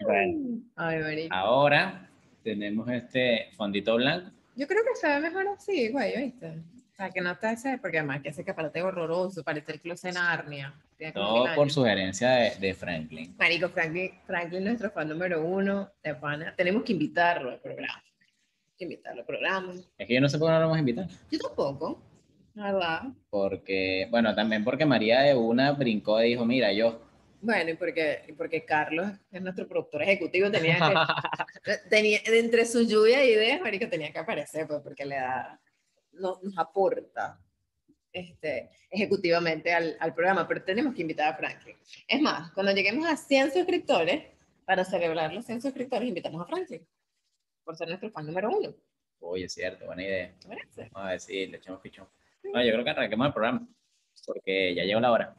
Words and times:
Bueno, 0.00 0.60
Ay, 0.76 1.28
ahora 1.30 2.10
tenemos 2.42 2.88
este 2.90 3.50
fondito 3.56 3.96
blanco. 3.96 4.30
Yo 4.56 4.66
creo 4.66 4.82
que 4.82 4.96
se 4.98 5.08
ve 5.08 5.20
mejor 5.20 5.46
así, 5.48 5.88
güey, 5.90 6.24
¿viste? 6.24 6.48
O 6.48 6.94
sea, 6.94 7.10
que 7.10 7.20
no 7.20 7.30
está 7.32 7.52
ese, 7.52 7.78
porque 7.78 7.98
además 7.98 8.20
que 8.20 8.28
ese 8.28 8.44
caparate 8.44 8.82
horroroso, 8.82 9.42
parece 9.42 9.72
el 9.72 9.80
closet 9.80 10.10
en 10.10 10.14
Narnia. 10.14 10.74
Todo 11.14 11.46
por 11.56 11.70
sugerencia 11.70 12.30
de, 12.30 12.50
de 12.60 12.74
Franklin. 12.74 13.34
Marico, 13.38 13.68
Franklin, 13.70 14.10
Franklin, 14.24 14.64
nuestro 14.64 14.90
fan 14.90 15.08
número 15.08 15.44
uno 15.44 15.90
de 16.02 16.14
pana. 16.14 16.54
Tenemos 16.56 16.84
que 16.84 16.92
invitarlo 16.92 17.50
al 17.50 17.60
programa. 17.60 18.02
Que 18.76 18.84
invitarlo 18.84 19.20
al 19.20 19.26
programa. 19.26 19.74
Es 19.98 20.06
que 20.06 20.14
yo 20.14 20.20
no 20.20 20.28
sé 20.28 20.38
por 20.38 20.48
qué 20.48 20.52
no 20.52 20.58
lo 20.58 20.64
vamos 20.66 20.76
a 20.76 20.80
invitar. 20.80 21.08
Yo 21.30 21.38
tampoco, 21.38 22.00
la 22.54 22.72
verdad. 22.72 23.02
Porque, 23.30 24.06
bueno, 24.10 24.34
también 24.34 24.62
porque 24.62 24.86
María 24.86 25.22
de 25.22 25.34
una 25.34 25.72
brincó 25.72 26.22
y 26.22 26.28
dijo, 26.28 26.44
mira, 26.44 26.72
yo. 26.72 27.00
Bueno, 27.44 27.70
y 27.70 27.74
porque, 27.74 28.22
y 28.28 28.32
porque 28.32 28.64
Carlos 28.64 29.10
es 29.32 29.42
nuestro 29.42 29.66
productor 29.66 30.02
ejecutivo, 30.02 30.48
tenía 30.50 30.76
que, 30.76 31.72
tenía, 31.90 32.20
entre 32.26 32.64
su 32.64 32.82
lluvia 32.86 33.18
de 33.18 33.32
ideas, 33.32 33.60
marico, 33.60 33.88
tenía 33.88 34.12
que 34.12 34.18
aparecer, 34.20 34.66
pues, 34.68 34.80
porque 34.80 35.04
le 35.04 35.16
da, 35.16 35.60
no- 36.12 36.38
nos 36.42 36.56
aporta 36.56 37.40
este, 38.12 38.70
ejecutivamente 38.90 39.72
al, 39.72 39.96
al 39.98 40.14
programa, 40.14 40.46
pero 40.46 40.62
tenemos 40.62 40.94
que 40.94 41.02
invitar 41.02 41.32
a 41.32 41.36
Franklin. 41.36 41.76
Es 42.06 42.20
más, 42.20 42.52
cuando 42.52 42.72
lleguemos 42.72 43.06
a 43.08 43.16
100 43.16 43.52
suscriptores, 43.52 44.22
para 44.64 44.84
celebrar 44.84 45.32
los 45.34 45.44
100 45.44 45.60
suscriptores, 45.62 46.06
invitamos 46.08 46.40
a 46.40 46.46
Franklin, 46.46 46.86
por 47.64 47.76
ser 47.76 47.88
nuestro 47.88 48.10
fan 48.12 48.24
número 48.26 48.50
uno. 48.50 48.72
Oye, 49.18 49.46
es 49.46 49.52
cierto, 49.54 49.86
buena 49.86 50.02
idea. 50.04 50.32
Vamos 50.92 51.08
a 51.08 51.10
ver 51.10 51.20
si 51.20 51.46
le 51.46 51.56
echamos 51.56 51.80
pichón. 51.80 52.08
No, 52.44 52.62
yo 52.64 52.72
creo 52.72 52.84
que 52.84 52.90
arranquemos 52.90 53.26
el 53.26 53.32
programa. 53.32 53.68
Porque 54.26 54.74
ya 54.74 54.84
llegó 54.84 55.00
la 55.00 55.10
hora. 55.10 55.34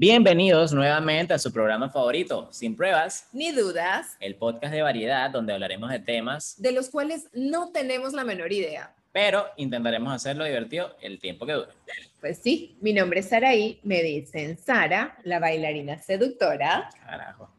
Bienvenidos 0.00 0.72
nuevamente 0.72 1.34
a 1.34 1.40
su 1.40 1.52
programa 1.52 1.90
favorito, 1.90 2.48
Sin 2.52 2.76
Pruebas, 2.76 3.26
Ni 3.32 3.50
dudas, 3.50 4.16
el 4.20 4.36
podcast 4.36 4.72
de 4.72 4.80
variedad 4.80 5.28
donde 5.28 5.52
hablaremos 5.52 5.90
de 5.90 5.98
temas, 5.98 6.54
de 6.62 6.70
los 6.70 6.88
cuales 6.88 7.26
no 7.32 7.72
tenemos 7.72 8.12
la 8.12 8.22
menor 8.22 8.52
idea. 8.52 8.94
pero 9.10 9.46
intentaremos 9.56 10.12
hacerlo 10.12 10.44
divertido 10.44 10.94
el 11.00 11.18
tiempo 11.18 11.46
que 11.46 11.54
dure. 11.54 11.72
Pues 12.20 12.38
sí, 12.38 12.76
mi 12.80 12.92
nombre 12.92 13.18
es 13.18 13.28
Saraí, 13.28 13.80
me 13.82 14.00
dicen 14.04 14.56
Sara, 14.56 15.18
la 15.24 15.40
bailarina 15.40 15.98
seductora. 15.98 16.90
Carajo. 17.04 17.50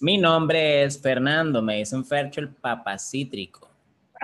Mi 0.00 0.16
nombre 0.16 0.84
es 0.84 1.02
Fernando, 1.02 1.60
me 1.60 1.78
dicen 1.78 2.04
Fercho 2.04 2.40
el 2.40 2.50
papacítrico. 2.50 3.68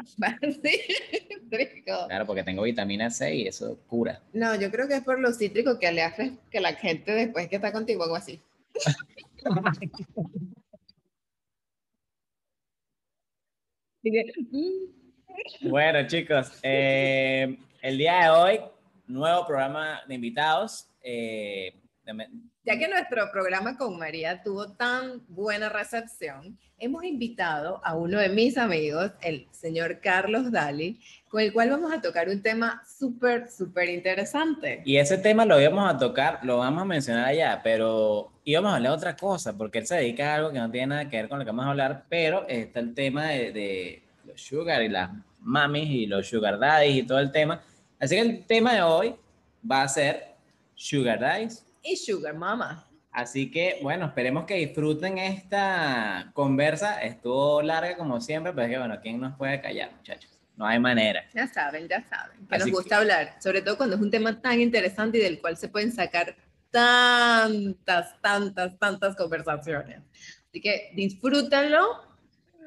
Sí, 0.04 0.80
cítrico. 1.50 2.06
Claro, 2.08 2.26
porque 2.26 2.42
tengo 2.42 2.62
vitamina 2.62 3.10
C 3.10 3.34
y 3.34 3.46
eso 3.46 3.78
cura. 3.86 4.20
No, 4.32 4.54
yo 4.54 4.70
creo 4.70 4.88
que 4.88 4.94
es 4.96 5.02
por 5.02 5.18
lo 5.18 5.32
cítrico 5.32 5.78
que 5.78 5.90
le 5.92 6.02
hace 6.02 6.32
que 6.50 6.60
la 6.60 6.74
gente 6.74 7.12
después 7.12 7.48
que 7.48 7.56
está 7.56 7.72
contigo 7.72 8.04
algo 8.04 8.16
así. 8.16 8.40
"Mm". 14.02 15.68
Bueno, 15.70 16.06
chicos, 16.06 16.52
eh, 16.62 17.58
el 17.82 17.98
día 17.98 18.24
de 18.24 18.30
hoy, 18.30 18.60
nuevo 19.06 19.46
programa 19.46 20.00
de 20.06 20.14
invitados. 20.14 20.86
eh, 21.02 21.74
Ya 22.64 22.78
que 22.78 22.88
nuestro 22.88 23.30
programa 23.32 23.76
con 23.76 23.98
María 23.98 24.42
tuvo 24.42 24.72
tan 24.72 25.22
buena 25.28 25.68
recepción, 25.68 26.58
hemos 26.78 27.04
invitado 27.04 27.80
a 27.84 27.94
uno 27.94 28.18
de 28.18 28.28
mis 28.28 28.58
amigos, 28.58 29.12
el 29.22 29.46
señor 29.50 30.00
Carlos 30.00 30.50
Dali, 30.50 31.00
con 31.28 31.40
el 31.40 31.52
cual 31.52 31.70
vamos 31.70 31.92
a 31.92 32.00
tocar 32.00 32.28
un 32.28 32.42
tema 32.42 32.82
súper, 32.86 33.48
súper 33.50 33.88
interesante. 33.88 34.82
Y 34.84 34.96
ese 34.96 35.18
tema 35.18 35.44
lo 35.44 35.60
íbamos 35.60 35.88
a 35.88 35.98
tocar, 35.98 36.40
lo 36.42 36.58
vamos 36.58 36.82
a 36.82 36.86
mencionar 36.86 37.26
allá, 37.26 37.60
pero 37.62 38.32
íbamos 38.44 38.72
a 38.72 38.76
hablar 38.76 38.92
de 38.92 38.96
otra 38.96 39.16
cosa, 39.16 39.56
porque 39.56 39.78
él 39.78 39.86
se 39.86 39.96
dedica 39.96 40.32
a 40.32 40.36
algo 40.36 40.52
que 40.52 40.58
no 40.58 40.70
tiene 40.70 40.88
nada 40.88 41.08
que 41.08 41.16
ver 41.16 41.28
con 41.28 41.38
lo 41.38 41.44
que 41.44 41.50
vamos 41.50 41.66
a 41.66 41.70
hablar, 41.70 42.04
pero 42.08 42.46
está 42.48 42.80
el 42.80 42.94
tema 42.94 43.28
de, 43.28 43.52
de 43.52 44.02
los 44.24 44.40
sugar 44.40 44.82
y 44.82 44.88
las 44.88 45.10
mamis 45.40 45.88
y 45.88 46.06
los 46.06 46.28
sugar 46.28 46.58
daddies 46.58 46.96
y 46.96 47.02
todo 47.04 47.18
el 47.18 47.30
tema. 47.30 47.62
Así 47.98 48.16
que 48.16 48.22
el 48.22 48.44
tema 48.46 48.74
de 48.74 48.82
hoy 48.82 49.14
va 49.70 49.82
a 49.82 49.88
ser 49.88 50.34
sugar 50.74 51.20
daddies. 51.20 51.66
Y 51.82 51.96
Sugar 51.96 52.34
Mama. 52.34 52.86
Así 53.12 53.50
que, 53.50 53.78
bueno, 53.82 54.06
esperemos 54.06 54.44
que 54.44 54.54
disfruten 54.54 55.18
esta 55.18 56.30
conversa. 56.32 57.02
Estuvo 57.02 57.60
larga 57.62 57.96
como 57.96 58.20
siempre, 58.20 58.52
pero 58.52 58.66
es 58.66 58.70
que, 58.72 58.78
bueno, 58.78 58.98
¿quién 59.02 59.20
nos 59.20 59.36
puede 59.36 59.60
callar, 59.60 59.90
muchachos? 59.96 60.30
No 60.56 60.66
hay 60.66 60.78
manera. 60.78 61.24
Ya 61.34 61.46
saben, 61.48 61.88
ya 61.88 62.06
saben, 62.08 62.46
que 62.46 62.54
Así 62.54 62.58
nos 62.58 62.64
que- 62.66 62.70
gusta 62.72 62.98
hablar, 62.98 63.34
sobre 63.40 63.62
todo 63.62 63.76
cuando 63.76 63.96
es 63.96 64.02
un 64.02 64.10
tema 64.10 64.40
tan 64.40 64.60
interesante 64.60 65.18
y 65.18 65.22
del 65.22 65.40
cual 65.40 65.56
se 65.56 65.68
pueden 65.68 65.90
sacar 65.90 66.36
tantas, 66.70 68.20
tantas, 68.20 68.78
tantas 68.78 69.16
conversaciones. 69.16 70.00
Así 70.48 70.60
que 70.60 70.92
disfrútenlo. 70.94 72.02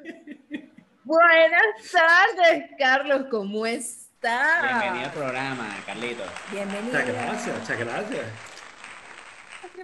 Buenas 1.04 1.92
tardes, 1.92 2.64
Carlos, 2.78 3.26
¿cómo 3.30 3.64
está? 3.64 4.60
Bienvenido 4.80 5.06
al 5.06 5.12
programa, 5.12 5.76
Carlitos. 5.86 6.26
Bienvenido. 6.50 6.84
Muchas 6.86 7.06
gracias, 7.08 7.58
muchas 7.60 7.78
gracias. 7.78 8.24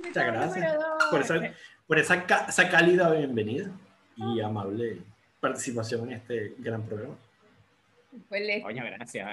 Muchas 0.05 0.27
gracias. 0.27 0.77
por 1.11 1.21
esa, 1.21 1.55
por 1.87 1.99
esa, 1.99 2.27
esa 2.49 2.69
cálida 2.69 3.11
bienvenida 3.11 3.71
y 4.17 4.41
amable 4.41 4.99
participación 5.41 6.09
en 6.09 6.17
este 6.17 6.55
gran 6.59 6.83
programa. 6.83 7.17
Pues 8.29 8.43
les, 8.43 8.63
Coño, 8.63 8.85
gracias, 8.85 9.29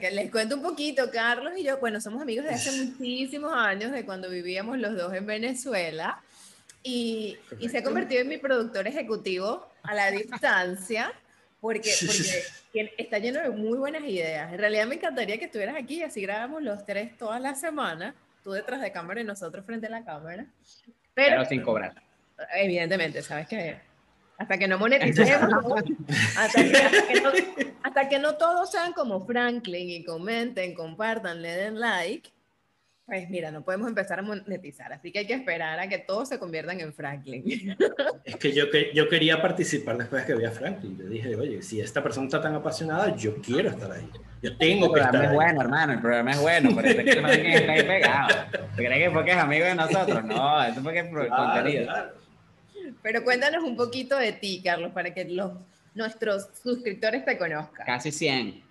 que 0.00 0.10
les 0.12 0.30
cuento 0.30 0.56
un 0.56 0.62
poquito, 0.62 1.10
Carlos 1.10 1.52
y 1.56 1.64
yo, 1.64 1.78
bueno, 1.78 2.00
somos 2.00 2.22
amigos 2.22 2.44
de 2.44 2.52
hace 2.52 2.70
muchísimos 2.84 3.52
años, 3.52 3.90
de 3.90 4.04
cuando 4.04 4.30
vivíamos 4.30 4.78
los 4.78 4.96
dos 4.96 5.12
en 5.14 5.26
Venezuela, 5.26 6.22
y, 6.82 7.36
y 7.58 7.68
se 7.68 7.78
ha 7.78 7.82
convertido 7.82 8.20
en 8.20 8.28
mi 8.28 8.38
productor 8.38 8.86
ejecutivo 8.86 9.68
a 9.82 9.94
la 9.94 10.10
distancia, 10.10 11.12
porque, 11.60 11.90
porque 12.72 12.94
está 12.98 13.18
lleno 13.18 13.40
de 13.40 13.50
muy 13.50 13.78
buenas 13.78 14.04
ideas. 14.04 14.52
En 14.52 14.58
realidad 14.58 14.86
me 14.86 14.94
encantaría 14.94 15.38
que 15.38 15.46
estuvieras 15.46 15.76
aquí 15.76 15.96
y 15.96 16.02
así 16.02 16.22
grabamos 16.22 16.62
los 16.62 16.84
tres 16.84 17.16
todas 17.18 17.40
las 17.40 17.58
semanas, 17.60 18.14
tú 18.44 18.52
detrás 18.52 18.80
de 18.80 18.92
cámara 18.92 19.22
y 19.22 19.24
nosotros 19.24 19.64
frente 19.64 19.86
a 19.88 19.90
la 19.90 20.04
cámara. 20.04 20.46
Pero, 21.14 21.30
Pero 21.30 21.44
sin 21.46 21.62
cobrar. 21.62 21.94
evidentemente, 22.54 23.22
¿sabes 23.22 23.48
qué? 23.48 23.80
Hasta 24.36 24.58
que 24.58 24.68
no 24.68 24.78
moneticemos, 24.78 25.50
hasta 26.36 26.62
que, 26.62 26.76
hasta 26.76 27.06
que 27.06 27.20
no, 27.20 27.30
hasta 27.82 28.08
que 28.08 28.18
no 28.18 28.36
todos 28.36 28.70
sean 28.70 28.92
como 28.92 29.24
Franklin 29.24 29.88
y 29.90 30.04
comenten, 30.04 30.74
compartan, 30.74 31.40
le 31.40 31.56
den 31.56 31.80
like, 31.80 32.30
pues 33.06 33.28
mira, 33.28 33.50
no 33.50 33.62
podemos 33.64 33.88
empezar 33.88 34.18
a 34.18 34.22
monetizar. 34.22 34.92
Así 34.92 35.12
que 35.12 35.18
hay 35.20 35.26
que 35.26 35.34
esperar 35.34 35.78
a 35.78 35.88
que 35.88 35.98
todos 35.98 36.28
se 36.28 36.38
conviertan 36.38 36.80
en 36.80 36.92
Franklin. 36.94 37.76
Es 38.24 38.36
que 38.36 38.52
yo, 38.52 38.70
que 38.70 38.90
yo 38.94 39.08
quería 39.08 39.42
participar 39.42 39.98
después 39.98 40.26
de 40.26 40.32
que 40.32 40.38
vi 40.38 40.46
a 40.46 40.50
Franklin. 40.50 40.96
Yo 40.96 41.04
dije, 41.06 41.36
oye, 41.36 41.60
si 41.62 41.80
esta 41.80 42.02
persona 42.02 42.26
está 42.26 42.40
tan 42.40 42.54
apasionada, 42.54 43.14
yo 43.14 43.36
quiero 43.42 43.68
estar 43.68 43.92
ahí. 43.92 44.08
Yo 44.42 44.50
El 44.50 44.58
tengo 44.58 44.86
que 44.92 45.00
programa 45.00 45.18
estar 45.18 45.24
es 45.24 45.28
ahí. 45.30 45.34
bueno, 45.34 45.60
hermano, 45.60 45.92
el 45.92 46.00
programa 46.00 46.30
es 46.30 46.40
bueno, 46.40 46.70
pero 46.74 46.88
es 46.88 46.94
que 47.04 47.10
el 47.10 47.22
man 47.22 47.30
está 47.32 47.72
ahí 47.72 47.82
pegado. 47.82 48.28
¿Te 48.76 48.84
crees 48.86 49.04
que 49.08 49.10
porque 49.14 49.30
es 49.32 49.36
amigo 49.36 49.64
de 49.66 49.74
nosotros? 49.74 50.24
No, 50.24 50.62
eso 50.64 50.82
porque 50.82 50.98
es 51.00 51.06
por 51.08 51.26
Claro, 51.26 51.52
contenido. 51.54 51.84
claro. 51.84 52.12
Pero 53.02 53.24
cuéntanos 53.24 53.62
un 53.64 53.76
poquito 53.76 54.16
de 54.16 54.32
ti, 54.32 54.62
Carlos, 54.64 54.92
para 54.92 55.12
que 55.12 55.24
los, 55.26 55.52
nuestros 55.94 56.48
suscriptores 56.62 57.24
te 57.26 57.36
conozcan. 57.36 57.84
Casi 57.86 58.10
100. 58.10 58.62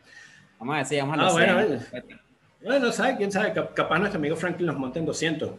Vamos 0.59 0.75
a 0.75 0.79
decir, 0.79 0.99
vamos 0.99 1.17
a 1.17 1.21
Ah, 1.21 1.23
los 1.25 1.33
bueno, 1.33 1.57
100. 1.59 1.67
Bueno, 1.91 2.19
¿sabe? 2.91 3.17
¿Quién 3.17 3.31
sabe? 3.31 3.53
Cap- 3.53 3.73
Capaz 3.73 3.99
nuestro 3.99 4.19
amigo 4.19 4.35
Franklin 4.35 4.67
nos 4.67 4.77
monte 4.77 4.99
en 4.99 5.05
200 5.05 5.51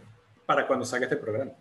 para 0.45 0.65
cuando 0.67 0.85
saque 0.85 1.05
este 1.05 1.17
programa. 1.17 1.51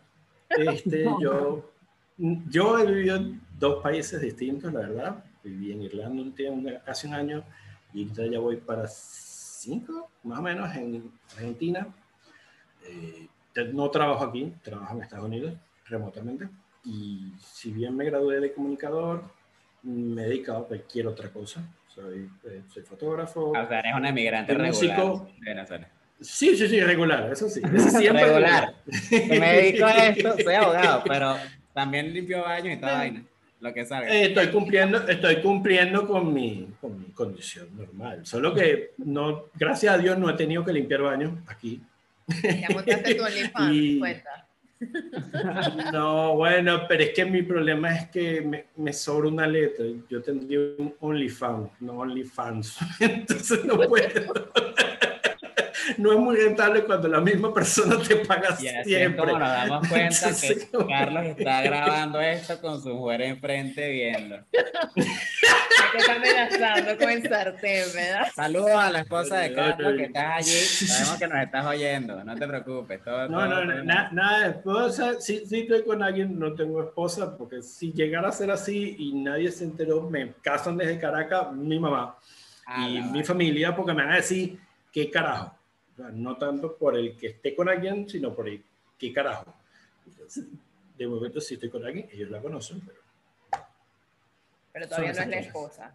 Este, 0.49 1.05
yo, 1.21 1.71
yo 2.17 2.79
he 2.79 2.87
vivido 2.87 3.17
en 3.17 3.41
dos 3.59 3.83
países 3.83 4.21
distintos, 4.21 4.73
la 4.73 4.81
verdad. 4.81 5.25
Viví 5.43 5.73
en 5.73 5.83
Irlanda 5.83 6.23
un 6.23 6.35
tiempo, 6.35 6.71
casi 6.85 7.07
un 7.07 7.15
año, 7.15 7.45
y 7.93 8.03
ahorita 8.05 8.27
ya 8.27 8.39
voy 8.39 8.57
para 8.57 8.87
cinco, 8.89 10.11
más 10.23 10.39
o 10.39 10.43
menos, 10.43 10.75
en 10.75 11.11
Argentina. 11.33 11.87
Eh, 12.87 13.29
no 13.73 13.91
trabajo 13.91 14.25
aquí, 14.25 14.53
trabajo 14.63 14.97
en 14.97 15.03
Estados 15.03 15.27
Unidos 15.27 15.55
remotamente. 15.87 16.49
Y 16.85 17.33
si 17.39 17.71
bien 17.73 17.97
me 17.97 18.05
gradué 18.05 18.41
de 18.41 18.53
comunicador, 18.53 19.23
me 19.83 20.23
he 20.23 20.29
dedicado 20.29 20.59
a 20.61 20.69
cualquier 20.69 21.07
otra 21.07 21.29
cosa. 21.31 21.63
Soy, 21.95 22.29
eh, 22.47 22.63
soy 22.73 22.83
fotógrafo. 22.83 23.51
O 23.51 23.69
sea, 23.69 23.79
eres 23.79 23.95
un 23.95 24.05
emigrante 24.07 24.53
regular 24.53 24.73
músico. 24.75 25.31
de 25.41 25.51
Venezuela. 25.55 25.89
Sí, 26.21 26.57
sí, 26.57 26.69
sí, 26.69 26.81
regular, 26.81 27.29
eso 27.33 27.49
sí. 27.49 27.61
Ese 27.75 27.91
siempre 27.91 28.25
Regular. 28.27 28.75
Que 29.11 29.39
me 29.41 29.53
dedico 29.57 29.85
a 29.85 30.07
esto, 30.09 30.35
soy 30.45 30.55
abogado, 30.55 31.03
pero 31.07 31.37
también 31.73 32.13
limpio 32.13 32.43
baños 32.43 32.77
y 32.77 32.81
toda 32.81 32.95
vaina. 32.99 33.23
Lo 33.61 33.73
que 33.73 33.85
salga. 33.85 34.11
Eh, 34.13 34.27
estoy 34.27 34.49
cumpliendo, 34.49 35.07
estoy 35.09 35.41
cumpliendo 35.41 36.07
con 36.07 36.33
mi, 36.35 36.69
con 36.81 36.99
mi 37.01 37.07
condición 37.13 37.69
normal. 37.77 38.27
Solo 38.27 38.53
que 38.55 38.91
no, 38.99 39.45
gracias 39.55 39.95
a 39.95 39.99
Dios 39.99 40.19
no 40.19 40.29
he 40.31 40.35
tenido 40.35 40.65
que 40.65 40.73
limpiar 40.73 41.03
baños 41.03 41.33
aquí. 41.47 41.81
Ya 42.43 42.69
montaste 42.71 43.15
tu 43.15 43.25
OnlyFans, 43.25 43.75
Y- 43.75 43.99
cuenta. 43.99 44.44
No, 45.93 46.37
bueno, 46.37 46.83
pero 46.89 47.03
es 47.05 47.11
que 47.11 47.25
mi 47.25 47.43
problema 47.43 47.95
es 47.95 48.11
que 48.11 48.67
me, 48.77 48.93
sobra 48.93 49.29
una 49.29 49.47
letra. 49.47 49.85
Yo 50.09 50.23
tendría 50.23 50.59
un 50.79 50.95
OnlyFans, 51.01 51.71
no 51.81 51.99
OnlyFans. 51.99 52.79
Entonces 53.01 53.65
no 53.65 53.79
puedo. 53.79 54.51
No 55.99 56.13
es 56.13 56.19
muy 56.19 56.37
rentable 56.37 56.85
cuando 56.85 57.09
la 57.09 57.21
misma 57.21 57.53
persona 57.55 57.97
te 58.07 58.17
paga 58.17 58.49
Y 58.61 58.67
así 58.69 58.77
es 58.77 58.85
siempre. 58.87 59.25
como 59.25 59.39
nos 59.39 59.49
damos 59.49 59.89
cuenta 59.89 60.07
Entonces, 60.29 60.65
que 60.71 60.87
Carlos 60.87 61.25
está 61.27 61.63
grabando 61.63 62.21
esto 62.21 62.61
con 62.61 62.83
su 62.83 62.89
mujer 62.95 63.23
enfrente 63.23 63.91
viendo. 63.91 64.37
Te 64.53 65.99
está 65.99 66.15
amenazando 66.17 66.99
con 66.99 67.11
el 67.11 67.29
sartén, 67.29 67.85
¿verdad? 67.95 68.27
Saludos 68.35 68.71
a 68.71 68.91
la 68.91 69.01
esposa 69.01 69.37
de 69.39 69.53
Carlos 69.55 69.93
que 69.97 70.05
estás 70.05 70.33
allí. 70.39 70.51
Sabemos 70.51 71.19
que 71.19 71.27
nos 71.29 71.43
estás 71.43 71.67
oyendo. 71.67 72.25
No 72.25 72.35
te 72.35 72.47
preocupes. 72.49 73.03
Todo, 73.05 73.29
No, 73.29 73.39
todo- 73.39 73.65
no, 73.65 73.75
no, 73.75 73.85
na- 73.85 74.09
nada 74.13 74.41
de 74.41 74.51
esposa. 74.51 75.21
Si, 75.21 75.47
si 75.47 75.61
estoy 75.61 75.85
con 75.85 76.03
alguien, 76.03 76.39
no 76.39 76.55
tengo 76.55 76.83
esposa, 76.83 77.37
porque 77.37 77.63
si 77.63 77.93
llegara 77.93 78.29
a 78.29 78.33
ser 78.33 78.51
así 78.51 78.97
y 78.99 79.13
nadie 79.15 79.51
se 79.53 79.65
enteró, 79.65 80.03
me 80.11 80.33
casan 80.43 80.77
desde 80.77 80.99
Caracas, 80.99 81.53
mi 81.53 81.79
mamá 81.79 82.17
Ah, 82.67 82.89
y 82.89 83.01
mi 83.03 83.23
familia, 83.23 83.77
porque 83.77 83.93
me 83.93 84.03
van 84.03 84.13
a 84.15 84.17
decir, 84.17 84.59
¿qué 84.91 85.11
carajo? 85.11 85.54
O 85.95 85.97
sea, 85.97 86.09
no 86.11 86.37
tanto 86.37 86.77
por 86.77 86.97
el 86.97 87.17
que 87.17 87.29
esté 87.29 87.55
con 87.55 87.69
alguien, 87.69 88.09
sino 88.09 88.35
por 88.35 88.49
el 88.49 88.63
qué 88.99 89.13
carajo. 89.13 89.55
Entonces, 90.07 90.45
de 90.99 91.07
momento, 91.07 91.41
si 91.41 91.55
estoy 91.55 91.71
con 91.71 91.85
alguien, 91.85 92.09
ellos 92.13 92.31
la 92.31 92.41
conocen, 92.41 92.81
pero 92.81 92.99
Pero 94.73 94.89
todavía 94.89 95.13
no 95.13 95.21
es 95.21 95.29
la 95.29 95.37
esposa. 95.39 95.95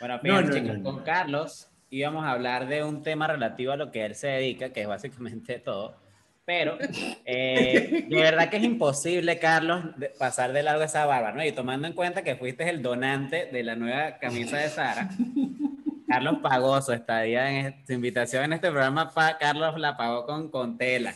Bueno, 0.00 0.14
No, 0.16 0.20
fíjense, 0.22 0.48
no, 0.48 0.54
chicos, 0.54 0.78
no, 0.78 0.82
con 0.84 0.96
no. 0.98 1.04
Carlos 1.04 1.68
íbamos 1.90 2.24
a 2.24 2.32
hablar 2.32 2.66
de 2.68 2.84
un 2.84 3.02
tema 3.02 3.26
relativo 3.26 3.72
a 3.72 3.76
lo 3.76 3.90
que 3.90 4.04
él 4.04 4.14
se 4.14 4.28
dedica, 4.28 4.70
que 4.72 4.82
es 4.82 4.88
básicamente 4.88 5.58
todo. 5.58 5.96
Pero 6.44 6.78
eh, 7.26 8.06
de 8.08 8.16
verdad 8.16 8.48
que 8.48 8.56
es 8.56 8.64
imposible, 8.64 9.38
Carlos, 9.38 9.98
de- 9.98 10.08
pasar 10.10 10.52
de 10.52 10.62
largo 10.62 10.82
esa 10.82 11.04
barba, 11.04 11.32
¿no? 11.32 11.44
Y 11.44 11.52
tomando 11.52 11.86
en 11.86 11.92
cuenta 11.94 12.22
que 12.22 12.36
fuiste 12.36 12.68
el 12.70 12.80
donante 12.82 13.46
de 13.46 13.62
la 13.62 13.74
nueva 13.76 14.18
camisa 14.18 14.56
de 14.58 14.68
Sara, 14.70 15.10
Carlos 16.08 16.38
pagó 16.42 16.80
su 16.80 16.92
estadía 16.92 17.50
en 17.50 17.86
su 17.86 17.92
invitación 17.92 18.44
en 18.44 18.54
este 18.54 18.70
programa, 18.70 19.10
pa- 19.12 19.36
Carlos 19.38 19.78
la 19.78 19.96
pagó 19.96 20.24
con, 20.26 20.50
con 20.50 20.78
tela. 20.78 21.14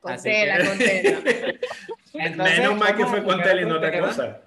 Con 0.00 0.12
Así 0.12 0.28
tela, 0.30 0.58
que- 0.58 0.64
con 0.68 0.78
tela. 0.78 1.20
Entonces, 2.14 2.58
menos 2.58 2.76
mal 2.78 2.96
que 2.96 3.06
fue 3.06 3.24
con 3.24 3.42
tele 3.42 3.62
y 3.62 3.64
no 3.64 3.76
otra 3.76 4.00
cosa. 4.00 4.40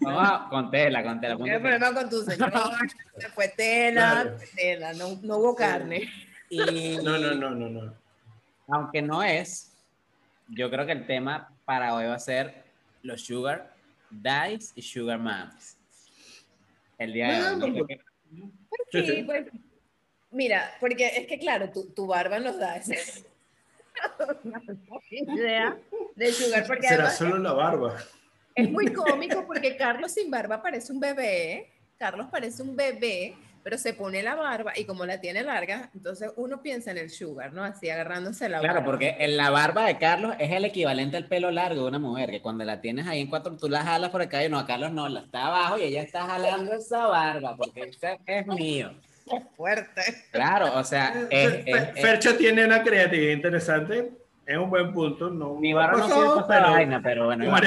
Vamos 0.00 0.22
a- 0.30 0.46
con 0.48 0.70
tela, 0.70 1.02
con 1.02 1.20
tela. 1.20 1.34
¿Qué 1.36 1.42
punto 1.42 1.60
problema 1.60 1.94
con 1.94 2.08
tu 2.10 2.22
señor? 2.22 2.52
Fue 3.34 3.48
tela, 3.48 4.20
Claro. 4.22 4.36
tela, 4.54 4.92
no, 4.94 5.18
no 5.22 5.36
hubo 5.38 5.54
carne. 5.56 6.08
Y 6.48 6.96
No, 7.02 7.18
no, 7.18 7.34
no, 7.34 7.50
no, 7.50 7.68
no. 7.68 7.94
aunque 8.68 9.02
no 9.02 9.22
es, 9.22 9.72
yo 10.48 10.70
creo 10.70 10.86
que 10.86 10.92
el 10.92 11.06
tema 11.06 11.52
para 11.64 11.94
hoy 11.94 12.06
va 12.06 12.14
a 12.14 12.18
ser 12.20 12.64
los 13.02 13.22
sugar 13.26 13.74
daddies 14.10 14.72
y 14.74 14.80
sugar 14.82 15.18
moms. 15.18 15.76
El 16.96 17.12
día 17.12 17.28
de 17.32 17.42
hoy. 17.54 17.58
No, 17.58 17.66
¿no? 17.66 18.50
Sí, 18.90 19.00
Sí, 19.00 19.06
sí. 19.06 19.22
pues. 19.24 19.46
Mira, 20.30 20.74
porque 20.80 21.06
es 21.06 21.26
que 21.26 21.38
claro, 21.38 21.70
tu, 21.70 21.88
tu 21.90 22.06
barba 22.06 22.38
nos 22.38 22.58
da 22.58 22.76
esa 22.76 22.94
idea 25.10 25.76
de 26.14 26.32
sugar, 26.32 26.66
porque 26.66 26.82
Será 26.88 27.04
además 27.04 27.18
solo 27.18 27.38
la 27.38 27.52
barba. 27.52 27.96
es 28.54 28.70
muy 28.70 28.92
cómico 28.92 29.46
porque 29.46 29.76
Carlos 29.76 30.12
sin 30.12 30.30
barba 30.30 30.62
parece 30.62 30.92
un 30.92 31.00
bebé, 31.00 31.70
Carlos 31.98 32.28
parece 32.30 32.62
un 32.62 32.76
bebé, 32.76 33.36
pero 33.68 33.76
se 33.76 33.92
pone 33.92 34.22
la 34.22 34.34
barba 34.34 34.72
y 34.78 34.86
como 34.86 35.04
la 35.04 35.20
tiene 35.20 35.42
larga, 35.42 35.90
entonces 35.94 36.30
uno 36.36 36.62
piensa 36.62 36.90
en 36.90 36.96
el 36.96 37.10
sugar, 37.10 37.52
¿no? 37.52 37.62
Así 37.62 37.90
agarrándose 37.90 38.48
la 38.48 38.60
Claro, 38.60 38.76
barba. 38.76 38.86
porque 38.86 39.16
en 39.18 39.36
la 39.36 39.50
barba 39.50 39.84
de 39.84 39.98
Carlos 39.98 40.34
es 40.38 40.50
el 40.52 40.64
equivalente 40.64 41.18
al 41.18 41.26
pelo 41.26 41.50
largo 41.50 41.82
de 41.82 41.88
una 41.88 41.98
mujer, 41.98 42.30
que 42.30 42.40
cuando 42.40 42.64
la 42.64 42.80
tienes 42.80 43.06
ahí 43.06 43.20
en 43.20 43.26
cuatro, 43.26 43.54
tú 43.58 43.68
la 43.68 43.82
jalas 43.82 44.08
por 44.08 44.22
acá 44.22 44.42
y 44.42 44.48
no, 44.48 44.58
a 44.58 44.66
Carlos 44.66 44.90
no, 44.92 45.06
la 45.10 45.20
está 45.20 45.48
abajo 45.48 45.76
y 45.76 45.82
ella 45.82 46.00
está 46.00 46.22
jalando 46.26 46.72
esa 46.72 47.08
barba, 47.08 47.56
porque 47.58 47.82
ese 47.82 48.18
es 48.24 48.46
mío. 48.46 48.90
Qué 49.30 49.38
fuerte. 49.54 50.00
Claro, 50.32 50.74
o 50.74 50.82
sea, 50.82 51.26
es, 51.28 51.50
Fer- 51.52 51.62
es- 51.66 51.88
es- 51.94 52.00
Fercho 52.00 52.36
tiene 52.38 52.64
una 52.64 52.82
creatividad 52.82 53.32
interesante. 53.34 54.12
Es 54.46 54.56
un 54.56 54.70
buen 54.70 54.94
punto. 54.94 55.28
No, 55.28 55.56
mi 55.56 55.72
no 55.72 55.76
barba 55.76 55.98
no 55.98 56.08
pasó, 56.08 56.32
sirve 56.36 56.48
para 56.48 56.60
esa 56.62 56.70
vaina, 56.70 57.00
pero 57.02 57.26
bueno. 57.26 57.44
buen 57.50 57.64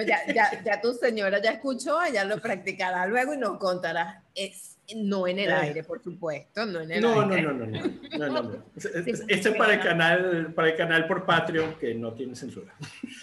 apunte. 0.00 0.12
No, 0.16 0.34
ya, 0.34 0.50
ya, 0.52 0.62
ya 0.64 0.80
tu 0.80 0.92
señora 0.94 1.40
ya 1.42 1.50
escuchó, 1.52 2.02
ella 2.02 2.24
lo 2.24 2.38
practicará 2.40 3.06
luego 3.06 3.34
y 3.34 3.38
nos 3.38 3.58
contará. 3.58 4.22
Es, 4.34 4.78
no 4.94 5.26
en 5.26 5.38
el 5.40 5.50
Eh. 5.50 5.54
aire, 5.54 5.82
por 5.84 6.00
supuesto, 6.02 6.64
no 6.66 6.80
en 6.80 6.90
el 6.92 7.02
No, 7.02 7.24
no, 7.26 7.34
aire. 7.34 7.42
no, 7.42 7.52
no, 7.54 7.66
no, 7.66 7.80
no, 8.18 8.28
no, 8.28 8.42
no. 8.42 8.64
Ese 8.76 9.48
es 9.50 9.56
para 9.56 9.74
el 9.74 9.80
canal, 9.80 10.52
para 10.54 10.68
el 10.68 10.76
canal 10.76 11.06
por 11.08 11.24
Patreon 11.26 11.74
que 11.78 11.94
no 11.94 12.12
tiene 12.14 12.36
censura. 12.36 12.72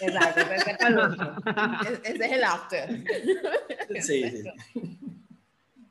Exacto. 0.00 0.40
E- 1.88 2.00
Ese 2.12 2.24
es 2.26 2.32
el 2.32 2.44
after. 2.44 2.88
Sí, 4.02 4.22
sí. 4.30 4.44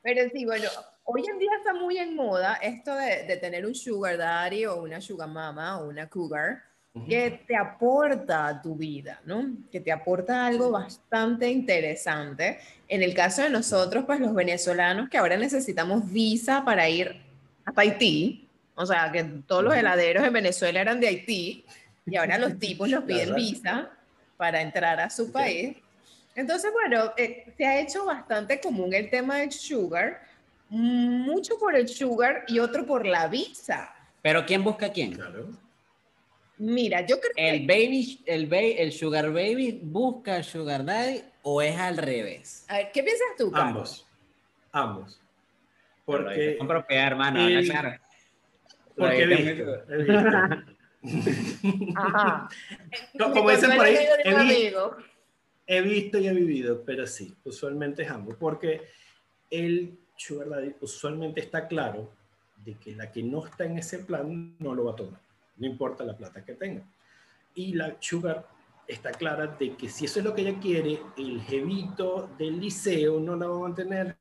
Pero 0.02 0.30
sí, 0.34 0.46
bueno, 0.46 0.68
hoy 1.06 1.24
en 1.30 1.40
día 1.40 1.52
está 1.58 1.74
muy 1.74 1.98
en 1.98 2.16
moda 2.16 2.56
esto 2.62 2.94
de, 2.96 3.24
de 3.24 3.38
tener 3.38 3.66
un 3.66 3.74
sugar 3.74 4.18
daddy 4.18 4.66
o 4.66 4.82
una 4.82 5.00
sugar 5.02 5.30
mama 5.30 5.80
o 5.80 5.88
una 5.88 6.08
cougar 6.10 6.62
que 7.08 7.44
te 7.48 7.56
aporta 7.56 8.48
a 8.48 8.62
tu 8.62 8.76
vida, 8.76 9.20
¿no? 9.26 9.52
Que 9.72 9.80
te 9.80 9.92
aporta 9.92 10.46
algo 10.46 10.70
bastante 10.70 11.50
interesante. 11.50 12.60
En 12.88 13.02
el 13.02 13.16
caso 13.16 13.42
de 13.42 13.50
nosotros, 13.50 14.06
pues 14.06 14.20
los 14.20 14.34
venezolanos 14.36 15.10
que 15.10 15.18
ahora 15.18 15.36
necesitamos 15.36 16.12
visa 16.12 16.64
para 16.64 16.88
ir 16.88 17.20
a 17.66 17.74
Haití, 17.76 18.48
o 18.76 18.86
sea, 18.86 19.12
que 19.12 19.24
todos 19.24 19.64
los 19.64 19.76
heladeros 19.76 20.24
en 20.24 20.34
Venezuela 20.34 20.82
eran 20.82 21.00
de 21.00 21.08
Haití 21.08 21.66
y 22.06 22.16
ahora 22.16 22.38
los 22.38 22.60
tipos 22.60 22.88
nos 22.88 23.04
piden 23.06 23.34
visa 23.34 23.90
para 24.38 24.62
entrar 24.62 25.00
a 25.00 25.10
su 25.10 25.32
país. 25.32 25.78
Entonces, 26.36 26.72
bueno, 26.72 27.12
eh, 27.18 27.54
se 27.58 27.66
ha 27.66 27.80
hecho 27.80 28.06
bastante 28.06 28.60
común 28.60 28.94
el 28.94 29.10
tema 29.10 29.38
del 29.38 29.52
sugar, 29.52 30.22
mucho 30.70 31.58
por 31.58 31.76
el 31.76 31.88
sugar 31.88 32.44
y 32.48 32.60
otro 32.60 32.86
por 32.86 33.06
la 33.06 33.28
visa. 33.28 33.94
Pero 34.22 34.46
¿quién 34.46 34.64
busca 34.64 34.88
a 34.88 34.92
quién? 34.92 35.14
Claro. 35.14 35.63
Mira, 36.58 37.02
yo 37.06 37.20
creo 37.20 37.34
que 37.36 37.50
¿El 37.50 37.66
baby, 37.68 38.22
el, 38.26 38.48
ba- 38.48 38.58
el 38.60 38.92
sugar 38.92 39.32
baby 39.32 39.80
busca 39.84 40.36
al 40.36 40.44
sugar 40.44 40.86
daddy 40.86 41.22
o 41.42 41.62
es 41.62 41.76
al 41.78 41.98
revés? 41.98 42.66
A 42.70 42.78
ver, 42.78 42.92
¿qué 42.94 43.04
piensas 43.04 43.28
tú, 43.38 43.52
Carlos? 43.52 44.06
Ambos. 44.72 45.12
Ambos. 45.12 45.20
Porque 46.06 46.24
Porque, 46.26 46.58
con 46.58 46.68
propiedad, 46.68 47.08
hermano, 47.08 47.48
el- 47.48 47.66
claro. 47.68 48.00
porque 48.96 49.24
he 49.24 49.26
visto, 49.26 49.92
he 49.92 49.98
visto. 49.98 50.74
Ajá. 51.96 52.50
Como 53.18 53.50
dicen 53.52 53.76
por 53.76 53.86
ahí, 53.86 53.98
he 54.24 54.44
vi-. 54.44 54.74
He 55.66 55.82
visto 55.82 56.18
y 56.20 56.28
he 56.28 56.34
vivido, 56.34 56.84
pero 56.86 57.08
sí, 57.08 57.34
usualmente 57.46 58.04
es 58.04 58.10
ambos, 58.10 58.36
porque 58.38 58.82
el 59.50 59.98
sugar 60.18 60.50
daddy 60.50 60.76
usualmente 60.82 61.40
está 61.40 61.68
claro 61.68 62.12
de 62.58 62.76
que 62.76 62.96
la 62.96 63.12
que 63.12 63.24
no 63.24 63.46
está 63.46 63.64
en 63.66 63.78
ese 63.78 64.00
plan 64.00 64.56
no 64.60 64.76
lo 64.76 64.86
va 64.86 64.92
a 64.92 64.96
tomar, 64.96 65.22
no 65.58 65.68
importa 65.68 66.04
la 66.04 66.16
plata 66.16 66.44
que 66.44 66.54
tenga. 66.54 66.84
Y 67.56 67.74
la 67.74 67.98
sugar 68.00 68.48
está 68.88 69.12
clara 69.12 69.48
de 69.48 69.76
que 69.76 69.90
si 69.90 70.06
eso 70.06 70.20
es 70.20 70.26
lo 70.26 70.34
que 70.34 70.42
ella 70.42 70.60
quiere, 70.60 71.00
el 71.18 71.42
jevito 71.42 72.30
del 72.38 72.60
liceo 72.60 73.20
no 73.20 73.36
la 73.36 73.48
va 73.48 73.56
a 73.56 73.60
mantener, 73.60 74.18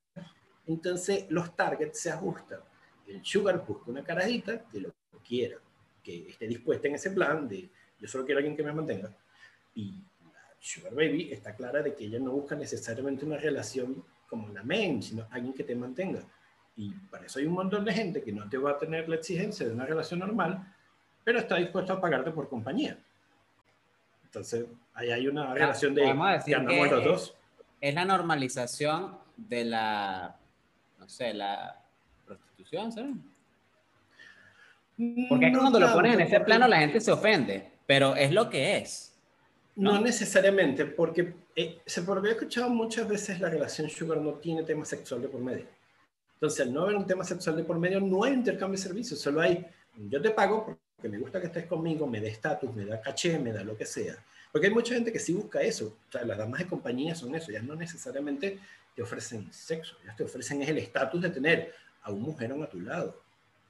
entonces 0.67 1.27
los 1.31 1.57
targets 1.57 2.01
se 2.01 2.11
ajustan. 2.11 2.61
El 3.07 3.25
sugar 3.25 3.65
busca 3.67 3.91
una 3.91 4.05
carajita 4.05 4.65
que 4.69 4.81
lo 4.81 4.93
quiera, 5.27 5.57
que 6.03 6.29
esté 6.29 6.47
dispuesta 6.47 6.89
en 6.89 6.95
ese 6.95 7.11
plan 7.11 7.49
de 7.49 7.69
yo 8.03 8.09
solo 8.09 8.25
quiero 8.25 8.39
a 8.39 8.41
alguien 8.41 8.57
que 8.57 8.65
me 8.65 8.73
mantenga. 8.73 9.15
Y 9.77 9.93
la 10.25 10.57
Sugar 10.59 10.93
Baby 10.93 11.31
está 11.31 11.55
clara 11.55 11.83
de 11.83 11.95
que 11.95 12.05
ella 12.05 12.19
no 12.19 12.33
busca 12.33 12.57
necesariamente 12.57 13.25
una 13.25 13.37
relación 13.37 14.05
como 14.29 14.49
la 14.49 14.65
main, 14.65 15.01
sino 15.01 15.29
alguien 15.31 15.55
que 15.55 15.62
te 15.62 15.77
mantenga. 15.77 16.21
Y 16.75 16.93
para 17.11 17.27
eso 17.27 17.39
hay 17.39 17.47
un 17.47 17.53
montón 17.53 17.85
de 17.85 17.93
gente 17.93 18.21
que 18.21 18.33
no 18.33 18.49
te 18.49 18.59
va 18.59 18.73
a 18.73 18.79
tener 18.79 19.09
la 19.09 19.17
exigencia 19.17 19.67
de 19.67 19.73
una 19.73 19.87
relación 19.87 20.19
normal, 20.19 20.75
pero 21.25 21.38
está 21.38 21.57
dispuesto 21.57 21.93
a 21.93 22.00
pagarte 22.00 22.31
por 22.31 22.49
compañía. 22.49 22.97
Entonces, 24.25 24.64
ahí 24.95 25.11
hay 25.11 25.29
una 25.29 25.52
relación 25.52 25.95
de 25.95 26.02
decir 26.02 26.57
que- 26.67 26.91
los 26.91 27.05
dos. 27.05 27.35
Es 27.81 27.95
la 27.95 28.05
normalización 28.05 29.19
de 29.37 29.64
la, 29.64 30.37
no 30.99 31.09
sé, 31.09 31.35
la 31.35 31.81
prostitución, 32.25 32.93
¿sabes? 32.93 33.14
Porque 35.29 35.50
No 35.50 35.61
cuando 35.61 35.81
lo 35.81 35.87
tanto, 35.87 35.99
pones 36.00 36.14
en 36.14 36.21
ese 36.21 36.41
plano 36.41 36.69
la 36.69 36.79
gente 36.79 37.00
se 37.00 37.11
ofende, 37.11 37.73
pero 37.87 38.14
es 38.14 38.33
lo 38.33 38.49
que 38.49 38.76
es. 38.79 39.19
No, 39.75 39.95
¿no? 39.95 40.00
necesariamente, 40.02 40.85
porque 40.85 41.35
eh, 41.57 41.81
se 41.85 42.02
por 42.02 42.23
lo 42.23 42.29
he 42.29 42.33
escuchado 42.33 42.69
muchas 42.69 43.09
veces 43.09 43.41
la 43.41 43.49
relación 43.49 43.88
sugar 43.88 44.19
no 44.19 44.35
tiene 44.35 44.62
tema 44.62 44.85
sexual 44.85 45.23
de 45.23 45.29
por 45.29 45.41
medio. 45.41 45.67
Entonces, 46.35 46.67
al 46.67 46.73
no 46.73 46.83
haber 46.83 46.97
un 46.97 47.07
tema 47.07 47.25
sexual 47.25 47.57
de 47.57 47.64
por 47.64 47.79
medio, 47.79 48.00
no 48.00 48.23
hay 48.25 48.35
intercambio 48.35 48.76
de 48.76 48.83
servicios, 48.83 49.19
solo 49.21 49.41
hay, 49.41 49.67
yo 50.09 50.21
te 50.21 50.31
pago 50.31 50.79
porque 51.02 51.16
me 51.16 51.21
gusta 51.21 51.40
que 51.40 51.49
estés 51.49 51.66
conmigo, 51.66 52.06
me 52.06 52.21
da 52.21 52.28
estatus, 52.28 52.73
me 52.76 52.85
da 52.85 53.00
caché, 53.00 53.37
me 53.37 53.52
da 53.52 53.64
lo 53.64 53.76
que 53.76 53.85
sea. 53.85 54.16
Porque 54.52 54.68
hay 54.68 54.73
mucha 54.73 54.94
gente 54.94 55.12
que 55.12 55.18
sí 55.18 55.32
busca 55.32 55.61
eso. 55.61 55.99
O 56.09 56.12
sea, 56.12 56.25
las 56.25 56.38
damas 56.38 56.61
de 56.61 56.68
compañía 56.68 57.12
son 57.16 57.35
eso, 57.35 57.50
ellas 57.50 57.64
no 57.64 57.75
necesariamente 57.75 58.61
te 58.94 59.02
ofrecen 59.02 59.52
sexo, 59.52 59.97
ellas 60.04 60.14
te 60.14 60.23
ofrecen 60.23 60.62
el 60.62 60.78
estatus 60.78 61.21
de 61.21 61.30
tener 61.30 61.75
a 62.02 62.12
un 62.12 62.23
mujerón 62.23 62.62
a 62.62 62.68
tu 62.68 62.80
lado. 62.80 63.21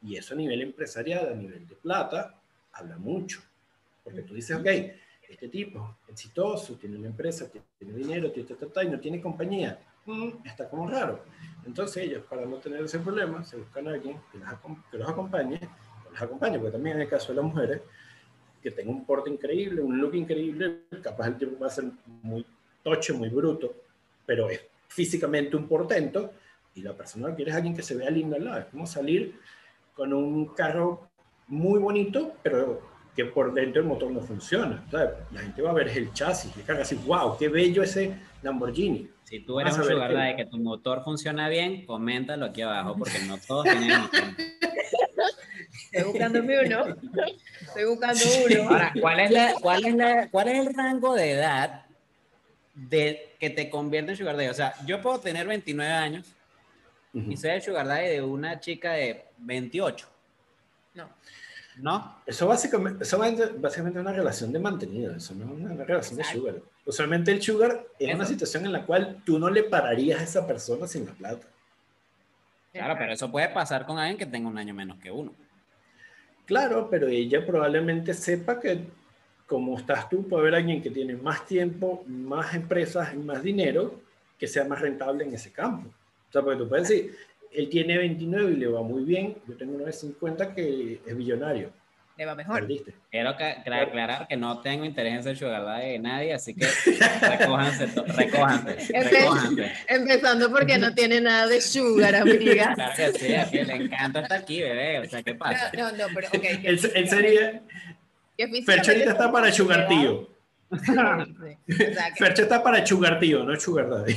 Y 0.03 0.19
eso 0.19 0.35
a 0.35 0.37
nivel 0.37 0.61
empresarial, 0.61 1.31
a 1.33 1.35
nivel 1.35 1.67
de 1.67 1.75
plata, 1.75 2.39
habla 2.71 2.99
mucho. 2.99 3.41
Porque 4.05 4.21
tú 4.21 4.35
dices, 4.35 4.55
ok, 4.55 4.67
este 5.27 5.49
tipo, 5.49 5.97
exitoso, 6.09 6.75
tiene 6.75 6.99
una 6.99 7.07
empresa, 7.07 7.51
tiene 7.79 7.95
dinero, 7.95 8.31
tiene, 8.31 8.51
y 8.83 8.89
no 8.89 9.01
tiene 9.01 9.23
compañía. 9.23 9.79
Mm, 10.05 10.33
está 10.45 10.69
como 10.69 10.87
raro. 10.87 11.25
Entonces 11.65 12.05
ellos, 12.05 12.25
para 12.29 12.45
no 12.45 12.57
tener 12.57 12.83
ese 12.83 12.99
problema, 12.99 13.43
se 13.43 13.57
buscan 13.57 13.89
a 13.89 13.93
alguien 13.93 14.21
que, 14.31 14.37
los 14.37 14.49
acompañe, 14.49 14.99
los 14.99 15.09
acompañe, 15.09 15.61
porque 16.19 16.71
también 16.71 16.97
en 16.97 17.03
el 17.03 17.09
caso 17.09 17.33
de 17.33 17.37
las 17.37 17.45
mujeres, 17.45 17.81
que 18.63 18.71
tenga 18.71 18.91
un 18.91 19.05
porte 19.05 19.31
increíble, 19.31 19.83
un 19.83 19.99
look 19.99 20.15
increíble, 20.15 20.83
capaz 21.03 21.29
el 21.29 21.39
tipo 21.39 21.59
va 21.59 21.67
a 21.67 21.71
ser 21.71 21.85
muy 22.23 22.47
tocho, 22.83 23.15
muy 23.15 23.29
bruto, 23.29 23.75
pero 24.25 24.49
es 24.49 24.61
físicamente 24.89 25.57
un 25.57 25.67
portento, 25.67 26.33
y 26.75 26.83
la 26.83 26.93
persona 26.95 27.29
que 27.29 27.37
quiere 27.37 27.51
es 27.51 27.57
alguien 27.57 27.77
que 27.77 27.83
se 27.83 27.97
vea 27.97 28.11
lindo 28.11 28.37
al 28.37 28.45
lado. 28.45 28.61
Es 28.61 28.67
como 28.67 28.87
salir 28.87 29.39
con 29.95 30.13
un 30.13 30.47
carro 30.55 31.09
muy 31.49 31.79
bonito, 31.79 32.35
pero 32.43 32.81
que 33.15 33.27
por 33.27 33.53
dentro 33.53 33.83
el 33.83 33.89
motor 33.89 34.11
no 34.11 34.21
funciona. 34.21 34.85
la 34.91 35.41
gente 35.41 35.61
va 35.61 35.71
a 35.71 35.75
ver 35.75 35.89
el 35.89 36.13
chasis 36.13 36.57
y 36.57 36.61
carga 36.61 36.83
así, 36.83 36.95
wow, 37.07 37.37
qué 37.37 37.49
bello 37.49 37.83
ese 37.83 38.17
Lamborghini. 38.43 39.09
Si 39.25 39.41
tú 39.41 39.61
eres 39.61 39.77
un 39.77 39.85
sugar 39.85 40.37
que... 40.37 40.45
que 40.45 40.51
tu 40.51 40.59
motor 40.59 41.03
funciona 41.05 41.49
bien, 41.49 41.85
coméntalo 41.85 42.47
aquí 42.47 42.63
abajo, 42.63 42.97
porque 42.97 43.19
no 43.27 43.37
todos 43.39 43.65
tienen 43.65 44.01
motor. 44.01 44.21
Estoy 45.93 46.11
buscando 46.11 46.41
uno. 46.41 46.97
Estoy 47.61 47.85
buscando 47.85 48.21
uno. 48.47 48.71
Ahora, 48.71 48.93
¿cuál 48.99 49.21
es, 49.21 49.31
la, 49.31 49.55
cuál, 49.61 49.85
es 49.85 49.95
la, 49.95 50.29
¿cuál 50.31 50.49
es 50.49 50.67
el 50.67 50.75
rango 50.75 51.15
de 51.15 51.33
edad 51.33 51.85
de 52.75 53.35
que 53.39 53.51
te 53.51 53.69
convierte 53.69 54.13
en 54.13 54.17
sugar 54.17 54.37
daddy? 54.37 54.49
O 54.49 54.55
sea, 54.55 54.75
yo 54.87 55.03
puedo 55.03 55.21
tener 55.21 55.47
29 55.47 55.93
años 55.93 56.27
y 57.13 57.37
soy 57.37 57.51
el 57.51 57.63
sugar 57.63 57.87
daddy 57.87 58.09
de 58.09 58.23
una 58.23 58.59
chica 58.59 58.93
de 58.93 59.27
28. 59.39 60.09
No. 60.95 61.11
¿No? 61.77 62.23
Eso 62.27 62.47
básicamente, 62.47 63.05
eso 63.05 63.19
básicamente 63.19 63.99
es 63.99 64.03
una 64.03 64.13
relación 64.13 64.53
de 64.53 64.59
mantenido, 64.59 65.15
eso 65.15 65.35
no 65.35 65.45
es 65.45 65.61
una 65.61 65.85
relación 65.85 66.17
de 66.17 66.25
sugar. 66.25 66.55
Usualmente 66.87 67.33
el 67.33 67.43
sugar 67.43 67.87
es 67.99 68.15
una 68.15 68.25
situación 68.25 68.65
en 68.65 68.73
la 68.73 68.87
cual 68.87 69.23
tú 69.27 69.39
no 69.39 69.51
le 69.51 69.63
pararías 69.63 70.21
a 70.21 70.25
esa 70.25 70.47
persona 70.47 70.87
sin 70.87 71.05
la 71.05 71.13
plata. 71.13 71.47
Claro, 72.73 72.95
pero 72.99 73.13
eso 73.13 73.31
puede 73.31 73.51
pasar 73.51 73.85
con 73.85 73.99
alguien 73.99 74.17
que 74.17 74.25
tenga 74.25 74.49
un 74.49 74.57
año 74.57 74.73
menos 74.73 74.99
que 74.99 75.11
uno. 75.11 75.35
Claro, 76.47 76.89
pero 76.91 77.09
ella 77.09 77.45
probablemente 77.47 78.15
sepa 78.15 78.59
que 78.59 78.85
como 79.53 79.77
estás 79.77 80.09
tú, 80.09 80.27
puede 80.27 80.43
haber 80.43 80.55
alguien 80.55 80.81
que 80.81 80.91
tiene 80.91 81.15
más 81.15 81.45
tiempo, 81.45 82.05
más 82.07 82.55
empresas 82.55 83.13
y 83.13 83.19
más 83.19 83.43
dinero 83.43 84.01
que 84.39 84.47
sea 84.47 84.65
más 84.65 84.81
rentable 84.81 85.25
en 85.25 85.35
ese 85.35 85.53
campo. 85.53 85.89
O 85.89 86.33
sea, 86.33 86.41
porque 86.41 86.59
tú 86.59 86.69
puedes 86.69 86.89
decir, 86.89 87.15
él 87.51 87.69
tiene 87.69 87.99
29 87.99 88.53
y 88.53 88.57
le 88.57 88.67
va 88.69 88.83
muy 88.83 89.05
bien. 89.05 89.37
Yo 89.47 89.55
tengo 89.55 89.75
uno 89.75 89.85
de 89.85 89.93
50 89.93 90.55
que 90.55 91.03
es 91.05 91.17
billonario. 91.17 91.71
Le 92.17 92.27
va 92.27 92.35
mejor. 92.35 92.69
Quiero 93.11 93.37
que, 93.37 93.45
aclarar 93.45 94.29
que 94.29 94.37
no 94.37 94.61
tengo 94.61 94.85
interés 94.85 95.15
en 95.15 95.23
ser 95.23 95.37
sugar 95.37 95.65
de 95.81 95.99
nadie, 95.99 96.35
así 96.35 96.55
que 96.55 96.67
recójanse, 97.21 97.87
recójanse, 97.87 98.93
recójanse. 98.93 99.73
Empezando 99.89 100.51
porque 100.51 100.77
no 100.77 100.95
tiene 100.95 101.21
nada 101.21 101.47
de 101.47 101.61
sugar, 101.61 102.15
amiga. 102.15 102.75
Claro 102.83 102.93
que 102.97 103.19
sí, 103.19 103.35
a 103.35 103.47
le 103.47 103.75
encanta 103.75 104.21
estar 104.21 104.41
aquí, 104.41 104.61
bebé. 104.61 104.99
O 105.01 105.05
sea, 105.09 105.23
¿qué 105.23 105.35
pasa? 105.35 105.71
No, 105.77 105.93
no, 105.93 106.07
pero 106.15 106.29
ok. 106.29 106.45
Él, 106.63 107.09
sería... 107.09 107.63
Ferchorita 108.67 109.13
está 109.13 109.31
para 109.31 109.53
sugar 109.53 109.89
tío. 109.89 110.32
Fercho 112.17 112.43
está 112.43 112.63
para 112.63 112.85
sugar 112.87 113.19
tío, 113.19 113.45
no 113.45 113.59
sugar 113.59 113.91
daddy. 113.91 114.15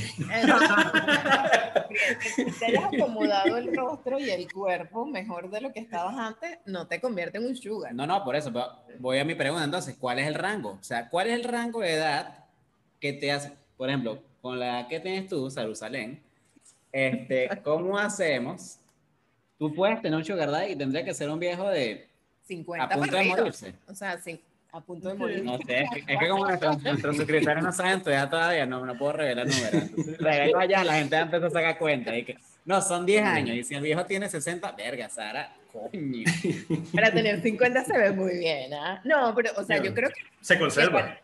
te 2.60 2.66
hayas 2.66 2.86
acomodado 2.86 3.58
el 3.58 3.76
rostro 3.76 4.20
y 4.20 4.30
el 4.30 4.52
cuerpo 4.52 5.06
mejor 5.06 5.50
de 5.50 5.62
lo 5.62 5.74
que 5.74 5.80
estabas 5.82 6.18
antes, 6.18 6.60
no 6.66 6.88
te 6.88 7.02
convierte 7.02 7.38
en 7.40 7.46
un 7.46 7.56
sugar. 7.56 7.94
No, 7.94 8.08
no, 8.08 8.24
por 8.24 8.36
eso. 8.36 8.52
Voy 9.00 9.20
a 9.20 9.26
mi 9.26 9.36
pregunta 9.36 9.66
entonces, 9.66 9.96
¿cuál 10.00 10.20
es 10.20 10.28
el 10.28 10.36
rango? 10.36 10.78
O 10.80 10.84
sea, 10.84 11.10
¿cuál 11.10 11.28
es 11.28 11.34
el 11.34 11.44
rango 11.44 11.82
de 11.82 11.94
edad 11.94 12.46
que 13.00 13.14
te 13.14 13.32
hace, 13.32 13.52
por 13.78 13.90
ejemplo, 13.90 14.22
con 14.42 14.60
la 14.60 14.88
que 14.88 15.00
tienes 15.00 15.28
tú, 15.28 15.50
Jerusalén, 15.50 16.22
este, 16.92 17.50
¿cómo 17.64 17.98
hacemos? 17.98 18.80
Tú 19.58 19.74
puedes 19.74 20.02
tener 20.02 20.18
un 20.18 20.26
sugar 20.26 20.52
daddy 20.52 20.74
y 20.74 20.76
tendría 20.76 21.04
que 21.04 21.14
ser 21.14 21.30
un 21.30 21.40
viejo 21.40 21.70
de 21.70 22.10
50 22.44 22.86
a 22.86 22.90
punto 22.90 23.16
de 23.16 23.24
morirse. 23.26 23.76
O 23.88 23.96
sea, 23.96 24.18
sí 24.18 24.42
a 24.76 24.82
punto 24.82 25.10
de 25.10 25.16
morir. 25.16 25.44
No 25.44 25.58
sé, 25.60 25.88
es 26.08 26.20
que, 26.20 26.28
como 26.28 26.48
nuestros, 26.48 26.78
suscriptores 27.16 27.64
no 27.64 27.72
saben 27.72 28.02
todavía, 28.02 28.30
todavía 28.30 28.66
no, 28.66 28.86
no 28.86 28.98
puedo 28.98 29.14
revelar 29.14 29.48
números. 29.48 30.20
Revelo 30.20 30.60
allá, 30.60 30.84
la 30.84 30.94
gente 30.96 31.16
empezó 31.16 31.46
a 31.46 31.50
sacar 31.50 31.78
cuenta. 31.78 32.16
Y 32.16 32.26
que, 32.26 32.38
no, 32.66 32.82
son 32.82 33.06
10 33.06 33.24
años. 33.24 33.56
Y 33.56 33.64
si 33.64 33.76
el 33.76 33.82
viejo 33.82 34.06
tiene 34.06 34.28
60, 34.28 34.72
verga, 34.74 35.10
Sara, 35.10 35.56
coño. 35.72 36.26
Para 36.94 37.12
tener 37.12 37.42
50 37.42 37.86
se 37.86 37.98
ve 37.98 38.12
muy 38.12 38.38
bien, 38.38 38.74
¿ah? 38.74 39.02
No, 39.06 39.34
pero, 39.36 39.52
o 39.56 39.64
sea, 39.64 39.82
yo 39.82 39.94
creo 39.94 40.10
que. 40.10 40.22
Se 40.42 40.60
conserva. 40.60 41.18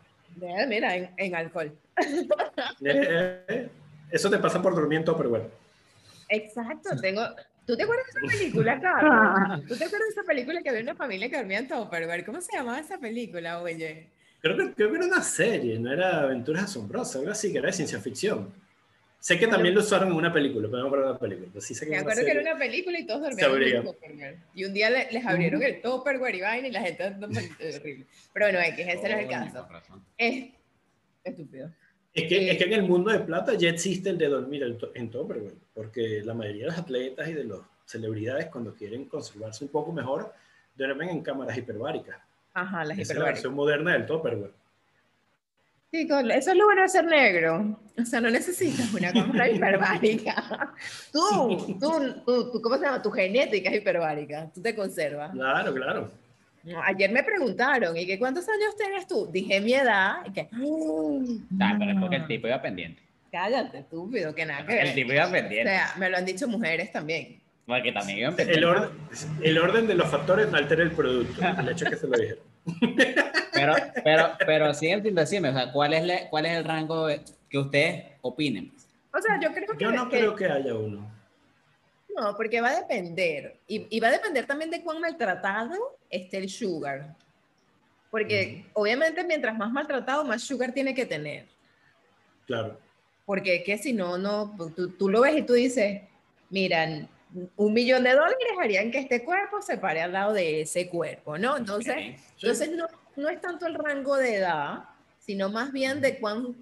mira, 0.68 0.96
en, 0.96 1.10
en 1.18 1.36
alcohol. 1.36 1.76
Eh, 2.84 3.44
eh, 3.48 3.70
eso 4.10 4.30
te 4.30 4.38
pasa 4.38 4.62
por 4.62 4.76
durmiendo, 4.76 5.16
pero 5.18 5.30
bueno. 5.30 5.46
Exacto, 6.30 6.90
tengo, 7.02 7.22
¿Tú 7.72 7.78
te 7.78 7.84
acuerdas 7.84 8.06
de 8.06 8.20
esa 8.20 8.38
película, 8.38 8.82
Carlos? 8.82 9.66
¿Tú 9.66 9.78
te 9.78 9.86
acuerdas 9.86 10.08
de 10.10 10.12
esa 10.12 10.24
película 10.24 10.62
que 10.62 10.70
había 10.72 10.82
una 10.82 10.96
familia 10.96 11.30
que 11.30 11.38
dormía 11.38 11.60
en 11.60 11.70
Tupperware? 11.70 12.26
¿Cómo 12.26 12.42
se 12.42 12.52
llamaba 12.54 12.82
esa 12.82 12.98
película, 12.98 13.62
oye? 13.62 14.10
Creo 14.42 14.58
que, 14.58 14.74
creo 14.74 14.92
que 14.92 14.98
era 14.98 15.06
una 15.06 15.22
serie, 15.22 15.80
no 15.80 15.90
era 15.90 16.20
Aventuras 16.20 16.64
Asombrosas, 16.64 17.16
algo 17.22 17.32
así, 17.32 17.50
que 17.50 17.60
era 17.60 17.68
de 17.68 17.74
ciencia 17.74 18.02
ficción. 18.02 18.54
Sé 19.22 19.40
que 19.40 19.48
también 19.48 19.74
lo 19.74 19.80
usaron 19.80 20.10
en 20.10 20.16
una 20.16 20.34
película, 20.34 20.68
pero 20.70 20.84
no 20.84 20.90
para 20.90 21.12
una 21.12 21.18
película. 21.18 21.50
sí 21.62 21.74
sé 21.74 21.86
que 21.86 21.92
Me 21.92 22.00
acuerdo 22.00 22.26
que 22.26 22.32
era 22.32 22.42
una 22.42 22.60
película 22.60 23.00
y 23.00 23.06
todos 23.06 23.22
dormían 23.22 23.64
en 23.78 23.84
Tupperware. 23.86 24.38
Y 24.54 24.66
un 24.66 24.74
día 24.74 24.90
les 24.90 25.26
abrieron 25.26 25.64
el 25.64 25.82
Tupperware 25.82 26.36
y 26.36 26.42
vaina 26.42 26.68
y 26.68 26.72
la 26.72 26.82
gente... 26.82 27.06
horrible. 27.78 28.06
Pero 28.34 28.48
bueno, 28.48 28.60
es 28.60 28.76
que 28.76 28.82
ese 28.82 28.96
no 29.08 29.16
es 29.16 29.24
el 29.24 29.30
caso. 29.30 29.70
Es 30.18 30.50
estúpido. 31.24 31.72
Es 32.14 32.28
que, 32.28 32.52
es 32.52 32.58
que 32.58 32.64
en 32.66 32.74
el 32.74 32.84
mundo 32.84 33.10
de 33.10 33.20
plata 33.20 33.54
ya 33.54 33.70
existe 33.70 34.10
el 34.10 34.18
de 34.18 34.28
dormir 34.28 34.78
en 34.96 35.10
Tupperware, 35.10 35.56
porque 35.74 36.22
la 36.24 36.34
mayoría 36.34 36.66
de 36.66 36.72
los 36.72 36.78
atletas 36.78 37.30
y 37.30 37.34
de 37.34 37.46
las 37.46 37.60
celebridades 37.86 38.48
cuando 38.48 38.74
quieren 38.74 39.06
conservarse 39.06 39.64
un 39.64 39.70
poco 39.70 39.94
mejor, 39.94 40.34
duermen 40.76 41.10
en 41.10 41.22
cámaras 41.22 41.58
hiperbáricas. 41.58 42.18
Ajá, 42.54 42.84
las 42.84 42.98
hiperbáricas. 42.98 43.10
Es 43.10 43.18
la 43.18 43.26
versión 43.26 43.54
moderna 43.54 43.94
del 43.94 44.06
Tupperware. 44.06 44.52
Chicos, 45.90 46.24
eso 46.34 46.52
es 46.52 46.58
lo 46.58 46.66
bueno 46.66 46.82
de 46.82 46.90
ser 46.90 47.06
negro. 47.06 47.80
O 47.98 48.06
sea, 48.06 48.20
no 48.20 48.30
necesitas 48.30 48.94
una 48.94 49.12
cámara 49.14 49.50
hiperbárica. 49.52 50.74
Tú, 51.14 51.78
tú, 51.80 52.24
tú, 52.26 52.52
tú, 52.52 52.62
¿cómo 52.62 52.78
se 52.78 52.86
llama? 52.86 53.02
Tu 53.02 53.12
genética 53.12 53.70
es 53.70 53.78
hiperbárica. 53.78 54.52
Tú 54.54 54.62
te 54.62 54.76
conservas. 54.76 55.32
Claro, 55.32 55.74
claro 55.74 56.21
ayer 56.86 57.12
me 57.12 57.24
preguntaron, 57.24 57.96
¿y 57.98 58.06
qué 58.06 58.20
cuántos 58.20 58.48
años 58.48 58.76
tienes 58.78 59.08
tú? 59.08 59.28
Dije 59.32 59.60
mi 59.62 59.74
edad, 59.74 60.18
y 60.26 60.32
que... 60.32 60.42
Ah, 61.62 61.76
pero 61.78 61.92
es 61.92 61.98
porque 62.00 62.16
el 62.18 62.28
tipo 62.28 62.48
iba 62.48 62.62
pendiente. 62.62 63.02
Cállate, 63.32 63.80
estúpido, 63.80 64.36
que 64.36 64.46
nada 64.46 64.66
que 64.66 64.82
El 64.82 64.94
tipo 64.94 65.14
iba 65.14 65.30
pendiente. 65.32 65.70
O 65.70 65.74
sea, 65.74 65.94
me 65.98 66.10
lo 66.10 66.18
han 66.18 66.26
dicho 66.26 66.48
mujeres 66.48 66.92
también. 66.92 67.40
Porque 67.66 67.92
también 67.92 68.20
iban 68.20 68.36
pendientes. 68.36 68.58
El, 68.58 68.66
orden, 68.66 68.90
el 69.42 69.58
orden 69.58 69.88
de 69.88 69.96
los 69.96 70.10
factores 70.10 70.50
no 70.50 70.58
altera 70.58 70.84
el 70.84 70.92
producto, 70.92 71.42
el 71.42 71.70
hecho 71.70 71.86
es 71.86 71.92
que 71.92 71.98
se 71.98 72.08
lo 72.08 72.18
dijeron. 72.18 72.44
Pero, 73.54 73.76
pero, 74.04 74.32
pero 74.46 74.74
siguen 74.74 75.04
sin 75.04 75.14
decirme, 75.14 75.50
o 75.50 75.54
sea, 75.54 75.72
¿cuál 75.72 75.94
es, 75.94 76.22
¿cuál 76.30 76.46
es 76.48 76.58
el 76.58 76.64
rango 76.64 77.08
que 77.50 77.58
ustedes 77.60 78.06
opinen? 78.22 78.72
O 79.14 79.22
sea, 79.22 79.40
yo 79.40 79.54
creo 79.54 79.78
que... 79.78 79.84
Yo 79.84 79.92
no 79.92 80.10
creo 80.10 80.36
que 80.36 80.46
haya 80.46 80.74
uno. 80.74 81.08
No, 82.16 82.36
porque 82.36 82.62
va 82.62 82.70
a 82.70 82.82
depender. 82.82 83.60
Y, 83.68 84.00
va 84.00 84.10
a 84.10 84.12
depender 84.12 84.46
también 84.46 84.70
de 84.70 84.82
cuán 84.82 85.00
maltratado 85.00 85.98
esté 86.10 86.38
el 86.38 86.50
sugar. 86.50 87.16
Porque 88.10 88.66
obviamente 88.74 89.24
mientras 89.24 89.58
más 89.58 89.72
maltratado, 89.72 90.24
más 90.26 90.44
sugar 90.44 90.74
tiene 90.74 90.94
que 90.94 91.06
tener. 91.06 91.46
Claro. 92.46 92.78
Porque 93.26 93.64
que 93.64 93.78
si 93.78 93.94
no, 93.94 94.18
no, 94.18 94.56
tú, 94.98 95.10
lo 95.10 95.22
ves 95.22 95.38
y 95.38 95.42
tú 95.44 95.54
dices, 95.54 96.02
miran, 96.50 97.08
un 97.56 97.74
millón 97.74 98.04
de 98.04 98.12
dólares 98.12 98.38
harían 98.62 98.92
que 98.92 99.00
este 99.00 99.24
cuerpo 99.24 99.62
se 99.62 99.78
pare 99.78 100.02
al 100.02 100.12
lado 100.12 100.34
de 100.34 100.62
ese 100.62 100.90
cuerpo, 100.90 101.38
¿no? 101.38 101.56
Entonces, 101.56 101.96
entonces 102.42 102.72
no, 102.72 102.88
no 103.16 103.30
es 103.30 103.40
tanto 103.40 103.66
el 103.68 103.76
rango 103.76 104.18
de 104.18 104.36
edad, 104.36 104.84
sino 105.20 105.50
más 105.50 105.72
bien 105.72 106.02
de 106.02 106.20
cuán 106.20 106.58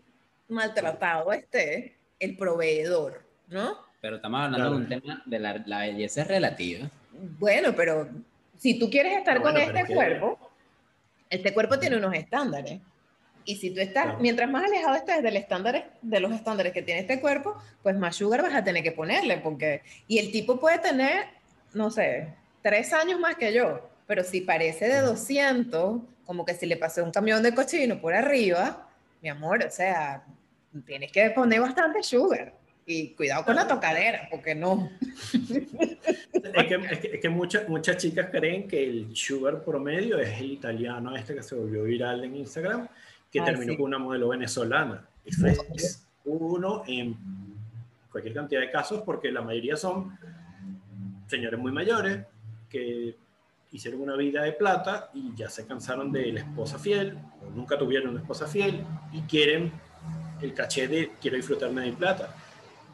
maltratado 0.48 1.32
esté 1.32 1.98
el 2.20 2.38
proveedor, 2.38 3.24
¿no? 3.48 3.88
Pero 4.01 4.15
estamos 4.15 4.41
hablando 4.41 4.72
de 4.72 4.75
un 4.77 4.88
tema 4.88 5.22
de 5.25 5.39
la, 5.39 5.62
la, 5.65 5.79
belleza 5.79 6.22
es 6.22 6.27
relativa. 6.27 6.89
Bueno, 7.38 7.74
pero 7.75 8.08
si 8.58 8.79
tú 8.79 8.89
quieres 8.89 9.18
estar 9.18 9.41
con 9.41 9.58
este 9.58 9.94
cuerpo, 9.94 10.39
este 11.29 11.53
cuerpo 11.53 11.79
tiene 11.79 11.98
unos 11.98 12.13
estándares. 12.13 12.79
Y 13.44 13.56
si 13.56 13.72
tú 13.72 13.82
estás, 13.82 14.20
mientras 14.20 14.50
más 14.50 14.63
alejado 14.63 14.96
estés 14.96 15.24
del 15.24 15.36
estándar, 15.36 15.91
de 16.01 16.20
los 16.20 16.32
estándares 16.32 16.72
que 16.72 16.82
tiene 16.82 17.01
este 17.01 17.20
cuerpo, 17.20 17.56
pues 17.84 17.98
más 17.98 18.15
sugar 18.15 18.41
vas 18.41 18.53
a 18.53 18.63
tener 18.63 18.84
que 18.84 18.91
ponerle. 18.91 19.38
Porque, 19.38 19.82
y 20.08 20.20
el 20.20 20.32
tipo 20.32 20.60
puede 20.60 20.79
tener, 20.79 21.25
no 21.74 21.89
sé, 21.91 22.34
tres 22.62 22.94
años 22.94 23.20
más 23.20 23.36
que 23.36 23.53
yo, 23.53 23.89
pero 24.08 24.24
si 24.24 24.41
parece 24.41 24.88
de 24.88 25.01
200, 25.01 26.01
como 26.25 26.46
que 26.46 26.53
si 26.53 26.68
le 26.68 26.77
pasó 26.77 27.03
un 27.03 27.12
camión 27.12 27.44
de 27.44 27.53
cochino 27.53 28.00
por 28.00 28.13
arriba, 28.13 28.88
mi 29.22 29.29
amor, 29.29 29.63
o 29.65 29.72
sea, 29.72 30.24
tienes 30.86 31.12
que 31.12 31.29
poner 31.32 31.60
bastante 31.60 32.03
sugar 32.03 32.59
Y 32.91 33.10
cuidado 33.10 33.46
con 33.46 33.55
la 33.55 33.67
tocadera, 33.67 34.27
porque 34.31 34.55
no. 34.55 34.89
Es 35.31 36.65
que, 36.67 37.10
es 37.13 37.19
que, 37.22 37.29
muchas, 37.29 37.69
muchas 37.69 37.98
chicas 37.98 38.29
creen 38.31 38.67
que 38.67 38.84
el 38.84 39.15
sugar 39.15 39.63
promedio 39.63 40.17
es 40.17 40.39
el 40.39 40.53
italiano 40.53 41.15
este 41.15 41.36
que 41.36 41.43
se 41.43 41.53
volvió 41.53 41.84
viral 41.84 42.24
en 42.24 42.38
Instagram, 42.38 42.88
que 43.31 43.41
terminó 43.41 43.77
con 43.77 43.86
una 43.86 44.00
modelo 44.00 44.29
venezolana. 44.29 45.08
Es, 45.24 46.08
uno 46.25 46.81
en 46.88 47.15
cualquier 48.12 48.34
cantidad 48.34 48.62
de 48.62 48.72
casos, 48.72 49.03
porque 49.03 49.31
la 49.31 49.43
mayoría 49.43 49.75
son 49.75 50.17
señores 51.27 51.60
muy 51.60 51.72
mayores 51.72 52.25
que 52.72 53.15
hicieron 53.72 54.01
una 54.01 54.15
vida 54.15 54.41
de 54.41 54.53
plata 54.53 55.12
y 55.13 55.36
ya 55.36 55.48
se 55.48 55.67
cansaron 55.67 56.12
de 56.12 56.31
la 56.34 56.39
esposa 56.39 56.79
fiel, 56.79 57.19
o 57.46 57.51
nunca 57.51 57.77
tuvieron 57.77 58.10
una 58.10 58.22
esposa 58.22 58.48
fiel, 58.48 58.84
y 59.12 59.22
quieren 59.22 59.72
el 60.41 60.55
caché 60.55 60.88
de 60.88 61.12
quiero 61.22 61.38
disfrutarme 61.38 61.81
de 61.81 61.91
mi 61.91 61.96
plata. 61.96 62.36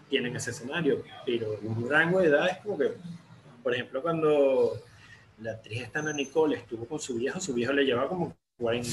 Tienen 0.10 0.36
ese 0.36 0.52
escenario, 0.52 1.04
pero 1.26 1.58
un 1.64 1.90
rango 1.90 2.20
de 2.20 2.28
edad 2.28 2.48
es 2.50 2.58
como 2.60 2.78
que, 2.78 2.94
por 3.64 3.74
ejemplo, 3.74 4.02
cuando 4.02 4.80
la 5.40 5.52
actriz 5.52 5.82
esta 5.82 6.02
Nicole 6.14 6.58
estuvo 6.58 6.86
con 6.86 7.00
su 7.00 7.16
viejo, 7.16 7.40
su 7.40 7.54
viejo 7.54 7.74
le 7.74 7.84
llevaba 7.84 8.08
como 8.08 8.36
40, 8.58 8.90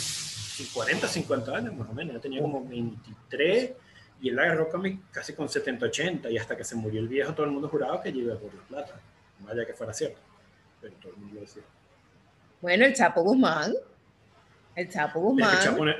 40 0.75 1.09
50 1.09 1.57
años 1.57 1.75
más 1.75 1.89
o 1.89 1.93
menos, 1.93 2.15
ya 2.15 2.21
tenía 2.21 2.41
como 2.41 2.67
23 2.67 3.73
y 4.21 4.29
él 4.29 4.39
agarró 4.39 4.69
casi 5.11 5.35
con 5.35 5.49
70, 5.49 5.87
80 5.87 6.31
y 6.31 6.39
hasta 6.39 6.57
que 6.57 6.65
se 6.65 6.77
murió 6.77 7.01
el 7.01 7.09
viejo 7.09 7.33
todo 7.33 7.47
el 7.47 7.53
mundo 7.53 7.69
juraba 7.69 8.03
que 8.03 8.11
iba 8.11 8.37
por 8.37 8.55
la 8.55 8.63
plata, 8.63 9.01
vaya 9.41 9.65
que 9.67 9.75
fuera 9.75 9.93
cierto, 9.93 10.19
pero 10.81 10.95
todo 10.95 11.13
el 11.13 11.19
mundo 11.19 11.41
decía. 11.41 11.63
Bueno, 12.61 12.85
el 12.87 12.95
Chapo 12.95 13.23
Guzmán. 13.23 13.73
El 14.75 14.89
Chapo 14.89 15.21
Guzmán. 15.21 15.51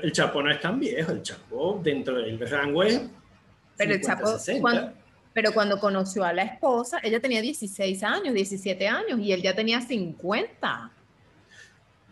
El 0.01 0.11
Chapo, 0.11 0.41
no 0.41 0.51
es 0.51 0.59
tan 0.59 0.79
viejo, 0.79 1.11
el 1.11 1.21
Chapo 1.21 1.79
dentro 1.83 2.17
del 2.17 2.39
rango 2.49 2.83
es. 2.83 3.01
Pero 3.77 3.93
el 3.93 4.01
Chapo, 4.01 4.37
cuando, 4.61 4.93
pero 5.33 5.53
cuando 5.53 5.79
conoció 5.79 6.23
a 6.23 6.33
la 6.33 6.43
esposa, 6.43 6.99
ella 7.03 7.19
tenía 7.19 7.41
16 7.41 8.03
años, 8.03 8.33
17 8.33 8.87
años 8.87 9.19
y 9.19 9.31
él 9.31 9.41
ya 9.41 9.55
tenía 9.55 9.81
50. 9.81 10.91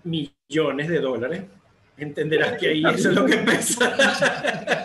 Millones 0.04 0.90
de 0.90 1.00
dólares. 1.00 1.44
Entenderás 1.98 2.60
que 2.60 2.70
ahí 2.70 2.84
eso 2.96 3.10
es 3.10 3.16
lo 3.16 3.26
que 3.26 3.38
pesa. 3.38 3.96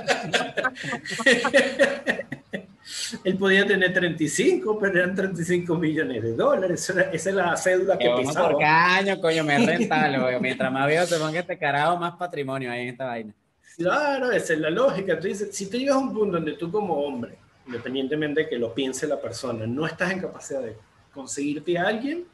Él 3.24 3.36
podía 3.36 3.66
tener 3.66 3.92
35, 3.92 4.78
pero 4.78 4.98
eran 4.98 5.14
35 5.14 5.74
millones 5.76 6.22
de 6.22 6.32
dólares. 6.34 6.90
Esa, 6.90 7.10
es 7.10 7.26
la 7.26 7.56
cédula 7.56 7.98
que 7.98 8.10
pisaba. 8.18 8.50
por 8.50 8.60
caño, 8.60 9.20
coño, 9.20 9.44
me 9.44 9.58
renta. 9.58 10.38
Mientras 10.40 10.72
más 10.72 10.86
viejo 10.86 11.06
se 11.06 11.18
ponga 11.18 11.40
este 11.40 11.58
carajo, 11.58 11.96
más 11.96 12.16
patrimonio 12.16 12.70
hay 12.70 12.82
en 12.82 12.88
esta 12.88 13.06
vaina. 13.06 13.34
Claro, 13.76 14.30
esa 14.30 14.54
es 14.54 14.60
la 14.60 14.70
lógica. 14.70 15.18
Tú 15.18 15.26
dices, 15.26 15.54
si 15.54 15.68
tú 15.68 15.76
llegas 15.76 15.96
a 15.96 15.98
un 15.98 16.12
punto 16.12 16.36
donde 16.36 16.52
tú 16.52 16.70
como 16.70 16.94
hombre, 16.94 17.36
independientemente 17.66 18.42
de 18.42 18.48
que 18.48 18.58
lo 18.58 18.72
piense 18.72 19.06
la 19.06 19.20
persona, 19.20 19.66
no 19.66 19.86
estás 19.86 20.12
en 20.12 20.20
capacidad 20.20 20.62
de 20.62 20.76
conseguirte 21.12 21.76
a 21.78 21.88
alguien, 21.88 22.24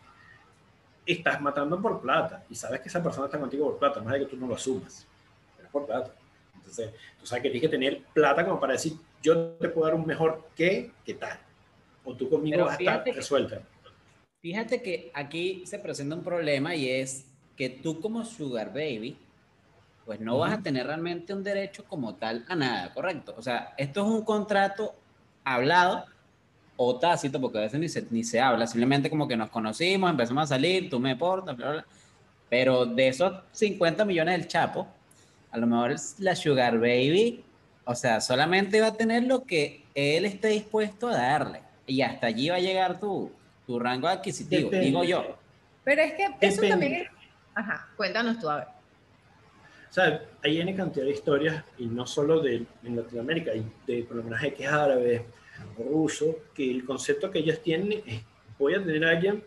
estás 1.07 1.41
matando 1.41 1.81
por 1.81 2.01
plata. 2.01 2.45
Y 2.51 2.55
sabes 2.55 2.81
que 2.81 2.89
esa 2.89 3.03
persona 3.03 3.27
está 3.27 3.39
contigo 3.39 3.67
por 3.71 3.79
plata, 3.79 4.01
más 4.01 4.15
de 4.15 4.21
que 4.21 4.27
tú 4.27 4.37
no 4.37 4.47
lo 4.47 4.55
asumas. 4.55 5.07
Pero 5.57 5.69
por 5.71 5.87
plata. 5.87 6.13
Entonces, 6.55 6.91
tú 7.19 7.27
sabes 7.27 7.43
que 7.43 7.51
tienes 7.51 7.71
que 7.71 7.77
tener 7.77 8.03
plata 8.13 8.45
como 8.45 8.61
para 8.61 8.75
decir, 8.75 8.95
yo 9.23 9.53
te 9.53 9.69
puedo 9.69 9.87
dar 9.87 9.95
un 9.95 10.07
mejor 10.07 10.49
qué, 10.55 10.91
qué 11.05 11.15
tal. 11.15 11.39
O 12.05 12.15
tú 12.15 12.29
conmigo 12.29 12.65
vas 12.65 12.79
a 12.79 12.83
estar 12.83 13.05
resuelta. 13.15 13.63
Fíjate 14.41 14.83
que 14.83 15.11
aquí 15.15 15.65
se 15.67 15.79
presenta 15.79 16.17
un 16.17 16.25
problema 16.25 16.75
y 16.75 16.91
es 16.91 17.27
que 17.57 17.69
tú 17.69 18.01
como 18.01 18.25
Sugar 18.25 18.73
Baby, 18.73 19.17
pues 20.05 20.21
no 20.21 20.39
vas 20.39 20.53
a 20.53 20.63
tener 20.63 20.87
realmente 20.87 21.33
un 21.33 21.45
derecho 21.45 21.85
como 21.85 22.17
tal 22.17 22.45
a 22.49 22.57
nada, 22.57 22.93
¿correcto? 22.93 23.35
O 23.39 23.43
sea, 23.43 23.75
esto 23.77 24.01
es 24.01 24.07
un 24.07 24.25
contrato 24.25 24.97
hablado 25.45 26.05
o 26.77 26.99
tácito, 26.99 27.41
porque 27.41 27.59
a 27.59 27.63
veces 27.63 27.79
ni 27.79 27.89
se, 27.89 28.07
ni 28.11 28.25
se 28.25 28.41
habla, 28.41 28.67
simplemente 28.67 29.11
como 29.11 29.29
que 29.29 29.37
nos 29.37 29.51
conocimos, 29.51 30.11
empezamos 30.11 30.45
a 30.45 30.47
salir, 30.55 30.89
tú 30.91 30.99
me 30.99 31.17
portas, 31.17 31.57
bla, 31.57 31.71
bla, 31.71 31.87
Pero 32.49 32.87
de 32.87 33.09
esos 33.09 33.33
50 33.53 34.05
millones 34.05 34.39
del 34.39 34.49
Chapo, 34.49 34.87
a 35.51 35.59
lo 35.59 35.67
mejor 35.67 35.95
la 36.19 36.35
Sugar 36.35 36.79
Baby 36.79 37.45
o 37.85 37.95
sea, 37.95 38.21
solamente 38.21 38.81
va 38.81 38.89
a 38.89 38.95
tener 38.95 39.25
lo 39.25 39.45
que 39.45 39.85
él 39.95 40.25
esté 40.25 40.49
dispuesto 40.49 41.09
a 41.09 41.17
darle. 41.17 41.61
Y 41.87 42.03
hasta 42.03 42.29
allí 42.29 42.49
va 42.49 42.57
a 42.57 42.61
llegar 42.61 43.01
tu, 43.01 43.33
tu 43.67 43.79
rango 43.79 44.07
adquisitivo, 44.07 44.71
digo 44.71 45.05
yo. 45.05 45.37
Pero 45.85 46.03
es 46.03 46.13
que 46.15 46.29
eso 46.41 46.63
también 46.63 46.95
es... 46.95 47.09
Ajá, 47.55 47.89
cuéntanos 47.97 48.39
tú, 48.39 48.49
a 48.49 48.57
ver. 48.57 48.69
O 49.93 49.95
sea, 49.95 50.25
hay 50.43 50.59
una 50.59 50.75
cantidad 50.75 51.05
de 51.05 51.13
historias, 51.13 51.63
y 51.77 51.85
no 51.85 52.07
solo 52.07 52.41
de 52.41 52.65
en 52.83 52.97
Latinoamérica, 52.97 53.51
hay 53.51 53.63
de 53.87 54.05
por 54.05 54.17
lo 54.17 54.23
menos 54.23 54.41
que 54.41 54.65
es 54.65 54.73
árabe 54.73 55.27
o 55.77 55.83
ruso, 55.83 56.37
que 56.55 56.71
el 56.71 56.87
concepto 56.87 57.31
que 57.31 57.41
ellos 57.41 57.61
tienen 57.61 58.03
es, 58.07 58.23
voy 58.59 58.75
a 58.75 58.83
tener 58.83 59.05
a 59.05 59.11
alguien 59.11 59.45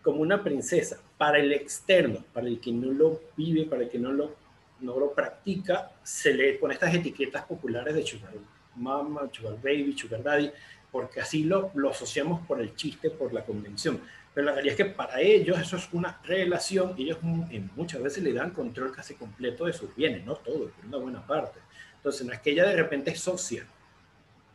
como 0.00 0.20
una 0.20 0.44
princesa, 0.44 1.00
para 1.18 1.40
el 1.40 1.52
externo, 1.52 2.24
para 2.32 2.46
el 2.46 2.60
que 2.60 2.70
no 2.70 2.92
lo 2.92 3.20
vive, 3.36 3.64
para 3.64 3.82
el 3.82 3.88
que 3.88 3.98
no 3.98 4.12
lo 4.12 4.36
no 4.78 4.96
lo 4.96 5.12
practica, 5.12 5.90
se 6.04 6.32
le 6.32 6.52
pone 6.54 6.74
estas 6.74 6.94
etiquetas 6.94 7.44
populares 7.44 7.96
de 7.96 8.06
sugar 8.06 8.32
mama, 8.76 9.28
sugar 9.32 9.56
baby, 9.60 9.96
sugar 9.98 10.22
daddy, 10.22 10.52
porque 10.92 11.20
así 11.20 11.42
lo, 11.42 11.72
lo 11.74 11.90
asociamos 11.90 12.46
por 12.46 12.60
el 12.60 12.76
chiste, 12.76 13.10
por 13.10 13.32
la 13.32 13.44
convención. 13.44 14.00
Pero 14.34 14.46
la 14.46 14.52
realidad 14.52 14.72
es 14.78 14.84
que 14.84 14.92
para 14.92 15.20
ellos 15.20 15.58
eso 15.60 15.76
es 15.76 15.88
una 15.92 16.20
relación, 16.24 16.94
ellos 16.98 17.18
muchas 17.22 18.02
veces 18.02 18.22
le 18.24 18.32
dan 18.32 18.50
control 18.50 18.92
casi 18.92 19.14
completo 19.14 19.66
de 19.66 19.72
sus 19.72 19.94
bienes, 19.94 20.24
no 20.24 20.34
todo, 20.34 20.72
pero 20.74 20.88
una 20.88 20.98
buena 20.98 21.26
parte. 21.26 21.60
Entonces 21.96 22.26
no 22.26 22.32
es 22.32 22.40
que 22.40 22.50
ella 22.50 22.66
de 22.66 22.76
repente 22.76 23.12
es 23.12 23.20
socia, 23.20 23.64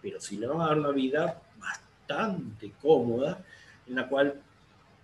pero 0.01 0.19
sí 0.19 0.37
le 0.37 0.47
van 0.47 0.61
a 0.61 0.67
dar 0.67 0.79
una 0.79 0.89
vida 0.89 1.41
bastante 1.57 2.73
cómoda 2.81 3.43
en 3.87 3.95
la 3.95 4.07
cual 4.07 4.41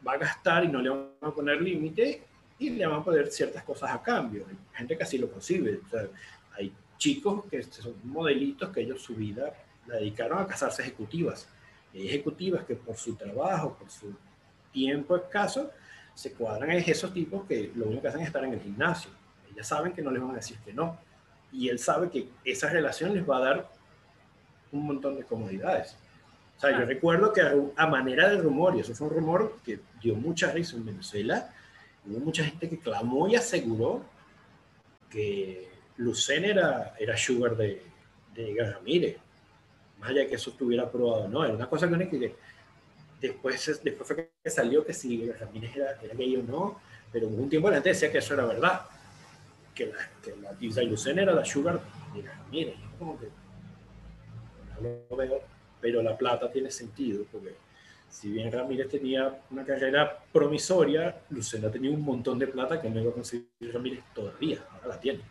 va 0.05 0.13
a 0.13 0.17
gastar 0.17 0.65
y 0.65 0.67
no 0.67 0.81
le 0.81 0.89
van 0.89 1.07
a 1.21 1.31
poner 1.31 1.61
límite 1.61 2.23
y 2.59 2.69
le 2.71 2.85
van 2.85 2.99
a 2.99 3.03
poner 3.03 3.31
ciertas 3.31 3.63
cosas 3.63 3.91
a 3.91 4.01
cambio. 4.01 4.45
Hay 4.47 4.57
gente 4.77 4.97
que 4.97 5.03
así 5.03 5.17
lo 5.17 5.31
concibe. 5.31 5.79
hay 6.57 6.73
chicos 6.97 7.45
que 7.49 7.63
son 7.63 7.95
modelitos 8.03 8.69
que 8.69 8.81
ellos 8.81 9.01
su 9.01 9.15
vida 9.15 9.53
la 9.87 9.95
dedicaron 9.95 10.39
a 10.39 10.47
casarse 10.47 10.81
ejecutivas. 10.81 11.47
Hay 11.93 12.07
ejecutivas 12.07 12.65
que 12.65 12.75
por 12.75 12.97
su 12.97 13.15
trabajo, 13.15 13.77
por 13.77 13.89
su 13.89 14.13
tiempo 14.75 15.15
escaso, 15.15 15.71
se 16.13 16.33
cuadran 16.33 16.71
esos 16.71 17.13
tipos 17.13 17.45
que 17.47 17.71
lo 17.75 17.85
único 17.85 18.03
que 18.03 18.07
hacen 18.09 18.21
es 18.21 18.27
estar 18.27 18.43
en 18.43 18.53
el 18.53 18.61
gimnasio. 18.61 19.09
Ellas 19.51 19.67
saben 19.67 19.93
que 19.93 20.01
no 20.01 20.11
les 20.11 20.21
van 20.21 20.31
a 20.31 20.35
decir 20.35 20.57
que 20.63 20.73
no. 20.73 20.99
Y 21.51 21.69
él 21.69 21.79
sabe 21.79 22.09
que 22.09 22.27
esa 22.43 22.69
relación 22.69 23.13
les 23.13 23.27
va 23.27 23.37
a 23.37 23.41
dar 23.41 23.69
un 24.71 24.85
montón 24.85 25.15
de 25.15 25.23
comodidades. 25.23 25.97
O 26.57 26.59
sea, 26.59 26.71
yo 26.71 26.83
ah. 26.83 26.85
recuerdo 26.85 27.31
que 27.31 27.41
a 27.75 27.87
manera 27.87 28.29
de 28.29 28.37
rumor, 28.37 28.75
y 28.75 28.81
eso 28.81 28.93
fue 28.93 29.07
un 29.07 29.15
rumor 29.15 29.59
que 29.63 29.79
dio 30.01 30.15
mucha 30.15 30.51
risa 30.51 30.75
en 30.75 30.85
Venezuela, 30.85 31.53
hubo 32.05 32.19
mucha 32.19 32.43
gente 32.43 32.69
que 32.69 32.79
clamó 32.79 33.27
y 33.27 33.35
aseguró 33.35 34.03
que 35.09 35.69
Lucen 35.97 36.45
era, 36.45 36.93
era 36.99 37.15
sugar 37.15 37.55
de, 37.55 37.81
de 38.33 38.71
Ramírez, 38.73 39.17
más 39.99 40.09
allá 40.09 40.21
de 40.21 40.27
que 40.27 40.35
eso 40.35 40.49
estuviera 40.49 40.89
probado, 40.89 41.27
no, 41.27 41.43
era 41.43 41.53
una 41.53 41.69
cosa 41.69 41.89
que, 41.89 42.09
que 42.09 42.35
después, 43.27 43.81
después 43.83 44.07
fue 44.07 44.29
que 44.43 44.49
salió 44.49 44.85
que 44.85 44.93
si 44.93 45.31
Ramírez 45.31 45.75
era, 45.75 45.99
era 46.01 46.13
gay 46.13 46.35
o 46.37 46.43
no, 46.43 46.81
pero 47.11 47.27
un 47.27 47.49
tiempo 47.49 47.69
gente 47.69 47.89
decía 47.89 48.11
que 48.11 48.17
eso 48.17 48.33
era 48.33 48.45
verdad, 48.45 48.81
que 49.73 49.87
la, 49.87 50.09
que 50.21 50.35
la 50.35 50.83
Lucen 50.83 51.19
era 51.19 51.33
la 51.33 51.45
sugar 51.45 51.79
de 52.13 52.21
Ramírez, 52.21 52.75
como 52.97 53.19
que 53.19 53.27
no 54.81 55.05
lo 55.09 55.15
veo, 55.15 55.41
pero 55.79 56.01
la 56.01 56.17
plata 56.17 56.51
tiene 56.51 56.71
sentido, 56.71 57.25
porque 57.31 57.55
si 58.09 58.29
bien 58.29 58.51
Ramírez 58.51 58.89
tenía 58.89 59.41
una 59.51 59.65
carrera 59.65 60.23
promisoria, 60.31 61.21
Lucena 61.29 61.69
tenía 61.69 61.91
un 61.91 62.01
montón 62.01 62.39
de 62.39 62.47
plata 62.47 62.81
que 62.81 62.89
no 62.89 63.01
iba 63.01 63.11
a 63.11 63.13
conseguir 63.13 63.49
Ramírez 63.73 64.03
todavía, 64.13 64.59
ahora 64.71 64.87
la 64.87 64.99
tiene. 64.99 65.21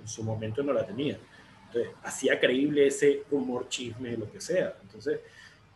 En 0.00 0.08
su 0.08 0.22
momento 0.22 0.62
no 0.62 0.72
la 0.72 0.86
tenía. 0.86 1.18
Entonces, 1.66 1.92
hacía 2.02 2.40
creíble 2.40 2.86
ese 2.86 3.24
humor 3.30 3.68
chisme, 3.68 4.16
lo 4.16 4.30
que 4.30 4.40
sea. 4.40 4.74
Entonces, 4.82 5.20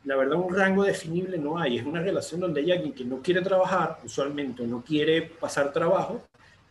la 0.06 0.14
verdad, 0.14 0.36
un 0.36 0.54
rango 0.54 0.84
definible 0.84 1.36
no 1.36 1.58
hay. 1.58 1.78
Es 1.78 1.84
una 1.84 2.00
relación 2.00 2.40
donde 2.40 2.60
hay 2.60 2.70
alguien 2.70 2.92
que 2.92 3.04
no 3.04 3.20
quiere 3.20 3.42
trabajar, 3.42 3.98
usualmente 4.04 4.64
no 4.64 4.82
quiere 4.82 5.22
pasar 5.22 5.72
trabajo, 5.72 6.22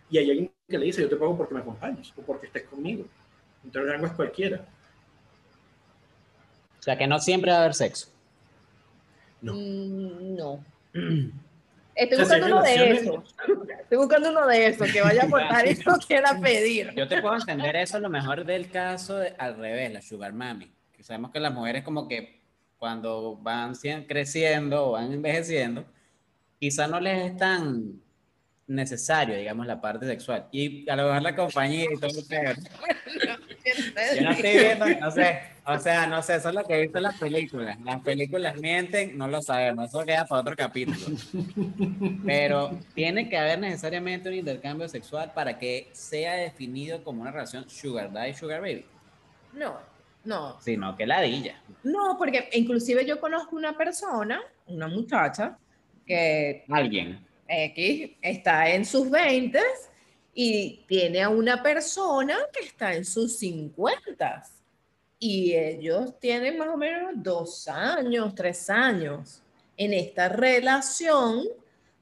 y 0.10 0.18
hay 0.18 0.32
alguien 0.32 0.52
que 0.68 0.78
le 0.78 0.86
dice, 0.86 1.02
yo 1.02 1.10
te 1.10 1.18
pago 1.18 1.38
porque 1.38 1.54
me 1.54 1.60
acompañes 1.60 2.14
o 2.16 2.22
porque 2.22 2.48
estés 2.48 2.64
conmigo. 2.64 3.06
Entonces, 3.62 3.88
el 3.88 3.94
rango 3.94 4.08
es 4.08 4.14
cualquiera. 4.14 4.66
O 6.80 6.82
sea, 6.82 6.98
que 6.98 7.08
no 7.08 7.20
siempre 7.20 7.52
va 7.52 7.58
a 7.58 7.60
haber 7.62 7.74
sexo. 7.74 8.08
No. 9.42 9.54
Mm, 9.54 10.36
no. 10.38 10.66
Estoy 11.96 12.20
buscando 12.20 12.48
uno 12.48 12.62
de 12.62 12.92
esos. 12.92 13.36
Estoy 13.82 13.98
buscando 13.98 14.30
uno 14.30 14.48
de 14.48 14.68
esos 14.68 14.92
que 14.94 15.02
vaya 15.02 15.24
a 15.24 15.26
aportar 15.26 15.68
y 15.68 15.76
no 15.86 15.98
quiera 15.98 16.40
pedir. 16.40 16.94
Yo 16.96 17.08
te 17.08 17.22
puedo 17.22 17.36
entender 17.36 17.76
eso, 17.76 18.00
lo 18.00 18.10
mejor 18.10 18.46
del 18.46 18.70
caso 18.70 19.20
al 19.38 19.58
revés, 19.58 19.92
la 19.92 20.02
sugar 20.02 20.32
mami. 20.32 20.72
Que 20.94 21.04
sabemos 21.04 21.32
que 21.32 21.42
las 21.42 21.54
mujeres 21.54 21.84
como 21.84 22.08
que 22.08 22.45
cuando 22.78 23.38
van 23.38 23.74
creciendo 24.08 24.88
o 24.88 24.92
van 24.92 25.12
envejeciendo, 25.12 25.86
quizá 26.60 26.88
no 26.88 27.00
les 27.00 27.32
es 27.32 27.38
tan 27.38 28.02
necesario, 28.68 29.36
digamos, 29.36 29.68
la 29.68 29.80
parte 29.80 30.06
sexual. 30.06 30.48
Y 30.52 30.90
a 30.90 30.96
lo 30.96 31.08
mejor 31.08 31.22
la 31.22 31.36
compañía 31.36 31.86
y 31.86 32.00
todo 32.00 32.10
lo 32.14 32.28
que... 32.28 32.56
Yo 34.16 34.22
no 34.22 34.32
estoy 34.32 34.58
viendo, 34.58 34.86
no 34.86 35.10
sé, 35.10 35.40
o 35.66 35.80
sea, 35.80 36.06
no 36.06 36.22
sé, 36.22 36.36
eso 36.36 36.50
es 36.50 36.56
lo 36.56 36.64
que 36.64 36.76
he 36.76 36.82
visto 36.82 37.00
en 37.00 37.04
las 37.04 37.18
películas. 37.18 37.80
Las 37.82 38.02
películas 38.02 38.56
mienten, 38.58 39.18
no 39.18 39.28
lo 39.28 39.42
sabemos, 39.42 39.90
eso 39.90 40.06
queda 40.06 40.26
para 40.26 40.42
otro 40.42 40.56
capítulo. 40.56 41.18
Pero 42.24 42.78
tiene 42.94 43.28
que 43.28 43.38
haber 43.38 43.58
necesariamente 43.60 44.30
un 44.30 44.36
intercambio 44.36 44.88
sexual 44.88 45.32
para 45.34 45.58
que 45.58 45.90
sea 45.94 46.36
definido 46.36 47.04
como 47.04 47.24
una 47.24 47.32
relación 47.32 47.68
sugar 47.68 48.14
daddy, 48.14 48.36
sugar 48.36 48.62
baby. 48.62 48.86
No, 49.54 49.80
no. 50.26 50.60
Sino 50.62 50.96
que 50.96 51.06
ladilla. 51.06 51.62
No, 51.84 52.18
porque 52.18 52.50
inclusive 52.54 53.06
yo 53.06 53.20
conozco 53.20 53.56
una 53.56 53.78
persona, 53.78 54.42
una 54.68 54.88
muchacha, 54.88 55.58
que 56.06 56.66
Alguien. 56.70 57.26
X 57.48 58.12
está 58.22 58.70
en 58.70 58.86
sus 58.86 59.10
20 59.10 59.60
y 60.34 60.84
tiene 60.88 61.22
a 61.22 61.30
una 61.30 61.62
persona 61.62 62.36
que 62.52 62.66
está 62.66 62.94
en 62.94 63.06
sus 63.06 63.38
50 63.38 64.44
y 65.20 65.54
ellos 65.54 66.20
tienen 66.20 66.58
más 66.58 66.70
o 66.70 66.78
menos 66.78 67.12
dos 67.16 67.68
años, 67.68 68.36
tres 68.36 68.70
años 68.70 69.42
en 69.78 69.94
esta 69.94 70.30
relación 70.30 71.44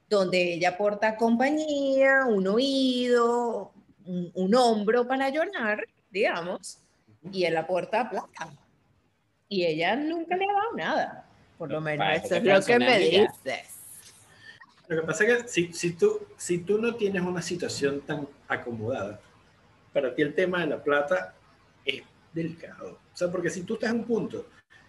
donde 0.08 0.54
ella 0.54 0.70
aporta 0.70 1.16
compañía, 1.16 2.24
un 2.26 2.46
oído, 2.46 3.72
un, 4.04 4.30
un 4.34 4.54
hombro 4.54 5.06
para 5.06 5.28
llorar, 5.30 5.86
digamos, 6.10 6.83
y 7.32 7.44
él 7.44 7.56
aporta 7.56 8.08
plata. 8.10 8.52
Y 9.48 9.64
ella 9.64 9.96
nunca 9.96 10.36
le 10.36 10.44
ha 10.44 10.52
dado 10.52 10.72
nada. 10.76 11.26
Por 11.58 11.70
lo 11.70 11.80
menos 11.80 12.06
eso 12.16 12.26
eso 12.26 12.36
es 12.36 12.44
lo 12.44 12.64
que 12.64 12.78
me 12.78 12.98
dices. 12.98 13.70
Lo 14.88 15.00
que 15.00 15.06
pasa 15.06 15.24
es 15.24 15.42
que 15.42 15.48
si, 15.48 15.72
si, 15.72 15.92
tú, 15.92 16.20
si 16.36 16.58
tú 16.58 16.78
no 16.78 16.94
tienes 16.94 17.22
una 17.22 17.40
situación 17.40 18.00
tan 18.02 18.28
acomodada, 18.48 19.20
para 19.92 20.14
ti 20.14 20.22
el 20.22 20.34
tema 20.34 20.60
de 20.60 20.66
la 20.66 20.82
plata 20.82 21.34
es 21.84 22.02
delicado. 22.32 22.98
O 23.12 23.16
sea, 23.16 23.30
porque 23.30 23.48
si 23.48 23.62
tú 23.62 23.74
estás 23.74 23.90
en 23.90 24.00
un 24.00 24.04
punto, 24.04 24.46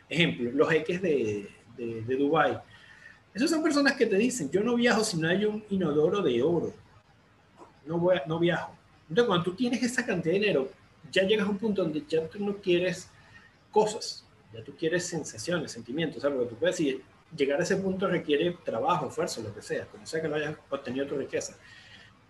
ejemplo, 0.09 0.51
los 0.51 0.69
jeques 0.69 1.01
de, 1.01 1.49
de, 1.77 2.01
de 2.01 2.15
Dubái, 2.15 2.57
esas 3.33 3.49
son 3.49 3.61
personas 3.61 3.93
que 3.93 4.05
te 4.05 4.15
dicen, 4.17 4.49
yo 4.49 4.61
no 4.61 4.75
viajo 4.75 5.03
si 5.03 5.17
no 5.17 5.27
hay 5.29 5.45
un 5.45 5.63
inodoro 5.69 6.21
de 6.21 6.41
oro. 6.41 6.73
No, 7.85 7.99
voy 7.99 8.17
a- 8.17 8.23
no 8.25 8.39
viajo. 8.39 8.75
Entonces, 9.07 9.27
cuando 9.27 9.43
tú 9.43 9.55
tienes 9.55 9.83
esa 9.83 10.05
cantidad 10.05 10.33
de 10.33 10.39
dinero, 10.39 10.69
ya 11.15 11.23
llegas 11.23 11.47
a 11.47 11.49
un 11.49 11.57
punto 11.57 11.81
donde 11.81 12.03
ya 12.07 12.27
tú 12.27 12.43
no 12.43 12.57
quieres 12.57 13.09
cosas, 13.71 14.25
ya 14.53 14.61
tú 14.63 14.75
quieres 14.75 15.05
sensaciones, 15.07 15.71
sentimientos. 15.71 16.17
O 16.17 16.21
sea, 16.21 16.29
porque 16.29 16.49
tú 16.49 16.55
puedes 16.57 16.77
decir, 16.77 17.01
llegar 17.35 17.59
a 17.59 17.63
ese 17.63 17.77
punto 17.77 18.07
requiere 18.07 18.51
trabajo, 18.65 19.07
esfuerzo, 19.07 19.41
lo 19.41 19.53
que 19.55 19.61
sea, 19.61 19.85
como 19.85 20.05
sea 20.05 20.21
que 20.21 20.27
lo 20.27 20.35
hayas 20.35 20.55
obtenido 20.69 21.07
tu 21.07 21.15
riqueza. 21.17 21.55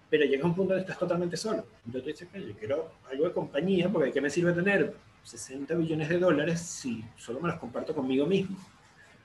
Pero 0.10 0.24
llega 0.26 0.44
a 0.44 0.48
un 0.48 0.56
punto 0.56 0.74
donde 0.74 0.84
estás 0.84 1.00
totalmente 1.00 1.36
solo. 1.36 1.66
Entonces 1.86 2.04
tú 2.04 2.08
dices, 2.10 2.28
"Oye, 2.36 2.48
yo 2.54 2.60
quiero 2.60 2.92
algo 3.10 3.26
de 3.26 3.32
compañía, 3.34 3.90
porque 3.90 4.08
¿de 4.08 4.14
qué 4.14 4.22
me 4.22 4.30
sirve 4.30 4.54
tener 4.54 4.94
60 5.24 5.74
billones 5.74 6.08
de 6.10 6.20
dólares 6.20 6.62
si 6.62 7.04
solo 7.18 7.40
me 7.40 7.50
los 7.50 7.58
comparto 7.60 7.94
conmigo 7.96 8.28
mismo? 8.28 8.56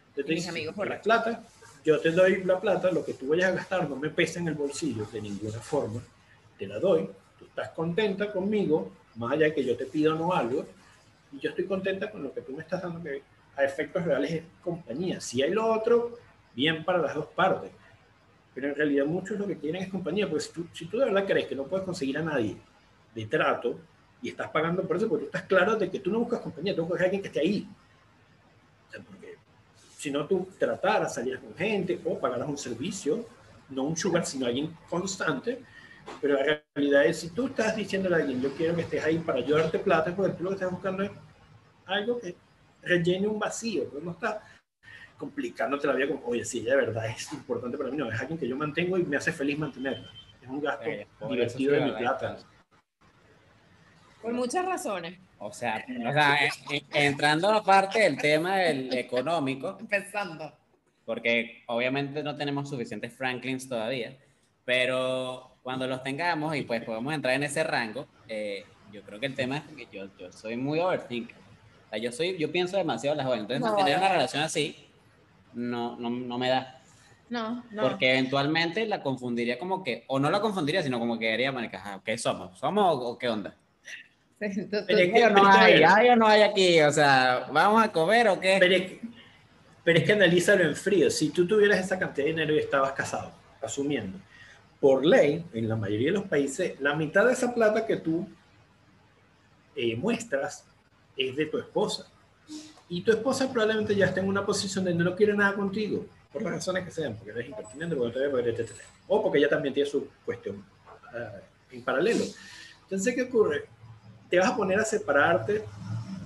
Entonces 0.08 0.26
Mis 0.26 0.36
dices, 0.36 0.48
amigos 0.50 0.74
"La 0.74 0.82
borrachos". 0.84 1.04
plata, 1.04 1.44
yo 1.84 2.00
te 2.00 2.10
doy 2.12 2.44
la 2.44 2.58
plata, 2.58 2.90
lo 2.90 3.04
que 3.04 3.12
tú 3.12 3.28
vayas 3.28 3.50
a 3.52 3.56
gastar 3.56 3.88
no 3.88 3.96
me 3.96 4.08
pesa 4.08 4.40
en 4.40 4.48
el 4.48 4.54
bolsillo 4.54 5.04
de 5.12 5.20
ninguna 5.20 5.58
forma, 5.60 6.00
te 6.58 6.66
la 6.66 6.78
doy, 6.78 7.08
tú 7.38 7.44
estás 7.44 7.68
contenta 7.70 8.32
conmigo, 8.32 8.90
más 9.16 9.32
allá 9.32 9.46
de 9.46 9.54
que 9.54 9.64
yo 9.64 9.76
te 9.76 9.86
pido 9.86 10.14
no 10.14 10.32
algo, 10.32 10.66
y 11.32 11.38
yo 11.38 11.50
estoy 11.50 11.66
contenta 11.66 12.10
con 12.10 12.22
lo 12.22 12.32
que 12.32 12.40
tú 12.40 12.52
me 12.52 12.62
estás 12.62 12.82
dando, 12.82 13.02
que 13.02 13.22
a 13.56 13.64
efectos 13.64 14.04
reales 14.04 14.32
es 14.32 14.42
compañía. 14.62 15.20
Si 15.20 15.42
hay 15.42 15.50
lo 15.50 15.72
otro, 15.72 16.18
bien 16.54 16.84
para 16.84 16.98
las 16.98 17.14
dos 17.14 17.26
partes. 17.26 17.70
Pero 18.54 18.68
en 18.68 18.74
realidad 18.74 19.06
muchos 19.06 19.38
lo 19.38 19.46
que 19.46 19.56
quieren 19.56 19.82
es 19.82 19.88
compañía, 19.88 20.28
porque 20.28 20.44
si 20.44 20.52
tú, 20.52 20.66
si 20.72 20.86
tú 20.86 20.98
de 20.98 21.06
verdad 21.06 21.24
crees 21.26 21.46
que 21.46 21.54
no 21.54 21.64
puedes 21.64 21.84
conseguir 21.84 22.18
a 22.18 22.22
nadie 22.22 22.56
de 23.14 23.26
trato 23.26 23.78
y 24.22 24.28
estás 24.28 24.48
pagando 24.50 24.82
por 24.82 24.96
eso, 24.96 25.08
porque 25.08 25.24
tú 25.24 25.26
estás 25.26 25.42
claro 25.44 25.76
de 25.76 25.90
que 25.90 26.00
tú 26.00 26.10
no 26.10 26.20
buscas 26.20 26.40
compañía, 26.40 26.74
tú 26.74 26.82
buscas 26.82 27.02
a 27.02 27.04
alguien 27.04 27.22
que 27.22 27.28
esté 27.28 27.40
ahí. 27.40 27.68
O 28.88 28.90
sea, 28.90 29.00
porque 29.02 29.36
si 29.96 30.10
no 30.10 30.26
tú 30.26 30.48
trataras, 30.58 31.14
salieras 31.14 31.42
con 31.42 31.54
gente 31.54 32.00
o 32.04 32.18
pagaras 32.18 32.48
un 32.48 32.58
servicio, 32.58 33.24
no 33.68 33.84
un 33.84 33.96
sugar, 33.96 34.26
sino 34.26 34.46
alguien 34.46 34.76
constante, 34.88 35.62
pero 36.20 36.34
la 36.34 36.62
realidad 36.74 37.04
es, 37.06 37.20
si 37.20 37.30
tú 37.30 37.46
estás 37.46 37.76
diciéndole 37.76 38.16
a 38.16 38.18
alguien, 38.18 38.40
yo 38.40 38.52
quiero 38.54 38.74
que 38.74 38.82
estés 38.82 39.04
ahí 39.04 39.18
para 39.18 39.40
yo 39.40 39.56
darte 39.58 39.78
plata, 39.78 40.10
es 40.10 40.16
porque 40.16 40.32
tú 40.32 40.44
lo 40.44 40.50
que 40.50 40.54
estás 40.56 40.70
buscando 40.70 41.02
es 41.02 41.10
algo 41.86 42.20
que 42.20 42.36
rellene 42.82 43.26
un 43.26 43.38
vacío, 43.38 43.84
pero 43.90 44.04
no 44.04 44.12
está 44.12 44.42
complicándote 45.18 45.86
la 45.86 45.92
vida 45.94 46.08
como, 46.08 46.26
oye, 46.26 46.44
sí, 46.44 46.60
ella 46.60 46.76
de 46.76 46.86
verdad 46.86 47.06
es 47.10 47.32
importante 47.32 47.76
para 47.76 47.90
mí, 47.90 47.96
no, 47.96 48.10
es 48.10 48.18
alguien 48.20 48.38
que 48.38 48.48
yo 48.48 48.56
mantengo 48.56 48.96
y 48.98 49.04
me 49.04 49.16
hace 49.16 49.32
feliz 49.32 49.58
mantenerla. 49.58 50.10
Es 50.42 50.48
un 50.48 50.60
gasto 50.60 50.84
Eh, 50.88 51.06
divertido 51.28 51.74
de 51.74 51.80
mi 51.80 51.92
plata. 51.92 52.38
Por 54.22 54.32
muchas 54.32 54.64
razones. 54.64 55.18
O 55.38 55.52
sea, 55.52 55.84
o 56.06 56.12
sea, 56.12 56.44
eh, 56.44 56.50
eh, 56.70 56.82
entrando 56.92 57.50
aparte 57.50 58.00
del 58.00 58.18
tema 58.18 58.56
del 58.58 58.92
económico, 58.92 59.78
Empezando. 59.80 60.52
porque 61.06 61.62
obviamente 61.66 62.22
no 62.22 62.36
tenemos 62.36 62.68
suficientes 62.68 63.14
Franklins 63.16 63.66
todavía, 63.66 64.18
pero 64.66 65.49
cuando 65.62 65.86
los 65.86 66.02
tengamos 66.02 66.56
y 66.56 66.62
pues 66.62 66.82
podemos 66.84 67.12
entrar 67.14 67.34
en 67.34 67.42
ese 67.42 67.62
rango, 67.64 68.06
eh, 68.28 68.64
yo 68.92 69.02
creo 69.02 69.20
que 69.20 69.26
el 69.26 69.34
tema 69.34 69.58
es 69.58 69.62
que 69.76 69.86
yo, 69.92 70.06
yo 70.18 70.32
soy 70.32 70.56
muy 70.56 70.80
overthinker. 70.80 71.36
O 71.36 71.90
sea, 71.90 71.98
yo, 71.98 72.12
soy, 72.12 72.36
yo 72.38 72.50
pienso 72.50 72.76
demasiado 72.76 73.12
en 73.14 73.18
las 73.18 73.26
jóvenes, 73.26 73.42
entonces 73.50 73.70
No, 73.70 73.76
tener 73.76 73.98
una 73.98 74.08
no. 74.08 74.14
relación 74.14 74.42
así 74.42 74.86
no, 75.54 75.96
no, 75.96 76.10
no 76.10 76.38
me 76.38 76.48
da. 76.48 76.76
No, 77.28 77.64
no. 77.70 77.82
Porque 77.82 78.10
eventualmente 78.10 78.86
la 78.86 79.02
confundiría 79.02 79.58
como 79.58 79.84
que, 79.84 80.04
o 80.08 80.18
no 80.18 80.30
la 80.30 80.40
confundiría, 80.40 80.82
sino 80.82 80.98
como 80.98 81.18
que 81.18 81.32
haría, 81.32 81.52
¿qué 82.04 82.18
somos? 82.18 82.58
¿Somos 82.58 82.84
o, 82.96 83.08
o 83.10 83.18
qué 83.18 83.28
onda? 83.28 83.54
Sí, 84.40 84.48
tú- 84.68 84.78
tú- 84.78 84.84
Pero 84.86 84.98
es 84.98 85.12
que- 85.12 85.16
¿Hay 85.16 85.22
o 85.24 85.30
no 85.30 85.46
hay? 85.48 85.82
¿Hay 85.82 86.08
o 86.08 86.16
no 86.16 86.26
hay 86.26 86.42
aquí? 86.42 86.80
O 86.80 86.90
sea, 86.92 87.46
¿vamos 87.52 87.84
a 87.84 87.92
comer 87.92 88.28
o 88.28 88.40
qué? 88.40 88.56
Pero 88.58 88.74
es, 88.74 88.82
que, 88.82 89.00
pero 89.84 89.98
es 89.98 90.04
que 90.04 90.12
analízalo 90.12 90.64
en 90.64 90.74
frío. 90.74 91.10
Si 91.10 91.30
tú 91.30 91.46
tuvieras 91.46 91.78
esa 91.78 91.98
cantidad 91.98 92.24
de 92.26 92.32
dinero 92.32 92.54
y 92.54 92.58
estabas 92.58 92.92
casado, 92.92 93.32
asumiendo, 93.62 94.18
por 94.80 95.04
ley, 95.04 95.44
en 95.52 95.68
la 95.68 95.76
mayoría 95.76 96.08
de 96.08 96.18
los 96.18 96.26
países, 96.26 96.80
la 96.80 96.94
mitad 96.94 97.26
de 97.26 97.34
esa 97.34 97.54
plata 97.54 97.86
que 97.86 97.98
tú 97.98 98.26
eh, 99.76 99.94
muestras 99.94 100.64
es 101.16 101.36
de 101.36 101.46
tu 101.46 101.58
esposa. 101.58 102.06
Y 102.88 103.02
tu 103.02 103.12
esposa 103.12 103.52
probablemente 103.52 103.94
ya 103.94 104.06
está 104.06 104.20
en 104.20 104.28
una 104.28 104.44
posición 104.44 104.84
de 104.84 104.94
no 104.94 105.14
quiere 105.14 105.34
nada 105.34 105.54
contigo, 105.54 106.06
por 106.32 106.42
las 106.42 106.54
razones 106.54 106.84
que 106.84 106.90
sean, 106.90 107.14
porque 107.14 107.30
eres 107.30 107.48
impertinente, 107.48 107.94
porque 107.94 108.12
todavía 108.12 108.32
porque 108.32 108.62
etc. 108.62 108.70
O 109.06 109.22
porque 109.22 109.38
ella 109.38 109.48
también 109.48 109.74
tiene 109.74 109.88
su 109.88 110.08
cuestión 110.24 110.64
ah, 111.14 111.40
en 111.70 111.82
paralelo. 111.82 112.24
Entonces, 112.82 113.14
¿qué 113.14 113.22
ocurre? 113.22 113.66
Te 114.28 114.38
vas 114.38 114.50
a 114.50 114.56
poner 114.56 114.80
a 114.80 114.84
separarte 114.84 115.64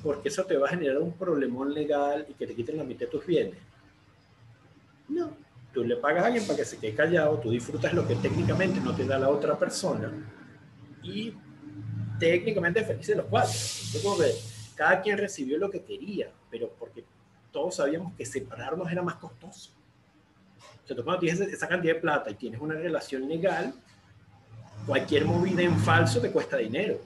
porque 0.03 0.29
eso 0.29 0.45
te 0.45 0.57
va 0.57 0.67
a 0.67 0.71
generar 0.71 0.99
un 0.99 1.13
problemón 1.13 1.73
legal 1.73 2.27
y 2.29 2.35
que 2.35 2.47
te 2.47 2.55
quiten 2.55 2.77
la 2.77 2.85
mitad 2.85 3.07
de 3.07 3.13
tus 3.13 3.27
bienes. 3.27 3.59
No, 5.09 5.37
tú 5.75 5.85
le 5.85 5.97
pagas 5.97 6.23
a 6.23 6.27
alguien 6.29 6.47
para 6.47 6.57
que 6.57 6.65
se 6.65 6.79
quede 6.79 6.95
callado, 6.95 7.39
tú 7.41 7.51
disfrutas 7.51 7.93
lo 7.93 8.07
que 8.07 8.15
técnicamente 8.15 8.81
no 8.81 8.95
te 8.95 9.05
da 9.05 9.19
la 9.19 9.29
otra 9.29 9.59
persona 9.59 10.13
y 11.03 11.35
técnicamente 12.19 12.85
felices 12.85 13.17
los 13.17 13.27
cuatro. 13.27 13.53
Yo 13.93 14.03
como 14.03 14.19
que 14.19 14.33
cada 14.77 15.03
quien 15.03 15.19
recibió 15.19 15.59
lo 15.59 15.71
que 15.71 15.83
quería, 15.83 16.31
pero 16.51 16.71
porque 16.79 17.05
todos 17.53 17.77
sabíamos 17.77 18.15
que 18.15 18.25
separarnos 18.25 18.91
era 18.91 19.03
más 19.03 19.17
costoso. 19.17 19.73
O 20.83 20.87
sea, 20.87 20.97
tú 20.97 21.05
cuando 21.05 21.21
tienes 21.21 21.41
esa 21.41 21.69
cantidad 21.69 21.95
de 21.95 22.01
plata 22.01 22.31
y 22.31 22.35
tienes 22.35 22.61
una 22.61 22.75
relación 22.75 23.29
legal, 23.29 23.75
cualquier 24.87 25.25
movida 25.25 25.63
en 25.63 25.79
falso 25.79 26.21
te 26.21 26.31
cuesta 26.31 26.57
dinero. 26.57 27.01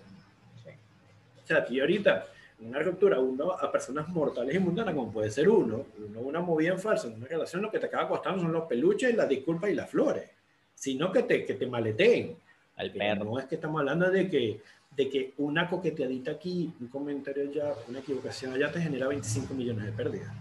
O 1.42 1.46
sea, 1.46 1.58
aquí 1.58 1.80
ahorita, 1.80 2.26
en 2.26 2.28
una 2.60 2.80
ruptura, 2.80 3.20
uno 3.20 3.52
a 3.52 3.70
personas 3.70 4.08
mortales 4.08 4.54
y 4.54 4.58
mundanas, 4.58 4.94
como 4.94 5.12
puede 5.12 5.30
ser 5.30 5.48
uno, 5.48 5.86
uno 6.08 6.20
una 6.20 6.40
movida 6.40 6.72
en 6.72 6.78
falso, 6.80 7.06
en 7.08 7.14
una 7.14 7.26
relación, 7.26 7.62
lo 7.62 7.70
que 7.70 7.78
te 7.78 7.86
acaba 7.86 8.08
costando 8.08 8.40
son 8.42 8.52
los 8.52 8.64
peluches, 8.64 9.14
las 9.14 9.28
disculpas 9.28 9.70
y 9.70 9.74
las 9.74 9.88
flores. 9.88 10.28
Sino 10.74 11.10
que 11.12 11.22
te, 11.24 11.44
que 11.44 11.54
te 11.54 11.66
maleteen. 11.66 12.36
Al 12.76 12.92
perro. 12.92 13.24
no 13.24 13.38
es 13.40 13.46
que 13.46 13.56
estamos 13.56 13.80
hablando 13.80 14.08
de 14.10 14.28
que, 14.30 14.60
de 14.96 15.08
que 15.10 15.34
una 15.38 15.68
coqueteadita 15.68 16.30
aquí, 16.32 16.72
un 16.80 16.86
comentario 16.88 17.48
allá, 17.50 17.74
una 17.88 17.98
equivocación 17.98 18.52
allá 18.52 18.70
te 18.70 18.80
genera 18.80 19.08
25 19.08 19.52
millones 19.54 19.84
de 19.86 19.92
pérdidas. 19.92 20.32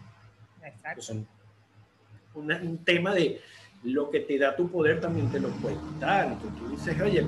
Exacto. 0.64 1.02
Son 1.02 1.28
una- 2.36 2.62
un 2.62 2.78
tema 2.84 3.14
de 3.14 3.42
lo 3.84 4.10
que 4.12 4.20
te 4.22 4.38
da 4.38 4.56
tu 4.56 4.70
poder 4.70 5.00
también 5.02 5.32
te 5.32 5.40
lo 5.40 5.50
puede 5.50 5.76
quitar. 5.94 6.28
Entonces 6.28 6.60
tú 6.60 6.70
dices, 6.70 7.02
oye, 7.02 7.26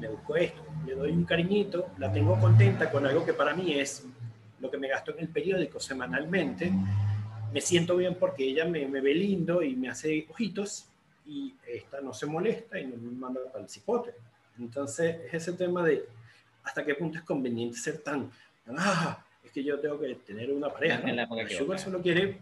me 0.00 0.08
busco 0.08 0.36
esto, 0.36 0.64
le 0.86 0.94
doy 0.94 1.12
un 1.12 1.24
cariñito, 1.24 1.90
la 1.98 2.10
tengo 2.10 2.38
contenta 2.40 2.90
con 2.90 3.06
algo 3.06 3.24
que 3.24 3.34
para 3.34 3.54
mí 3.54 3.74
es 3.78 4.06
lo 4.58 4.70
que 4.70 4.78
me 4.78 4.88
gasto 4.88 5.12
en 5.12 5.20
el 5.20 5.28
periódico 5.28 5.78
semanalmente. 5.78 6.72
Me 7.52 7.60
siento 7.60 7.96
bien 7.96 8.14
porque 8.14 8.44
ella 8.44 8.64
me, 8.64 8.86
me 8.86 9.00
ve 9.00 9.14
lindo 9.14 9.62
y 9.62 9.76
me 9.76 9.88
hace 9.88 10.26
ojitos 10.30 10.86
y 11.26 11.54
esta 11.66 12.00
no 12.00 12.12
se 12.12 12.26
molesta 12.26 12.78
y 12.78 12.86
no 12.86 12.96
me 12.96 13.10
manda 13.12 13.40
para 13.52 13.64
el 13.64 13.70
cipote. 13.70 14.14
Entonces 14.58 15.16
es 15.26 15.34
ese 15.34 15.52
tema 15.52 15.84
de 15.84 16.04
hasta 16.64 16.84
qué 16.84 16.94
punto 16.94 17.18
es 17.18 17.24
conveniente 17.24 17.76
ser 17.76 17.98
tan, 17.98 18.30
ah, 18.76 19.22
es 19.42 19.50
que 19.50 19.62
yo 19.62 19.78
tengo 19.80 19.98
que 19.98 20.14
tener 20.16 20.52
una 20.52 20.70
pareja. 20.70 21.00
¿no? 21.00 21.48
sugar 21.48 21.78
solo 21.78 22.00
quiere, 22.00 22.38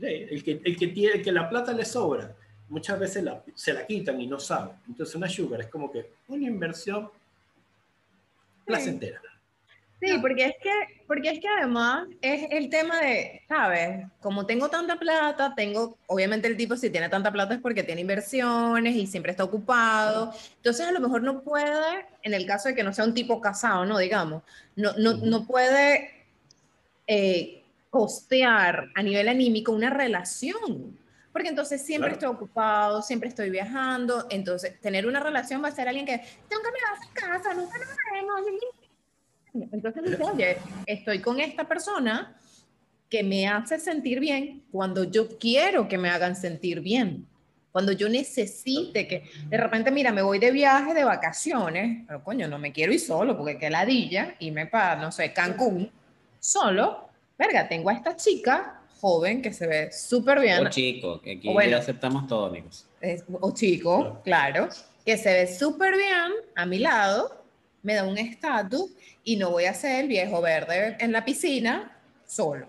eh, 0.00 0.28
el 0.30 0.42
que, 0.42 0.60
el 0.64 0.76
que 0.76 0.88
tiene, 0.88 1.16
el 1.16 1.22
que 1.22 1.32
la 1.32 1.48
plata 1.48 1.72
le 1.72 1.84
sobra, 1.84 2.34
muchas 2.68 2.98
veces 2.98 3.22
la- 3.24 3.42
se 3.54 3.72
la 3.72 3.86
quitan 3.86 4.20
y 4.20 4.26
no 4.26 4.38
sabe. 4.38 4.72
Entonces 4.88 5.14
una 5.14 5.28
sugar 5.28 5.60
es 5.60 5.66
como 5.68 5.90
que 5.90 6.10
una 6.28 6.46
inversión 6.46 7.10
placentera. 8.64 9.20
Sí, 9.98 10.18
porque 10.20 10.44
es 10.44 10.54
que, 10.62 10.70
porque 11.06 11.30
es 11.30 11.40
que 11.40 11.48
además 11.48 12.06
es 12.20 12.48
el 12.50 12.68
tema 12.68 13.00
de, 13.00 13.40
¿sabes? 13.48 14.06
Como 14.20 14.44
tengo 14.44 14.68
tanta 14.68 14.98
plata, 14.98 15.54
tengo, 15.56 15.96
obviamente 16.06 16.46
el 16.48 16.56
tipo 16.58 16.76
si 16.76 16.90
tiene 16.90 17.08
tanta 17.08 17.32
plata 17.32 17.54
es 17.54 17.60
porque 17.60 17.82
tiene 17.82 18.02
inversiones 18.02 18.94
y 18.94 19.06
siempre 19.06 19.30
está 19.30 19.44
ocupado. 19.44 20.34
Entonces 20.58 20.86
a 20.86 20.92
lo 20.92 21.00
mejor 21.00 21.22
no 21.22 21.40
puede, 21.40 22.04
en 22.22 22.34
el 22.34 22.44
caso 22.44 22.68
de 22.68 22.74
que 22.74 22.82
no 22.82 22.92
sea 22.92 23.06
un 23.06 23.14
tipo 23.14 23.40
casado, 23.40 23.86
¿no? 23.86 23.96
Digamos, 23.96 24.42
no, 24.76 24.92
no, 24.98 25.14
no 25.14 25.46
puede 25.46 26.10
eh, 27.06 27.62
costear 27.88 28.88
a 28.94 29.02
nivel 29.02 29.28
anímico 29.30 29.72
una 29.72 29.88
relación. 29.88 30.98
Porque 31.36 31.50
entonces 31.50 31.84
siempre 31.84 32.12
estoy 32.12 32.30
ocupado, 32.30 33.02
siempre 33.02 33.28
estoy 33.28 33.50
viajando. 33.50 34.26
Entonces, 34.30 34.80
tener 34.80 35.06
una 35.06 35.20
relación 35.20 35.62
va 35.62 35.68
a 35.68 35.70
ser 35.70 35.86
alguien 35.86 36.06
que, 36.06 36.16
que 36.18 36.24
me 36.48 36.80
vas 36.88 37.06
a 37.06 37.12
casa, 37.12 37.52
nunca 37.52 37.76
nos 37.76 37.88
vemos 38.10 38.40
entonces 39.70 40.02
dice, 40.02 40.22
oye, 40.22 40.56
estoy 40.86 41.20
con 41.20 41.38
esta 41.38 41.68
persona 41.68 42.34
que 43.10 43.22
me 43.22 43.46
hace 43.46 43.78
sentir 43.78 44.18
bien 44.18 44.64
cuando 44.72 45.04
yo 45.04 45.36
quiero 45.36 45.86
que 45.88 45.98
me 45.98 46.08
hagan 46.08 46.36
sentir 46.36 46.80
bien. 46.80 47.26
Cuando 47.70 47.92
yo 47.92 48.08
necesite 48.08 49.06
que, 49.06 49.24
de 49.50 49.58
repente, 49.58 49.90
mira, 49.90 50.12
me 50.12 50.22
voy 50.22 50.38
de 50.38 50.52
viaje, 50.52 50.94
de 50.94 51.04
vacaciones, 51.04 52.02
pero 52.06 52.24
coño, 52.24 52.48
no 52.48 52.58
me 52.58 52.72
quiero 52.72 52.94
ir 52.94 53.00
solo 53.00 53.36
porque 53.36 53.58
qué 53.58 53.68
ladilla, 53.68 54.36
me 54.40 54.64
para, 54.68 54.96
no 54.96 55.12
sé, 55.12 55.34
Cancún, 55.34 55.92
solo, 56.40 57.10
verga, 57.36 57.68
tengo 57.68 57.90
a 57.90 57.92
esta 57.92 58.16
chica 58.16 58.80
joven 59.06 59.40
que 59.40 59.52
se 59.52 59.68
ve 59.68 59.92
súper 59.92 60.40
bien. 60.40 60.66
O 60.66 60.68
chico, 60.68 61.20
que 61.20 61.32
aquí 61.32 61.52
bueno, 61.52 61.76
aceptamos 61.76 62.26
todos, 62.26 62.50
amigos. 62.50 62.86
o 63.40 63.54
chico, 63.54 64.20
claro, 64.24 64.68
que 65.04 65.16
se 65.16 65.32
ve 65.32 65.46
súper 65.46 65.96
bien 65.96 66.32
a 66.56 66.66
mi 66.66 66.80
lado, 66.80 67.44
me 67.84 67.94
da 67.94 68.02
un 68.02 68.18
estatus 68.18 68.90
y 69.22 69.36
no 69.36 69.52
voy 69.52 69.66
a 69.66 69.74
ser 69.74 70.00
el 70.00 70.08
viejo 70.08 70.42
verde 70.42 70.96
en 70.98 71.12
la 71.12 71.24
piscina 71.24 71.96
solo, 72.26 72.66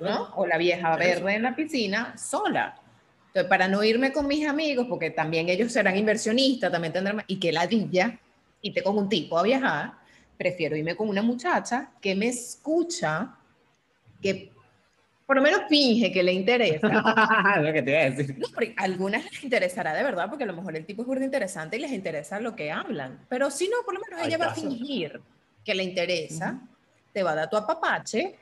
¿no? 0.00 0.34
O 0.36 0.46
la 0.46 0.58
vieja 0.58 0.94
verde 0.96 1.34
en 1.36 1.42
la 1.42 1.56
piscina 1.56 2.14
sola. 2.18 2.78
Entonces, 3.28 3.48
para 3.48 3.66
no 3.66 3.82
irme 3.82 4.12
con 4.12 4.26
mis 4.26 4.46
amigos, 4.46 4.86
porque 4.86 5.08
también 5.10 5.48
ellos 5.48 5.72
serán 5.72 5.96
inversionistas, 5.96 6.70
también 6.70 6.92
tendrán, 6.92 7.24
y 7.26 7.40
que 7.40 7.52
ladilla, 7.52 8.18
y 8.60 8.72
te 8.74 8.82
con 8.82 8.98
un 8.98 9.08
tipo 9.08 9.38
a 9.38 9.42
viajar, 9.42 9.94
prefiero 10.36 10.76
irme 10.76 10.94
con 10.94 11.08
una 11.08 11.22
muchacha 11.22 11.92
que 12.02 12.14
me 12.14 12.26
escucha, 12.26 13.34
que 14.20 14.52
por 15.30 15.36
lo 15.36 15.42
menos 15.42 15.60
finge 15.68 16.10
que 16.10 16.24
le 16.24 16.32
interesa. 16.32 16.88
lo 17.62 17.72
que 17.72 17.82
te 17.82 17.90
iba 17.92 18.00
a 18.00 18.10
decir. 18.10 18.36
No, 18.36 18.48
porque 18.52 18.74
a 18.76 18.82
algunas 18.82 19.22
les 19.22 19.44
interesará 19.44 19.94
de 19.94 20.02
verdad, 20.02 20.28
porque 20.28 20.42
a 20.42 20.46
lo 20.48 20.54
mejor 20.54 20.74
el 20.76 20.84
tipo 20.84 21.02
es 21.02 21.08
muy 21.08 21.22
interesante 21.22 21.76
y 21.76 21.80
les 21.80 21.92
interesa 21.92 22.40
lo 22.40 22.56
que 22.56 22.72
hablan. 22.72 23.24
Pero 23.28 23.48
si 23.48 23.68
no, 23.68 23.76
por 23.84 23.94
lo 23.94 24.00
menos 24.00 24.26
ella 24.26 24.38
va 24.38 24.46
a 24.46 24.54
fingir 24.56 25.20
que 25.64 25.72
le 25.72 25.84
interesa, 25.84 26.60
te 27.12 27.22
va 27.22 27.30
a 27.30 27.34
dar 27.36 27.48
tu 27.48 27.56
apapache. 27.56 28.34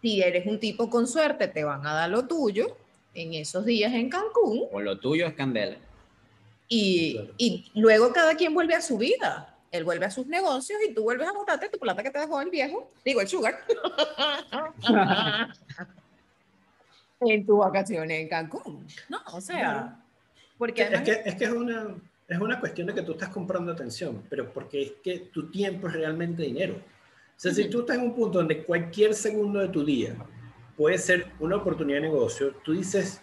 Si 0.00 0.22
eres 0.22 0.46
un 0.46 0.58
tipo 0.58 0.88
con 0.88 1.06
suerte, 1.06 1.48
te 1.48 1.62
van 1.62 1.86
a 1.86 1.92
dar 1.92 2.08
lo 2.08 2.26
tuyo 2.26 2.74
en 3.12 3.34
esos 3.34 3.66
días 3.66 3.92
en 3.92 4.08
Cancún. 4.08 4.68
O 4.72 4.80
lo 4.80 4.98
tuyo 4.98 5.26
es 5.26 5.34
candela. 5.34 5.76
Y, 6.70 7.20
y 7.36 7.70
luego 7.74 8.14
cada 8.14 8.34
quien 8.34 8.54
vuelve 8.54 8.74
a 8.74 8.80
su 8.80 8.96
vida. 8.96 9.54
Él 9.70 9.84
vuelve 9.84 10.06
a 10.06 10.10
sus 10.10 10.26
negocios 10.26 10.80
y 10.88 10.94
tú 10.94 11.02
vuelves 11.02 11.28
a 11.28 11.32
botarte 11.32 11.68
tu 11.68 11.78
plata 11.78 12.02
que 12.02 12.10
te 12.10 12.20
dejó 12.20 12.40
el 12.40 12.48
viejo, 12.48 12.88
digo 13.04 13.20
el 13.20 13.28
sugar. 13.28 13.58
en 17.30 17.46
tu 17.46 17.58
vacaciones 17.58 18.20
en 18.20 18.28
Cancún. 18.28 18.86
No, 19.08 19.18
o 19.32 19.40
sea, 19.40 20.00
porque 20.58 20.82
es, 20.82 21.00
que, 21.02 21.22
es 21.24 21.34
que 21.34 21.44
es 21.44 21.50
una, 21.50 21.94
es 22.28 22.38
una 22.38 22.60
cuestión 22.60 22.86
de 22.86 22.94
que 22.94 23.02
tú 23.02 23.12
estás 23.12 23.28
comprando 23.28 23.72
atención, 23.72 24.22
pero 24.30 24.52
porque 24.52 24.82
es 24.82 24.92
que 25.02 25.18
tu 25.32 25.50
tiempo 25.50 25.88
es 25.88 25.94
realmente 25.94 26.42
dinero. 26.42 26.74
O 26.74 27.40
sea, 27.40 27.52
si 27.52 27.68
tú 27.68 27.80
estás 27.80 27.96
en 27.96 28.04
un 28.04 28.14
punto 28.14 28.38
donde 28.38 28.64
cualquier 28.64 29.14
segundo 29.14 29.60
de 29.60 29.68
tu 29.68 29.84
día 29.84 30.16
puede 30.76 30.98
ser 30.98 31.26
una 31.40 31.56
oportunidad 31.56 31.98
de 31.98 32.08
negocio, 32.08 32.54
tú 32.64 32.72
dices, 32.72 33.20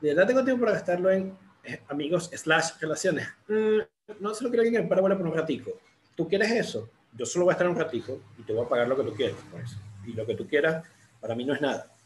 de 0.00 0.14
verdad 0.14 0.26
tengo 0.26 0.44
tiempo 0.44 0.64
para 0.64 0.72
gastarlo 0.72 1.10
en 1.10 1.36
eh, 1.64 1.80
amigos 1.88 2.30
slash 2.32 2.78
relaciones. 2.80 3.28
Mm, 3.48 3.78
no 4.20 4.34
solo 4.34 4.50
quiero 4.50 4.64
que 4.64 4.70
me 4.70 4.86
para 4.86 5.02
por 5.02 5.26
un 5.26 5.34
ratico. 5.34 5.72
¿Tú 6.14 6.28
quieres 6.28 6.50
eso? 6.50 6.88
Yo 7.16 7.26
solo 7.26 7.46
voy 7.46 7.52
a 7.52 7.54
estar 7.54 7.68
un 7.68 7.76
ratico 7.76 8.20
y 8.38 8.42
te 8.42 8.52
voy 8.52 8.64
a 8.64 8.68
pagar 8.68 8.88
lo 8.88 8.96
que 8.96 9.02
tú 9.02 9.14
quieras 9.14 9.36
por 9.50 9.60
eso. 9.60 9.76
Y 10.06 10.12
lo 10.12 10.24
que 10.24 10.34
tú 10.34 10.46
quieras, 10.46 10.86
para 11.20 11.34
mí 11.34 11.44
no 11.44 11.54
es 11.54 11.60
nada 11.60 11.97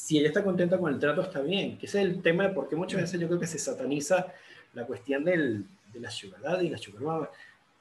si 0.00 0.18
ella 0.18 0.28
está 0.28 0.42
contenta 0.42 0.78
con 0.78 0.92
el 0.92 0.98
trato, 0.98 1.20
está 1.20 1.40
bien. 1.42 1.76
Que 1.76 1.84
ese 1.84 2.00
es 2.00 2.08
el 2.08 2.22
tema 2.22 2.48
de 2.48 2.54
por 2.54 2.68
qué 2.68 2.74
muchas 2.74 3.02
veces 3.02 3.20
yo 3.20 3.28
creo 3.28 3.38
que 3.38 3.46
se 3.46 3.58
sataniza 3.58 4.32
la 4.72 4.86
cuestión 4.86 5.24
del, 5.24 5.66
de 5.92 6.00
la 6.00 6.10
ciudad 6.10 6.58
y 6.62 6.70
la 6.70 6.78
ciudad 6.78 7.28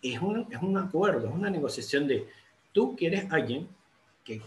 Es 0.01 0.19
un, 0.21 0.45
es 0.51 0.61
un 0.61 0.77
acuerdo, 0.77 1.27
es 1.29 1.33
una 1.33 1.49
negociación 1.49 2.07
de 2.07 2.27
tú 2.73 2.95
quieres 2.97 3.25
alguien 3.31 3.69
que, 4.25 4.41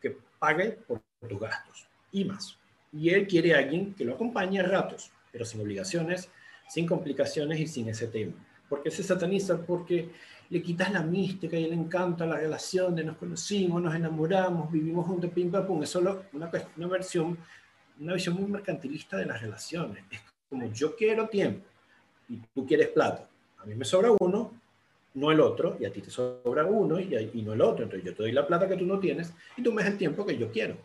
que 0.00 0.16
pague 0.38 0.70
por 0.86 1.02
tus 1.28 1.38
gastos 1.38 1.86
y 2.10 2.24
más. 2.24 2.56
Y 2.92 3.10
él 3.10 3.26
quiere 3.26 3.54
alguien 3.54 3.94
que 3.94 4.06
lo 4.06 4.14
acompañe 4.14 4.60
a 4.60 4.62
ratos, 4.62 5.12
pero 5.30 5.44
sin 5.44 5.60
obligaciones, 5.60 6.30
sin 6.66 6.86
complicaciones 6.86 7.60
y 7.60 7.66
sin 7.66 7.90
ese 7.90 8.06
tema. 8.06 8.32
¿Por 8.70 8.82
qué 8.82 8.90
se 8.90 9.02
sataniza? 9.02 9.58
Porque 9.58 10.08
le 10.52 10.60
quitas 10.60 10.92
la 10.92 11.02
mística 11.02 11.56
y 11.56 11.66
le 11.66 11.74
encanta 11.74 12.26
la 12.26 12.36
relación 12.36 12.94
de 12.94 13.02
nos 13.02 13.16
conocimos, 13.16 13.80
nos 13.80 13.94
enamoramos, 13.94 14.70
vivimos 14.70 15.06
juntos, 15.06 15.30
pim, 15.30 15.50
pam, 15.50 15.66
pum. 15.66 15.82
Es 15.82 15.88
solo 15.88 16.24
una, 16.34 16.50
una 16.76 16.86
versión, 16.88 17.38
una 17.98 18.12
visión 18.12 18.34
muy 18.34 18.50
mercantilista 18.50 19.16
de 19.16 19.24
las 19.24 19.40
relaciones. 19.40 20.04
Es 20.10 20.20
como 20.50 20.70
yo 20.70 20.94
quiero 20.94 21.26
tiempo 21.26 21.64
y 22.28 22.36
tú 22.54 22.66
quieres 22.66 22.88
plata. 22.88 23.26
A 23.60 23.64
mí 23.64 23.74
me 23.74 23.86
sobra 23.86 24.10
uno, 24.20 24.52
no 25.14 25.32
el 25.32 25.40
otro, 25.40 25.78
y 25.80 25.86
a 25.86 25.92
ti 25.92 26.02
te 26.02 26.10
sobra 26.10 26.66
uno 26.66 27.00
y, 27.00 27.30
y 27.32 27.40
no 27.40 27.54
el 27.54 27.62
otro. 27.62 27.84
Entonces 27.84 28.04
yo 28.04 28.14
te 28.14 28.22
doy 28.24 28.32
la 28.32 28.46
plata 28.46 28.68
que 28.68 28.76
tú 28.76 28.84
no 28.84 28.98
tienes 28.98 29.32
y 29.56 29.62
tú 29.62 29.72
me 29.72 29.82
das 29.82 29.92
el 29.92 29.96
tiempo 29.96 30.26
que 30.26 30.36
yo 30.36 30.52
quiero. 30.52 30.76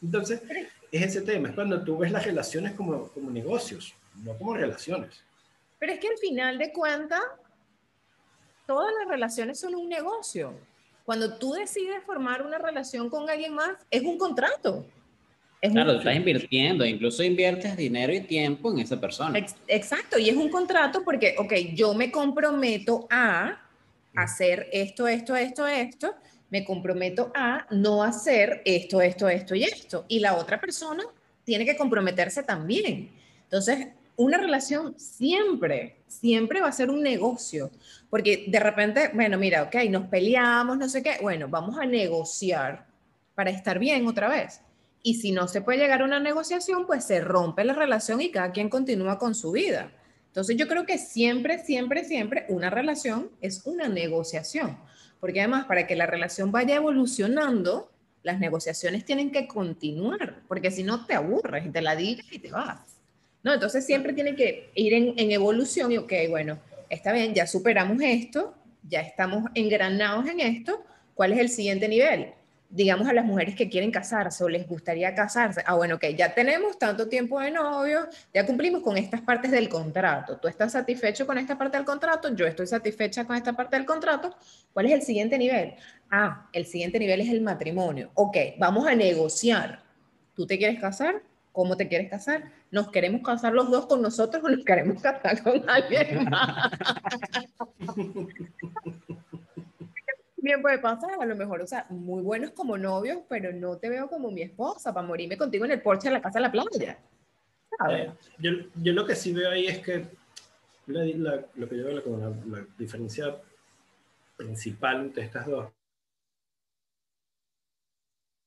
Entonces, 0.00 0.42
es 0.92 1.02
ese 1.02 1.22
tema, 1.22 1.48
es 1.48 1.56
cuando 1.56 1.82
tú 1.82 1.98
ves 1.98 2.12
las 2.12 2.24
relaciones 2.24 2.74
como, 2.74 3.08
como 3.08 3.32
negocios, 3.32 3.96
no 4.22 4.38
como 4.38 4.54
relaciones. 4.54 5.24
Pero 5.80 5.92
es 5.92 5.98
que 5.98 6.06
al 6.06 6.18
final 6.18 6.56
de 6.56 6.72
cuentas, 6.72 7.20
todas 8.70 8.92
las 9.00 9.08
relaciones 9.08 9.58
son 9.58 9.74
un 9.74 9.88
negocio. 9.88 10.54
Cuando 11.04 11.36
tú 11.38 11.54
decides 11.54 12.04
formar 12.06 12.46
una 12.46 12.56
relación 12.56 13.10
con 13.10 13.28
alguien 13.28 13.52
más, 13.52 13.72
es 13.90 14.02
un 14.02 14.16
contrato. 14.16 14.86
claro, 15.60 15.94
estás 15.94 16.14
invirtiendo, 16.14 16.84
incluso 16.84 17.24
inviertes 17.24 17.76
dinero 17.76 18.14
y 18.14 18.20
tiempo 18.20 18.70
en 18.70 18.78
esa 18.78 19.00
persona. 19.00 19.44
exacto, 19.66 20.20
y 20.20 20.28
es 20.28 20.36
un 20.36 20.50
contrato 20.50 21.02
porque, 21.02 21.34
ok, 21.36 21.52
yo 21.74 21.94
me 21.94 22.12
comprometo 22.12 23.08
a 23.10 23.60
hacer 24.14 24.68
esto, 24.72 25.08
esto, 25.08 25.34
esto, 25.34 25.66
esto, 25.66 26.14
me 26.48 26.64
comprometo 26.64 27.32
a 27.34 27.66
no 27.72 28.04
hacer 28.04 28.62
esto, 28.64 29.00
esto, 29.00 29.28
esto 29.28 29.56
y 29.56 29.64
esto. 29.64 30.04
Y 30.06 30.20
la 30.20 30.36
otra 30.36 30.60
persona 30.60 31.02
tiene 31.42 31.64
que 31.64 31.76
comprometerse 31.76 32.44
también. 32.44 33.10
Entonces, 33.42 33.88
una 34.14 34.38
relación 34.38 34.94
siempre, 34.96 35.96
siempre 36.06 36.60
va 36.60 36.68
a 36.68 36.72
ser 36.72 36.90
un 36.90 37.02
negocio, 37.02 37.70
porque 38.10 38.46
de 38.48 38.60
repente, 38.60 39.10
bueno, 39.14 39.38
mira, 39.38 39.62
ok, 39.62 39.76
nos 39.88 40.08
peleamos, 40.08 40.76
no 40.76 40.88
sé 40.88 41.02
qué, 41.02 41.18
bueno, 41.22 41.48
vamos 41.48 41.78
a 41.78 41.86
negociar 41.86 42.86
para 43.34 43.50
estar 43.50 43.78
bien 43.78 44.06
otra 44.06 44.28
vez. 44.28 44.60
Y 45.02 45.14
si 45.14 45.32
no 45.32 45.48
se 45.48 45.62
puede 45.62 45.78
llegar 45.78 46.02
a 46.02 46.04
una 46.04 46.20
negociación, 46.20 46.86
pues 46.86 47.04
se 47.04 47.20
rompe 47.20 47.64
la 47.64 47.72
relación 47.72 48.20
y 48.20 48.30
cada 48.30 48.52
quien 48.52 48.68
continúa 48.68 49.18
con 49.18 49.34
su 49.34 49.52
vida. 49.52 49.92
Entonces 50.26 50.56
yo 50.56 50.68
creo 50.68 50.84
que 50.84 50.98
siempre, 50.98 51.58
siempre, 51.58 52.04
siempre 52.04 52.44
una 52.48 52.68
relación 52.68 53.30
es 53.40 53.62
una 53.64 53.88
negociación, 53.88 54.78
porque 55.20 55.40
además 55.40 55.64
para 55.64 55.86
que 55.86 55.96
la 55.96 56.06
relación 56.06 56.52
vaya 56.52 56.76
evolucionando, 56.76 57.90
las 58.22 58.38
negociaciones 58.38 59.04
tienen 59.04 59.30
que 59.30 59.48
continuar, 59.48 60.42
porque 60.46 60.70
si 60.70 60.82
no 60.82 61.06
te 61.06 61.14
aburres 61.14 61.72
te 61.72 61.80
la 61.80 61.96
digas 61.96 62.26
y 62.30 62.38
te 62.38 62.50
vas. 62.50 63.00
¿no? 63.42 63.54
Entonces 63.54 63.84
siempre 63.86 64.12
tiene 64.12 64.36
que 64.36 64.70
ir 64.74 64.92
en, 64.92 65.30
evolución 65.30 65.90
y, 65.92 65.98
ok, 65.98 66.12
bueno, 66.28 66.58
está 66.90 67.12
bien, 67.12 67.32
ya 67.32 67.46
superamos 67.46 67.98
esto, 68.02 68.54
ya 68.82 69.00
estamos 69.00 69.44
engranados 69.54 70.26
en 70.26 70.40
esto, 70.40 70.84
¿cuál 71.14 71.32
es 71.32 71.38
el 71.38 71.48
siguiente 71.48 71.88
nivel? 71.88 72.34
Digamos 72.68 73.08
a 73.08 73.12
las 73.12 73.24
mujeres 73.24 73.54
que 73.54 73.68
quieren 73.68 73.90
casarse 73.90 74.44
o 74.44 74.48
les 74.48 74.66
gustaría 74.68 75.14
casarse, 75.14 75.62
ah, 75.66 75.74
bueno, 75.74 75.96
ok, 75.96 76.06
ya 76.16 76.34
tenemos 76.34 76.78
tanto 76.78 77.08
tiempo 77.08 77.40
de 77.40 77.50
novio, 77.52 78.08
ya 78.34 78.44
cumplimos 78.44 78.82
con 78.82 78.96
estas 78.96 79.20
partes 79.20 79.50
del 79.50 79.68
contrato, 79.68 80.38
tú 80.38 80.48
estás 80.48 80.72
satisfecho 80.72 81.26
con 81.26 81.38
esta 81.38 81.56
parte 81.56 81.76
del 81.76 81.86
contrato, 81.86 82.34
yo 82.34 82.46
estoy 82.46 82.66
satisfecha 82.66 83.24
con 83.24 83.36
esta 83.36 83.52
parte 83.52 83.76
del 83.76 83.86
contrato, 83.86 84.36
¿cuál 84.72 84.86
es 84.86 84.92
el 84.92 85.02
siguiente 85.02 85.38
nivel? 85.38 85.74
Ah, 86.10 86.48
el 86.52 86.66
siguiente 86.66 86.98
nivel 86.98 87.20
es 87.20 87.28
el 87.28 87.40
matrimonio, 87.40 88.10
ok, 88.14 88.36
vamos 88.58 88.86
a 88.86 88.94
negociar, 88.94 89.82
¿tú 90.34 90.46
te 90.46 90.58
quieres 90.58 90.80
casar? 90.80 91.22
¿Cómo 91.52 91.76
te 91.76 91.88
quieres 91.88 92.08
casar? 92.10 92.50
¿Nos 92.70 92.90
queremos 92.90 93.22
casar 93.22 93.52
los 93.52 93.70
dos 93.70 93.86
con 93.86 94.00
nosotros 94.02 94.42
o 94.44 94.48
nos 94.48 94.64
queremos 94.64 95.02
casar 95.02 95.42
con 95.42 95.68
alguien 95.68 96.24
más? 96.30 96.70
Bien 100.36 100.62
puede 100.62 100.78
pasar, 100.78 101.10
a 101.20 101.26
lo 101.26 101.36
mejor, 101.36 101.60
o 101.60 101.66
sea, 101.66 101.86
muy 101.90 102.22
buenos 102.22 102.52
como 102.52 102.78
novios, 102.78 103.18
pero 103.28 103.52
no 103.52 103.76
te 103.76 103.90
veo 103.90 104.08
como 104.08 104.30
mi 104.30 104.42
esposa 104.42 104.94
para 104.94 105.06
morirme 105.06 105.36
contigo 105.36 105.64
en 105.64 105.72
el 105.72 105.82
porche 105.82 106.08
de 106.08 106.14
la 106.14 106.22
casa 106.22 106.38
de 106.38 106.42
la 106.42 106.52
playa. 106.52 106.98
Eh, 107.90 108.10
yo, 108.38 108.50
yo, 108.76 108.92
lo 108.92 109.06
que 109.06 109.14
sí 109.14 109.32
veo 109.32 109.50
ahí 109.50 109.66
es 109.66 109.78
que 109.80 110.06
lo 110.86 111.68
que 111.68 111.76
yo 111.76 111.84
veo 111.84 112.02
como 112.02 112.16
la, 112.18 112.30
la 112.58 112.64
diferencia 112.78 113.36
principal 114.36 115.02
entre 115.02 115.24
estas 115.24 115.46
dos 115.46 115.70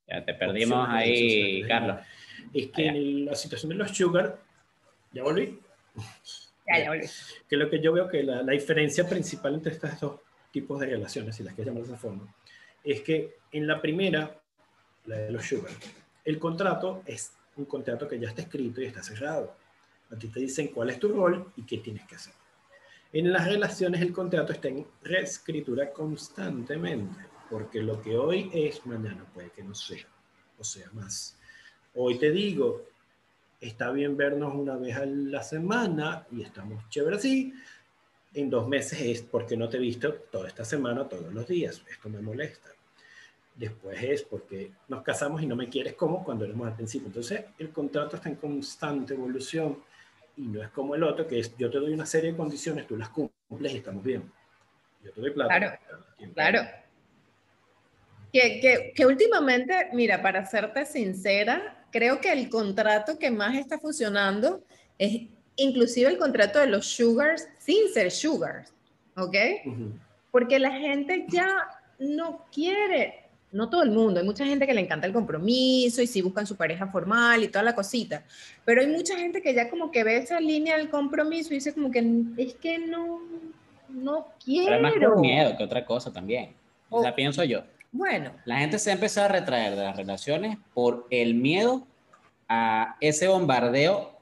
Ya 0.08 0.24
te 0.26 0.34
perdimos 0.34 0.88
ahí, 0.90 1.64
Carlos. 1.68 1.98
Es 2.54 2.70
que 2.70 2.88
en 2.88 3.26
la 3.26 3.36
situación 3.36 3.70
de 3.70 3.76
los 3.76 3.92
sugar, 3.92 4.40
¿ya 5.12 5.24
volví? 5.24 5.60
Ya, 6.66 6.80
ya 6.80 6.90
volví. 6.92 7.06
Que 7.50 7.58
lo 7.58 7.70
que 7.70 7.82
yo 7.82 7.92
veo 7.92 8.08
que 8.08 8.24
la, 8.24 8.42
la 8.42 8.54
diferencia 8.54 9.06
principal 9.06 9.56
entre 9.56 9.74
estos 9.74 10.00
dos 10.00 10.22
tipos 10.50 10.80
de 10.80 10.86
relaciones, 10.86 11.36
si 11.36 11.44
las 11.44 11.54
que 11.54 11.66
llamar 11.66 11.84
de 11.84 11.90
esa 11.90 11.98
forma, 11.98 12.34
es 12.82 13.02
que 13.02 13.36
en 13.52 13.68
la 13.68 13.82
primera, 13.82 14.40
la 15.06 15.18
de 15.18 15.32
los 15.32 15.46
sugar, 15.46 15.74
el 16.24 16.40
contrato 16.40 17.04
es 17.06 17.34
un 17.58 17.66
contrato 17.66 18.08
que 18.08 18.20
ya 18.20 18.30
está 18.30 18.44
escrito 18.44 18.82
y 18.82 18.86
está 18.86 19.04
cerrado. 19.04 19.56
A 20.12 20.16
ti 20.16 20.28
te 20.30 20.40
dicen 20.40 20.68
cuál 20.68 20.90
es 20.90 21.00
tu 21.00 21.10
rol 21.10 21.52
y 21.56 21.64
qué 21.64 21.80
tienes 21.80 22.06
que 22.08 22.16
hacer. 22.16 22.34
En 23.12 23.32
las 23.32 23.46
relaciones 23.46 24.02
el 24.02 24.12
contrato 24.12 24.54
está 24.54 24.70
en 24.70 24.88
reescritura 25.04 25.92
constantemente, 25.92 27.20
porque 27.50 27.82
lo 27.82 28.02
que 28.02 28.18
hoy 28.18 28.50
es, 28.54 28.86
mañana 28.86 29.26
puede 29.34 29.52
que 29.52 29.64
no 29.64 29.76
sea, 29.76 30.08
o 30.58 30.64
sea 30.64 30.90
más. 30.94 31.38
Hoy 31.96 32.18
te 32.18 32.32
digo, 32.32 32.86
está 33.62 33.92
bien 33.92 34.18
vernos 34.18 34.54
una 34.56 34.76
vez 34.76 34.96
a 34.98 35.06
la 35.06 35.44
semana 35.44 36.26
y 36.32 36.42
estamos 36.42 36.90
chévere 36.90 37.18
así. 37.18 37.54
En 38.34 38.50
dos 38.50 38.68
meses 38.68 39.00
es 39.00 39.22
porque 39.22 39.56
no 39.56 39.70
te 39.70 39.78
he 39.78 39.80
visto 39.80 40.12
toda 40.32 40.48
esta 40.48 40.66
semana, 40.66 41.08
todos 41.08 41.32
los 41.32 41.48
días. 41.48 41.84
Esto 41.90 42.10
me 42.10 42.20
molesta. 42.20 42.70
Después 43.56 44.02
es 44.02 44.24
porque 44.24 44.72
nos 44.88 45.04
casamos 45.04 45.44
y 45.44 45.46
no 45.46 45.56
me 45.56 45.70
quieres 45.70 45.94
como 45.94 46.24
cuando 46.24 46.46
éramos 46.46 46.68
al 46.68 46.76
principio. 46.76 47.08
Entonces, 47.08 47.46
el 47.60 47.70
contrato 47.70 48.16
está 48.16 48.30
en 48.30 48.36
constante 48.36 49.14
evolución 49.14 49.78
y 50.36 50.48
no 50.48 50.64
es 50.64 50.70
como 50.70 50.96
el 50.96 51.04
otro, 51.04 51.28
que 51.28 51.38
es 51.38 51.56
yo 51.56 51.70
te 51.70 51.78
doy 51.78 51.94
una 51.94 52.08
serie 52.08 52.32
de 52.32 52.38
condiciones, 52.38 52.88
tú 52.88 52.98
las 52.98 53.10
cumples 53.10 53.72
y 53.72 53.78
estamos 53.78 54.04
bien. 54.04 54.24
Yo 55.04 55.12
te 55.12 55.22
doy 55.22 55.30
plata. 55.30 55.60
Claro, 55.60 55.78
claro. 56.34 56.62
Que, 58.32 58.60
que, 58.60 58.94
que 58.96 59.06
últimamente, 59.06 59.90
mira, 59.94 60.24
para 60.24 60.44
serte 60.44 60.88
sincera, 60.88 61.83
creo 61.94 62.20
que 62.20 62.34
el 62.34 62.50
contrato 62.50 63.18
que 63.20 63.30
más 63.32 63.56
está 63.56 63.78
funcionando 63.80 64.64
es 64.98 65.22
inclusive 65.56 66.10
el 66.10 66.18
contrato 66.18 66.60
de 66.60 66.68
los 66.68 66.88
sugars 66.88 67.48
sin 67.60 67.88
ser 67.94 68.12
sugars, 68.12 68.74
¿ok? 69.16 69.36
Ujú. 69.66 69.92
Porque 70.32 70.58
la 70.60 70.72
gente 70.72 71.26
ya 71.30 71.48
no 72.00 72.44
quiere, 72.52 73.20
no 73.52 73.70
todo 73.70 73.84
el 73.84 73.92
mundo, 73.92 74.20
hay 74.20 74.26
mucha 74.26 74.44
gente 74.46 74.66
que 74.66 74.74
le 74.74 74.82
encanta 74.82 75.06
el 75.06 75.14
compromiso 75.14 76.02
y 76.02 76.08
sí 76.08 76.24
buscan 76.24 76.48
su 76.48 76.56
pareja 76.56 76.88
formal 76.88 77.44
y 77.44 77.48
toda 77.50 77.64
la 77.64 77.76
cosita, 77.76 78.24
pero 78.66 78.82
hay 78.82 78.88
mucha 78.88 79.16
gente 79.16 79.44
que 79.44 79.54
ya 79.54 79.70
como 79.70 79.92
que 79.92 80.04
ve 80.04 80.18
esa 80.18 80.40
línea 80.40 80.76
del 80.78 80.90
compromiso 80.90 81.52
y 81.54 81.58
dice 81.58 81.74
como 81.74 81.92
que 81.92 82.04
es 82.38 82.56
que 82.56 82.80
no, 82.80 83.20
no 83.90 84.28
quiero. 84.44 84.66
Pero 84.66 84.76
es 84.78 84.82
más 84.82 84.94
por 85.12 85.20
miedo 85.20 85.56
que 85.56 85.64
otra 85.64 85.86
cosa 85.86 86.12
también. 86.12 86.54
O 86.90 87.02
sea, 87.04 87.12
O- 87.12 87.16
pienso 87.16 87.44
yo. 87.44 87.64
Bueno, 87.94 88.32
La 88.46 88.58
gente 88.58 88.80
se 88.80 88.90
ha 88.90 88.94
empezado 88.94 89.28
a 89.28 89.32
retraer 89.32 89.76
de 89.76 89.84
las 89.84 89.96
relaciones 89.96 90.58
por 90.74 91.06
el 91.12 91.36
miedo 91.36 91.86
a 92.50 92.98
ese 93.00 93.28
bombardeo 93.28 94.20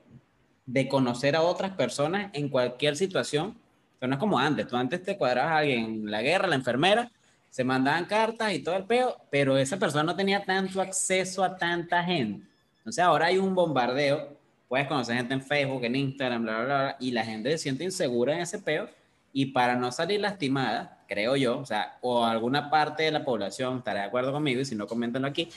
de 0.66 0.90
conocer 0.90 1.38
a 1.38 1.42
otras 1.42 1.72
personas 1.72 2.30
en 2.34 2.50
cualquier 2.50 2.98
situación. 2.98 3.58
Pero 3.98 4.10
no 4.10 4.16
es 4.16 4.20
como 4.20 4.38
antes. 4.38 4.68
Tú 4.68 4.76
antes 4.76 5.02
te 5.02 5.18
cuadrabas 5.18 5.54
a 5.54 5.58
alguien 5.60 5.86
en 5.86 6.12
la 6.12 6.22
guerra, 6.22 6.50
la 6.50 6.56
enfermera, 6.56 7.10
se 7.50 7.64
mandaban 7.64 8.06
cartas 8.06 8.52
y 8.54 8.60
todo 8.60 8.76
el 8.76 8.84
peo, 8.84 9.16
pero 9.30 9.58
esa 9.58 9.78
persona 9.78 10.04
no 10.04 10.18
tenía 10.18 10.44
tanto 10.44 10.82
acceso 10.82 11.42
a 11.42 11.56
tanta 11.56 12.04
gente. 12.04 12.46
Entonces 12.80 13.02
ahora 13.02 13.28
hay 13.28 13.38
un 13.38 13.56
bombardeo. 13.56 14.38
Puedes 14.68 14.88
conocer 14.88 15.16
gente 15.16 15.34
en 15.34 15.42
Facebook, 15.42 15.86
en 15.86 15.96
Instagram, 15.96 16.44
bla, 16.44 16.56
bla, 16.58 16.66
bla, 16.66 16.98
y 17.00 17.12
la 17.12 17.24
gente 17.24 17.50
se 17.52 17.58
siente 17.58 17.86
insegura 17.86 18.34
en 18.34 18.42
ese 18.42 18.60
peo. 18.60 18.90
Y 19.34 19.48
para 19.48 19.76
no 19.76 19.92
salir 19.92 20.20
lastimada, 20.20 21.04
creo 21.08 21.36
yo, 21.36 21.60
o 21.60 21.66
sea, 21.66 21.98
o 22.02 22.26
alguna 22.26 22.70
parte 22.70 23.04
de 23.04 23.12
la 23.12 23.24
población 23.24 23.78
estará 23.78 24.02
de 24.02 24.08
acuerdo 24.08 24.32
conmigo, 24.32 24.62
y 24.62 24.66
si 24.66 24.76
no, 24.76 24.88
coméntenlo 24.88 25.28
aquí, 25.28 25.50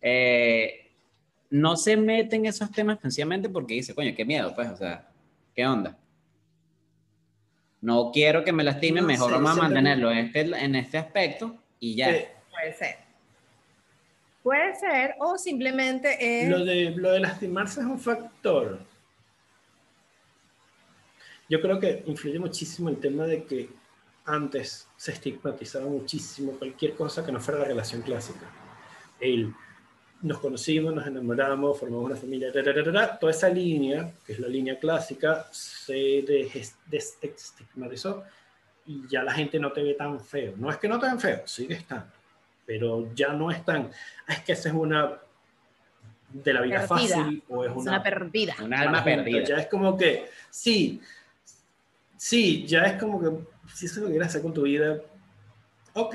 eh, 0.00 0.90
no 1.50 1.76
se 1.76 1.96
meten 1.96 2.40
en 2.40 2.46
esos 2.46 2.70
temas 2.70 2.98
sencillamente 3.00 3.48
porque 3.48 3.74
dice, 3.74 3.94
coño, 3.94 4.12
qué 4.16 4.24
miedo, 4.24 4.54
pues, 4.54 4.68
o 4.70 4.76
sea, 4.76 5.08
¿qué 5.54 5.66
onda? 5.66 5.96
No 7.80 8.10
quiero 8.12 8.44
que 8.44 8.52
me 8.52 8.64
lastimen, 8.64 9.02
No 9.02 9.08
mejor 9.08 9.30
sé, 9.30 9.34
vamos 9.34 9.58
a 9.58 9.62
mantenerlo 9.62 10.10
en 10.10 10.18
este, 10.18 10.40
en 10.40 10.74
este 10.76 10.98
aspecto 10.98 11.56
y 11.78 11.96
ya. 11.96 12.06
Puede 12.50 12.72
ser. 12.72 12.96
Puede 14.42 14.74
ser, 14.76 15.14
o 15.18 15.36
simplemente 15.38 16.16
es... 16.44 16.48
Lo 16.48 16.64
de, 16.64 16.90
lo 16.90 17.12
de 17.12 17.20
lastimarse 17.20 17.80
es 17.80 17.86
un 17.86 17.98
factor. 17.98 18.78
Yo 21.52 21.60
creo 21.60 21.78
que 21.78 22.02
influye 22.06 22.38
muchísimo 22.38 22.88
el 22.88 22.96
tema 22.96 23.26
de 23.26 23.44
que 23.44 23.68
antes 24.24 24.88
se 24.96 25.12
estigmatizaba 25.12 25.84
muchísimo 25.84 26.52
cualquier 26.52 26.94
cosa 26.94 27.26
que 27.26 27.30
no 27.30 27.40
fuera 27.40 27.60
la 27.60 27.66
relación 27.66 28.00
clásica. 28.00 28.46
El 29.20 29.52
nos 30.22 30.38
conocimos, 30.38 30.94
nos 30.94 31.06
enamoramos, 31.06 31.78
formamos 31.78 32.06
una 32.06 32.16
familia, 32.16 32.50
ra, 32.54 32.62
ra, 32.62 32.72
ra, 32.72 32.90
ra, 32.90 33.18
toda 33.18 33.32
esa 33.32 33.50
línea, 33.50 34.10
que 34.24 34.32
es 34.32 34.38
la 34.38 34.48
línea 34.48 34.78
clásica, 34.78 35.46
se 35.50 36.22
des- 36.22 36.74
desestigmatizó 36.86 38.24
y 38.86 39.06
ya 39.08 39.22
la 39.22 39.34
gente 39.34 39.58
no 39.58 39.72
te 39.72 39.82
ve 39.82 39.92
tan 39.92 40.18
feo. 40.20 40.54
No 40.56 40.70
es 40.70 40.78
que 40.78 40.88
no 40.88 40.98
te 40.98 41.06
ven 41.06 41.20
feo, 41.20 41.42
sigue 41.46 41.74
estando, 41.74 42.06
pero 42.64 43.12
ya 43.14 43.34
no 43.34 43.50
es 43.50 43.62
tan, 43.62 43.90
"Ah, 44.26 44.32
es 44.32 44.40
que 44.40 44.52
esa 44.52 44.70
es 44.70 44.74
una 44.74 45.18
de 46.32 46.52
la 46.54 46.62
vida 46.62 46.86
Perdida. 46.88 46.88
fácil 46.88 47.42
o 47.50 47.62
es 47.64 47.70
es 47.72 47.76
una, 47.76 47.90
una 47.90 48.02
perdida. 48.02 48.54
Un 48.64 48.72
alma 48.72 49.04
perdida. 49.04 49.44
Ya 49.44 49.56
es 49.58 49.66
como 49.66 49.98
que, 49.98 50.30
sí, 50.48 50.98
sí, 52.22 52.64
ya 52.68 52.84
es 52.84 53.00
como 53.00 53.20
que, 53.20 53.30
si 53.74 53.86
eso 53.86 53.96
es 53.96 54.02
lo 54.02 54.06
que 54.06 54.12
quieres 54.12 54.28
hacer 54.28 54.42
con 54.42 54.54
tu 54.54 54.62
vida, 54.62 55.00
ok. 55.94 56.14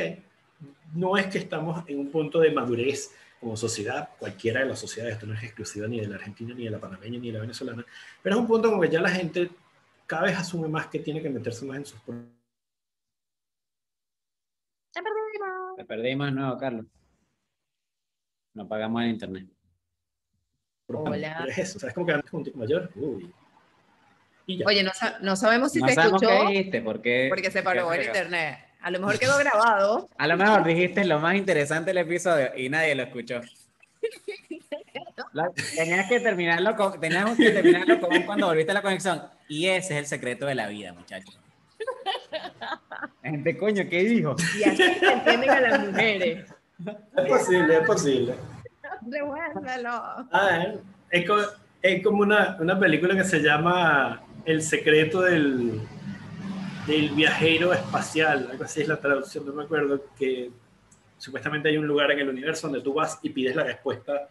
No 0.93 1.17
es 1.17 1.28
que 1.28 1.38
estamos 1.39 1.84
en 1.88 2.00
un 2.00 2.10
punto 2.10 2.39
de 2.39 2.52
madurez 2.52 3.13
como 3.41 3.58
sociedad, 3.58 4.10
cualquiera 4.17 4.62
de 4.62 4.67
las 4.67 4.80
sociedades, 4.80 5.15
esto 5.15 5.28
no 5.28 5.34
es 5.34 5.43
exclusiva 5.43 5.86
ni 5.86 6.00
de 6.00 6.08
la 6.08 6.15
Argentina, 6.15 6.56
ni 6.56 6.63
de 6.63 6.72
la 6.72 6.80
panameña, 6.80 7.20
ni 7.20 7.28
de 7.28 7.34
la 7.34 7.41
venezolana, 7.41 7.86
pero 8.24 8.36
es 8.36 8.41
un 8.41 8.48
punto 8.48 8.70
como 8.70 8.82
que 8.82 8.89
ya 8.89 9.02
la 9.02 9.10
gente 9.10 9.52
cada 10.06 10.24
vez 10.24 10.38
asume 10.38 10.70
más 10.70 10.88
que 10.88 11.00
tiene 11.00 11.22
que 11.22 11.30
meterse 11.30 11.65
más 11.65 11.78
en 11.78 11.86
sus 11.86 12.00
propios 12.00 12.26
Ya 14.96 15.04
perdimos. 15.04 15.76
Te 15.76 15.86
perdimos 15.86 16.28
de 16.28 16.32
nuevo, 16.32 16.58
Carlos. 16.58 16.86
No 18.54 18.67
pagamos 18.67 19.04
el 19.04 19.10
internet. 19.10 19.48
Hola. 20.88 21.36
Pero 21.39 21.52
es 21.52 21.58
eso, 21.58 21.78
o 21.78 21.80
sea, 21.82 21.89
es 21.89 21.93
como 21.93 22.08
que 22.08 22.13
antes 22.13 22.34
un 22.34 22.43
tipo 22.46 22.58
mayor, 22.58 22.89
uy. 22.96 23.32
Y. 24.47 24.63
Oye, 24.65 24.81
no, 24.81 24.91
sa- 24.93 25.17
no 25.21 25.36
sabemos 25.36 25.73
si 25.73 25.79
no 25.81 25.88
se 25.89 25.93
sabemos 25.95 26.21
escuchó 26.23 26.41
qué 26.41 26.47
dijiste, 26.53 26.81
porque... 26.81 27.25
porque 27.29 27.51
se 27.51 27.62
paró 27.62 27.89
feo. 27.89 28.01
internet. 28.01 28.57
A 28.81 28.89
lo 28.91 28.99
mejor 28.99 29.19
quedó 29.19 29.38
grabado. 29.38 30.10
A 30.17 30.25
lo 30.27 30.38
mejor 30.38 30.63
dijiste 30.63 31.03
lo 31.05 31.19
más 31.19 31.36
interesante 31.36 31.89
del 31.89 31.97
episodio 31.99 32.49
y 32.55 32.69
nadie 32.69 32.95
lo 32.95 33.03
escuchó. 33.03 33.41
La- 35.33 35.51
tenías 35.75 36.07
que 36.07 36.19
terminarlo 36.21 36.75
con, 36.75 36.99
teníamos 36.99 37.38
que 37.38 37.49
terminarlo 37.51 37.99
con 37.99 38.21
cuando 38.23 38.47
volviste 38.47 38.71
a 38.71 38.75
la 38.75 38.81
conexión. 38.81 39.21
Y 39.49 39.67
ese 39.67 39.93
es 39.93 39.99
el 39.99 40.05
secreto 40.07 40.45
de 40.45 40.55
la 40.55 40.67
vida, 40.67 40.93
muchachos. 40.93 41.38
Gente, 43.23 43.57
coño, 43.57 43.83
¿qué 43.89 44.03
dijo? 44.03 44.36
Y 44.60 44.63
así 44.63 44.77
se 44.77 45.12
entienden 45.12 45.49
a 45.49 45.60
las 45.60 45.88
mujeres. 45.88 46.45
Es 47.17 47.25
posible, 47.27 47.77
es 47.77 47.86
posible. 47.86 48.33
Devuélvelo. 49.01 49.91
Ah, 50.31 50.65
es, 51.12 51.23
es 51.81 52.03
como 52.03 52.21
una, 52.21 52.57
una 52.60 52.79
película 52.79 53.15
que 53.15 53.23
se 53.23 53.39
llama 53.39 54.21
El 54.47 54.62
secreto 54.62 55.19
del, 55.23 55.81
del 56.88 57.10
viajero 57.10 57.73
espacial, 57.73 58.47
algo 58.49 58.63
así 58.63 58.79
es 58.79 58.88
la 58.88 58.97
traducción, 58.97 59.45
no 59.45 59.51
me 59.51 59.63
acuerdo, 59.63 60.05
que 60.17 60.49
supuestamente 61.17 61.67
hay 61.67 61.75
un 61.75 61.86
lugar 61.86 62.12
en 62.12 62.19
el 62.19 62.29
universo 62.29 62.67
donde 62.67 62.81
tú 62.81 62.93
vas 62.93 63.19
y 63.23 63.29
pides 63.31 63.57
la 63.57 63.65
respuesta 63.65 64.29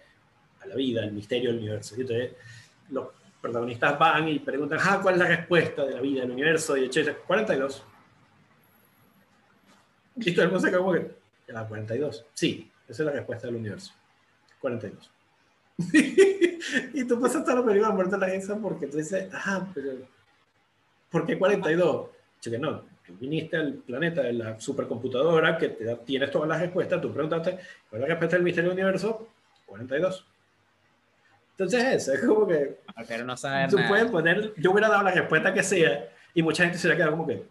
a 0.62 0.66
la 0.66 0.74
vida, 0.74 1.02
al 1.02 1.12
misterio 1.12 1.50
del 1.50 1.58
universo. 1.58 1.96
Y 1.98 2.00
entonces 2.00 2.32
los 2.88 3.08
protagonistas 3.42 3.98
van 3.98 4.26
y 4.30 4.38
preguntan, 4.38 4.78
ah, 4.82 5.00
¿cuál 5.02 5.16
es 5.16 5.20
la 5.20 5.28
respuesta 5.28 5.84
de 5.84 5.92
la 5.96 6.00
vida 6.00 6.22
del 6.22 6.30
universo? 6.30 6.78
Y 6.78 6.80
de 6.80 6.86
hecho 6.86 7.00
dice, 7.00 7.16
42. 7.26 7.84
Y 10.16 10.32
todo 10.32 10.46
el 10.46 10.50
mundo 10.50 10.66
se 10.66 10.74
como 10.74 10.92
que, 10.94 11.10
"Ya, 11.46 11.68
42. 11.68 12.24
Sí, 12.32 12.72
esa 12.88 13.02
es 13.02 13.06
la 13.06 13.12
respuesta 13.12 13.48
del 13.48 13.56
universo. 13.56 13.92
42. 14.60 15.10
y 16.94 17.04
tú 17.04 17.20
pasas 17.20 17.44
toda 17.44 17.60
la 17.60 17.66
película 17.66 17.90
muerta 17.90 18.16
la 18.16 18.26
risa 18.26 18.56
porque 18.56 18.86
tú 18.86 18.96
dices, 18.96 19.32
ajá, 19.32 19.68
pero 19.74 19.92
¿por 21.10 21.26
qué 21.26 21.38
42? 21.38 22.08
Yo 22.40 22.50
que 22.50 22.58
no, 22.58 22.82
tú 23.04 23.14
viniste 23.18 23.56
al 23.56 23.74
planeta 23.74 24.22
de 24.22 24.32
la 24.32 24.58
supercomputadora 24.58 25.58
que 25.58 25.68
te 25.68 25.84
da, 25.84 25.96
tienes 25.96 26.30
todas 26.30 26.48
las 26.48 26.60
respuestas, 26.60 27.00
tú 27.00 27.12
preguntaste, 27.12 27.58
¿cuál 27.90 28.02
es 28.02 28.08
la 28.08 28.14
respuesta 28.14 28.36
del 28.36 28.44
misterio 28.44 28.70
del 28.70 28.78
universo? 28.78 29.28
42. 29.66 30.26
Entonces 31.52 31.84
eso, 31.84 32.12
es 32.12 32.20
como 32.24 32.46
que 32.46 32.78
Pero 33.08 33.24
no 33.24 33.36
saber 33.36 33.70
tú 33.70 33.76
nada. 33.76 33.88
puedes 33.88 34.10
poner, 34.10 34.54
yo 34.56 34.70
hubiera 34.70 34.88
dado 34.88 35.02
la 35.02 35.10
respuesta 35.10 35.52
que 35.52 35.62
sea 35.62 36.08
y 36.34 36.42
mucha 36.42 36.64
gente 36.64 36.78
se 36.78 36.86
hubiera 36.86 36.96
quedado 36.96 37.12
como 37.12 37.26
que, 37.26 37.46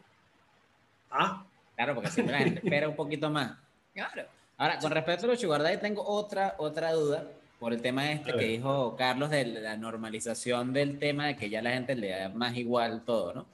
ah, 1.12 1.43
Claro, 1.76 1.93
porque 1.93 2.10
siempre 2.10 2.34
la 2.34 2.39
gente 2.39 2.62
espera 2.64 2.88
un 2.88 2.95
poquito 2.95 3.30
más. 3.30 3.58
Claro. 3.93 4.24
Ahora, 4.58 4.80
con 4.80 4.91
respecto 4.91 5.26
a 5.26 5.30
los 5.30 5.41
sugar 5.41 5.62
tengo 5.80 6.04
otra, 6.08 6.56
otra 6.58 6.93
duda 6.93 7.28
por 7.66 7.74
el 7.74 7.82
tema 7.82 8.11
este 8.11 8.32
que 8.32 8.45
dijo 8.45 8.95
Carlos 8.95 9.32
de 9.32 9.43
la 9.43 9.76
normalización 9.76 10.72
del 10.72 10.99
tema 10.99 11.26
de 11.26 11.36
que 11.36 11.49
ya 11.49 11.63
la 11.63 11.72
gente 11.72 11.95
le 11.95 12.09
da 12.11 12.30
más 12.30 12.55
igual 12.55 13.01
todo, 13.03 13.34
¿no? 13.34 13.45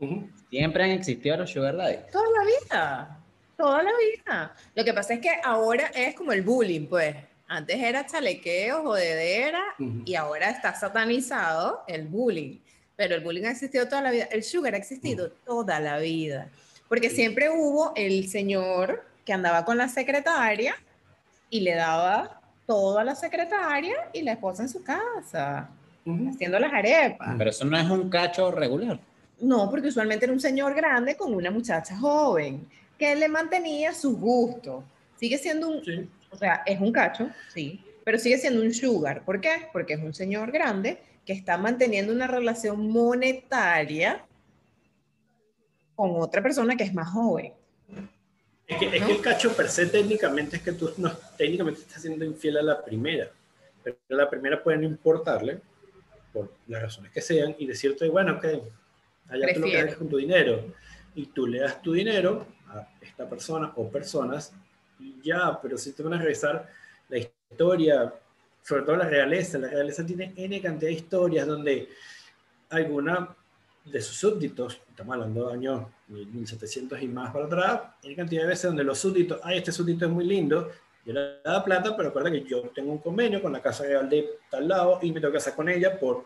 ujú, 0.00 0.28
Siempre 0.50 0.82
han 0.82 0.90
existido 0.90 1.36
los 1.36 1.48
sugar 1.48 1.76
daddy. 1.76 1.98
Toda 2.10 2.24
la 2.26 2.44
vida. 2.44 3.20
Toda 3.56 3.82
la 3.84 3.90
vida. 4.16 4.54
Lo 4.74 4.84
que 4.84 4.92
pasa 4.92 5.14
es 5.14 5.20
que 5.20 5.30
ahora 5.44 5.92
es 5.94 6.16
como 6.16 6.32
el 6.32 6.42
bullying, 6.42 6.88
pues. 6.88 7.14
Antes 7.46 7.78
era 7.78 8.04
chalequeo, 8.04 8.82
jodedera, 8.82 9.62
Ujú. 9.78 10.02
y 10.06 10.16
ahora 10.16 10.50
está 10.50 10.74
satanizado 10.74 11.84
el 11.86 12.08
bullying. 12.08 12.58
Pero 12.96 13.14
el 13.14 13.20
bullying 13.20 13.44
ha 13.44 13.52
existido 13.52 13.86
toda 13.86 14.02
la 14.02 14.10
vida. 14.10 14.24
El 14.32 14.42
sugar 14.42 14.74
ha 14.74 14.78
existido 14.78 15.30
toda 15.46 15.78
la 15.78 15.98
vida. 15.98 16.48
Porque 16.88 17.10
Sí. 17.10 17.14
siempre 17.14 17.48
hubo 17.48 17.92
el 17.94 18.28
señor 18.28 19.04
que 19.24 19.32
andaba 19.32 19.64
con 19.64 19.78
la 19.78 19.86
secretaria 19.88 20.74
y 21.48 21.60
le 21.60 21.76
daba 21.76 22.39
todo 22.70 23.00
a 23.00 23.02
la 23.04 23.16
secretaria 23.16 23.96
y 24.12 24.22
la 24.22 24.30
esposa 24.30 24.62
en 24.62 24.68
su 24.68 24.84
casa, 24.84 25.68
Ujú. 26.06 26.28
haciendo 26.30 26.56
las 26.60 26.72
arepas. 26.72 27.34
Pero 27.36 27.50
eso 27.50 27.64
no 27.64 27.76
es 27.76 27.90
un 27.90 28.08
cacho 28.08 28.52
regular. 28.52 29.00
No, 29.40 29.68
porque 29.68 29.88
usualmente 29.88 30.24
era 30.26 30.32
un 30.32 30.38
señor 30.38 30.72
grande 30.74 31.16
con 31.16 31.34
una 31.34 31.50
muchacha 31.50 31.96
joven 31.98 32.64
que 32.96 33.16
le 33.16 33.26
mantenía 33.26 33.92
sus 33.92 34.16
gustos. 34.16 34.84
Sigue 35.16 35.36
siendo 35.36 35.68
un, 35.68 35.84
Sí. 35.84 36.08
o 36.30 36.36
sea, 36.36 36.62
es 36.64 36.80
un 36.80 36.92
cacho, 36.92 37.28
sí, 37.52 37.84
pero 38.04 38.20
sigue 38.20 38.38
siendo 38.38 38.62
un 38.62 38.72
sugar. 38.72 39.22
¿Por 39.24 39.40
qué? 39.40 39.66
Porque 39.72 39.94
es 39.94 40.00
un 40.00 40.14
señor 40.14 40.52
grande 40.52 41.02
que 41.26 41.32
está 41.32 41.56
manteniendo 41.58 42.12
una 42.12 42.28
relación 42.28 42.88
monetaria 42.88 44.24
con 45.96 46.12
otra 46.20 46.40
persona 46.40 46.76
que 46.76 46.84
es 46.84 46.94
más 46.94 47.08
joven. 47.08 47.52
Es 48.70 48.78
que, 48.78 48.96
es 48.96 49.04
que 49.04 49.12
el 49.12 49.20
cacho 49.20 49.52
per 49.52 49.68
se 49.68 49.86
técnicamente 49.86 50.56
es 50.56 50.62
que 50.62 50.72
tú 50.72 50.92
no, 50.96 51.10
técnicamente 51.36 51.80
estás 51.80 52.02
siendo 52.02 52.24
infiel 52.24 52.58
a 52.58 52.62
la 52.62 52.84
primera. 52.84 53.28
Pero 53.82 53.96
la 54.08 54.30
primera 54.30 54.62
puede 54.62 54.78
no 54.78 54.84
importarle, 54.84 55.60
por 56.32 56.52
las 56.68 56.82
razones 56.82 57.10
que 57.10 57.20
sean, 57.20 57.56
y 57.58 57.66
decirte, 57.66 58.08
bueno, 58.08 58.34
ok, 58.34 58.44
allá 58.44 58.60
tú 59.28 59.34
lo 59.34 59.46
que 59.46 59.54
Prefiero. 59.54 59.80
hagas 59.80 59.96
con 59.96 60.08
tu 60.08 60.16
dinero. 60.18 60.64
Y 61.16 61.26
tú 61.26 61.48
le 61.48 61.58
das 61.58 61.82
tu 61.82 61.92
dinero 61.92 62.46
a 62.68 62.88
esta 63.00 63.28
persona 63.28 63.72
o 63.74 63.90
personas, 63.90 64.52
y 65.00 65.20
ya, 65.20 65.58
pero 65.60 65.76
si 65.76 65.92
te 65.92 66.04
van 66.04 66.14
a 66.14 66.22
revisar 66.22 66.68
la 67.08 67.18
historia, 67.18 68.14
sobre 68.62 68.82
todo 68.82 68.96
la 68.96 69.08
realeza, 69.08 69.58
la 69.58 69.68
realeza 69.68 70.06
tiene 70.06 70.32
N 70.36 70.62
cantidad 70.62 70.90
de 70.90 70.96
historias 70.96 71.46
donde 71.46 71.88
alguna 72.68 73.34
de 73.90 74.00
sus 74.00 74.16
súbditos, 74.16 74.80
estamos 74.88 75.14
hablando 75.14 75.48
de 75.48 75.54
años 75.54 75.86
1700 76.08 77.02
y 77.02 77.08
más 77.08 77.32
para 77.32 77.46
atrás, 77.46 77.80
hay 78.02 78.14
cantidad 78.14 78.42
de 78.42 78.48
veces 78.48 78.64
donde 78.64 78.84
los 78.84 78.98
súbditos, 78.98 79.40
ay, 79.42 79.58
este 79.58 79.72
súbdito 79.72 80.06
es 80.06 80.10
muy 80.10 80.24
lindo, 80.24 80.70
yo 81.04 81.12
le 81.12 81.40
daba 81.42 81.64
plata, 81.64 81.96
pero 81.96 82.08
recuerda 82.08 82.30
que 82.30 82.44
yo 82.44 82.62
tengo 82.74 82.92
un 82.92 82.98
convenio 82.98 83.40
con 83.42 83.52
la 83.52 83.62
Casa 83.62 83.84
Real 83.84 84.08
de 84.08 84.28
tal 84.50 84.68
lado 84.68 84.98
y 85.02 85.12
me 85.12 85.20
tengo 85.20 85.32
que 85.32 85.38
casar 85.38 85.54
con 85.54 85.68
ella 85.68 85.98
por 85.98 86.24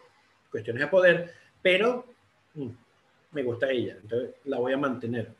cuestiones 0.50 0.82
de 0.82 0.88
poder, 0.88 1.34
pero 1.62 2.06
mm, 2.54 2.68
me 3.32 3.42
gusta 3.42 3.70
ella, 3.70 3.96
entonces 4.00 4.30
la 4.44 4.58
voy 4.58 4.72
a 4.72 4.78
mantener. 4.78 5.32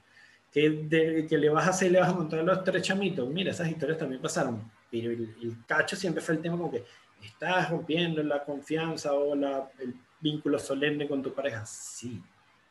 Que, 0.53 0.71
de, 0.71 1.27
que 1.27 1.37
le 1.37 1.49
vas 1.49 1.67
a 1.67 1.71
hacer, 1.71 1.91
le 1.91 1.99
vas 1.99 2.11
a 2.11 2.15
montar 2.15 2.45
los 2.45 2.63
tres 2.63 2.83
chamitos, 2.83 3.29
mira, 3.29 3.51
esas 3.51 3.69
historias 3.69 3.99
también 3.99 4.23
pasaron, 4.23 4.71
pero 4.89 5.11
el, 5.11 5.35
el 5.43 5.57
cacho 5.67 5.97
siempre 5.97 6.23
fue 6.23 6.37
el 6.37 6.41
tema 6.41 6.57
como 6.57 6.71
que 6.71 6.85
estás 7.25 7.71
rompiendo 7.71 8.23
la 8.23 8.45
confianza 8.45 9.13
o 9.15 9.35
la, 9.35 9.69
el 9.81 9.95
vínculo 10.25 10.59
solemne 10.59 11.07
con 11.07 11.23
tu 11.23 11.33
pareja, 11.35 11.65
sí, 11.67 12.21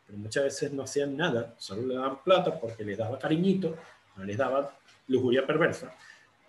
pero 0.05 0.17
muchas 0.17 0.43
veces 0.45 0.73
no 0.73 0.83
hacían 0.83 1.15
nada, 1.15 1.53
solo 1.57 1.85
le 1.85 1.93
daban 1.93 2.23
plata 2.23 2.59
porque 2.59 2.83
les 2.83 2.97
daba 2.97 3.19
cariñito, 3.19 3.77
no 4.17 4.23
les 4.23 4.37
daba 4.37 4.75
lujuria 5.07 5.45
perversa, 5.45 5.95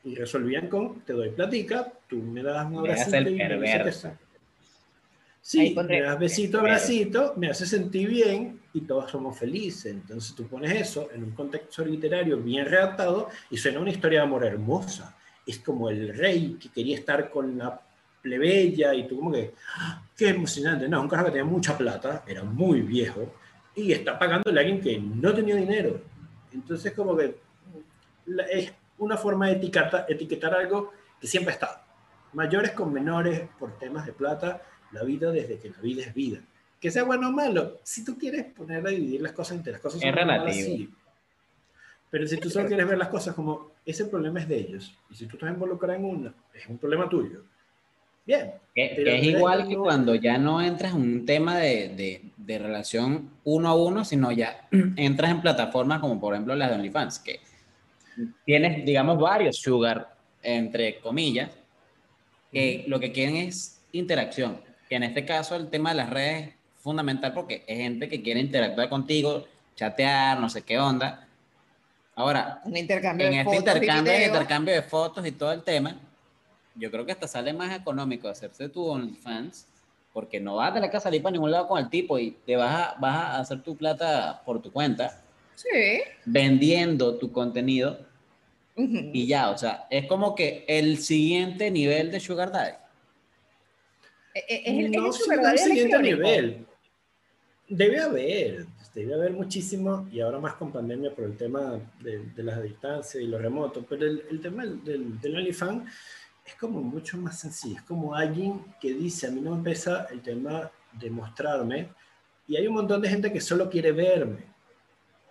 y 0.03 0.15
resolvían 0.15 0.69
con, 0.69 1.03
te 1.03 1.13
doy 1.13 1.29
platica, 1.31 1.93
tú 2.09 2.17
me 2.17 2.43
das 2.43 2.67
un 2.67 2.79
abracito 2.79 3.29
y 3.29 3.35
me 3.35 3.49
perverso. 3.49 4.09
sí. 4.09 4.25
Sí, 5.47 5.77
me 5.87 6.01
das 6.01 6.19
besito, 6.19 6.59
abracito, 6.59 7.35
me 7.37 7.51
hace 7.51 7.67
sentir 7.67 8.09
bien 8.09 8.63
y 8.73 8.81
todos 8.81 9.11
somos 9.11 9.39
felices. 9.39 9.93
Entonces 9.93 10.35
tú 10.35 10.47
pones 10.47 10.73
eso 10.73 11.11
en 11.13 11.23
un 11.23 11.33
contexto 11.33 11.85
literario 11.85 12.39
bien 12.39 12.65
redactado 12.65 13.29
y 13.51 13.59
suena 13.59 13.81
una 13.81 13.91
historia 13.91 14.21
de 14.21 14.25
amor 14.25 14.47
hermosa. 14.47 15.15
Es 15.47 15.59
como 15.59 15.91
el 15.91 16.17
rey 16.17 16.57
que 16.59 16.71
quería 16.71 16.97
estar 16.97 17.29
con 17.29 17.59
la 17.59 17.79
plebeya 18.29 18.95
y 18.95 19.07
tú 19.07 19.17
como 19.17 19.31
que, 19.31 19.53
¡ah! 19.77 20.03
qué 20.17 20.31
emocionante. 20.31 20.89
No, 20.89 21.03
un 21.03 21.09
carajo 21.09 21.27
que 21.27 21.33
tenía 21.33 21.45
mucha 21.45 21.77
plata, 21.77 22.25
era 22.27 22.43
muy 22.43 22.81
viejo 22.81 23.35
y 23.77 23.93
está 23.93 24.19
pagándole 24.19 24.59
a 24.59 24.63
alguien 24.63 24.81
que 24.81 24.99
no 24.99 25.33
tenía 25.35 25.55
dinero. 25.57 26.01
Entonces 26.53 26.93
como 26.95 27.15
que 27.17 27.37
la- 28.27 28.45
es 28.45 28.73
una 28.99 29.17
forma 29.19 29.49
de 29.49 29.53
etiquetar, 29.57 30.07
etiquetar 30.09 30.55
algo 30.55 30.93
que 31.21 31.27
siempre 31.27 31.53
ha 31.53 31.55
estado. 31.55 31.79
Mayores 32.33 32.71
con 32.73 32.93
menores 32.93 33.43
por 33.59 33.79
temas 33.79 34.07
de 34.07 34.13
plata, 34.13 34.63
la 34.93 35.03
vida 35.05 35.31
desde 35.31 35.59
que 35.59 35.69
la 35.71 35.79
vida 35.79 36.03
es 36.03 36.15
vida. 36.15 36.39
Que 36.81 36.91
sea 36.91 37.05
bueno 37.05 37.29
o 37.29 37.33
malo, 37.33 37.79
si 37.83 38.05
tú 38.05 38.17
quieres 38.19 38.47
poner 38.47 38.87
a 38.87 38.91
dividir 38.91 39.21
las 39.21 39.33
cosas 39.33 39.59
entre 39.59 39.73
las 39.73 39.81
cosas 39.83 40.01
Es 40.03 40.07
son 40.07 40.15
malas, 40.15 40.41
relativo. 40.45 40.67
sí. 40.77 40.95
Pero 42.11 42.27
si 42.27 42.37
tú 42.39 42.49
solo 42.49 42.69
quieres 42.69 42.87
ver 42.87 42.97
las 42.99 43.09
cosas 43.09 43.35
como 43.35 43.73
ese 43.85 44.05
problema 44.07 44.41
es 44.41 44.49
de 44.49 44.57
ellos, 44.57 44.97
y 45.11 45.15
si 45.15 45.27
tú 45.27 45.37
estás 45.37 45.51
involucrado 45.53 45.99
en 45.99 46.05
una, 46.05 46.35
es 46.55 46.67
un 46.69 46.79
problema 46.79 47.09
tuyo. 47.09 47.43
Bien, 48.27 48.53
Que, 48.75 48.95
que 48.95 49.19
es 49.19 49.25
igual 49.25 49.69
que 49.69 49.77
cuando 49.77 50.15
ya 50.15 50.39
no 50.39 50.63
entras 50.63 50.95
en 50.95 51.03
un 51.03 51.27
tema 51.27 51.59
de, 51.59 51.89
de, 51.91 52.23
de 52.37 52.59
relación 52.59 53.31
uno 53.45 53.69
a 53.69 53.75
uno, 53.75 54.05
sino 54.05 54.33
ya 54.33 54.67
entras 54.97 55.31
en 55.31 55.43
plataformas 55.43 56.01
como 56.01 56.21
por 56.21 56.35
ejemplo 56.35 56.55
las 56.55 56.71
de 56.71 56.77
OnlyFans, 56.77 57.19
que 57.19 57.41
tienes, 58.45 58.85
digamos, 58.85 59.19
varios 59.19 59.57
sugar, 59.57 60.15
entre 60.43 61.01
comillas, 61.01 61.51
que 62.53 62.85
lo 62.87 63.01
que 63.01 63.13
quieren 63.13 63.37
es 63.37 63.81
interacción. 63.93 64.61
Que 64.89 64.97
en 64.97 65.03
este 65.03 65.25
caso 65.25 65.57
el 65.57 65.69
tema 65.69 65.91
de 65.91 65.97
las 65.97 66.11
redes 66.11 66.49
es 66.49 66.55
fundamental 66.81 67.33
porque 67.33 67.65
es 67.67 67.79
gente 67.79 68.09
que 68.09 68.23
quiere 68.23 68.41
interactuar 68.41 68.89
contigo, 68.89 69.45
chatear, 69.75 70.39
no 70.39 70.49
sé 70.49 70.63
qué 70.63 70.79
onda. 70.79 71.27
Ahora, 72.17 72.61
Un 72.65 72.77
intercambio 72.77 73.27
en 73.27 73.33
de 73.33 73.41
este 73.41 74.27
intercambio 74.27 74.75
de 74.75 74.83
fotos 74.83 75.27
y 75.27 75.33
todo 75.33 75.53
el 75.53 75.63
tema, 75.63 75.97
yo 76.75 76.91
creo 76.91 77.05
que 77.07 77.13
hasta 77.13 77.29
sale 77.29 77.53
más 77.53 77.77
económico 77.77 78.29
hacerse 78.29 78.69
tu 78.69 78.85
OnlyFans, 78.87 79.67
porque 80.13 80.39
no 80.41 80.57
vas 80.57 80.71
a 80.71 80.75
tener 80.75 80.91
que 80.91 81.01
salir 81.01 81.23
para 81.23 81.33
ningún 81.33 81.51
lado 81.51 81.67
con 81.67 81.79
el 81.79 81.89
tipo 81.91 82.19
y 82.19 82.33
te 82.47 82.57
vas 82.57 82.75
a, 82.75 83.01
vas 83.01 83.17
a 83.17 83.39
hacer 83.41 83.63
tu 83.63 83.77
plata 83.77 84.43
por 84.45 84.61
tu 84.63 84.73
cuenta, 84.73 85.21
Sí. 85.57 85.69
vendiendo 86.25 87.17
tu 87.17 87.31
contenido 87.31 87.99
Ujú. 88.77 89.11
y 89.13 89.27
ya, 89.27 89.51
o 89.51 89.59
sea, 89.59 89.87
es 89.89 90.07
como 90.07 90.35
que 90.35 90.65
el 90.67 90.99
siguiente 90.99 91.71
nivel 91.71 92.11
de 92.11 92.19
Sugar 92.19 92.51
Daddy. 92.51 92.75
Eh, 94.35 94.45
eh, 94.49 94.63
Es 94.67 94.75
el, 94.79 94.85
es 94.87 94.91
no 95.01 95.07
el 95.07 95.13
sí, 95.13 95.23
sugar 95.23 95.43
daddy 95.43 95.59
al 95.61 95.69
siguiente 95.69 95.99
nivel. 96.03 96.67
Debe 97.69 98.01
haber, 98.01 98.67
debe 98.95 99.15
haber 99.15 99.33
muchísimo, 99.33 100.09
y 100.13 100.21
ahora 100.21 100.39
más 100.41 100.55
con 100.55 100.73
pandemia 100.73 101.15
por 101.15 101.25
el 101.25 101.37
tema 101.37 101.81
de, 102.01 102.19
de 102.35 102.43
las 102.43 102.61
distancias 102.63 103.23
y 103.23 103.27
lo 103.29 103.39
remoto, 103.39 103.85
pero 103.89 104.05
el, 104.05 104.25
el 104.31 104.41
tema 104.41 104.65
del, 104.65 104.83
del, 104.85 105.21
del 105.21 105.37
OnlyFans 105.37 105.85
es 106.45 106.55
como 106.57 106.81
mucho 106.83 107.17
más 107.19 107.41
sencillo, 107.41 107.77
es 107.77 107.83
como 107.83 108.15
alguien 108.15 108.65
que 108.81 108.93
dice, 108.93 109.27
a 109.27 109.31
mí 109.31 109.41
no 109.41 109.57
me 109.57 109.63
pesa 109.63 110.07
el 110.11 110.21
tema 110.21 110.71
de 110.93 111.11
mostrarme, 111.11 111.91
y 112.47 112.57
hay 112.57 112.67
un 112.67 112.75
montón 112.75 113.01
de 113.01 113.09
gente 113.09 113.33
que 113.33 113.41
solo 113.41 113.71
quiere 113.71 113.93
verme. 113.93 114.45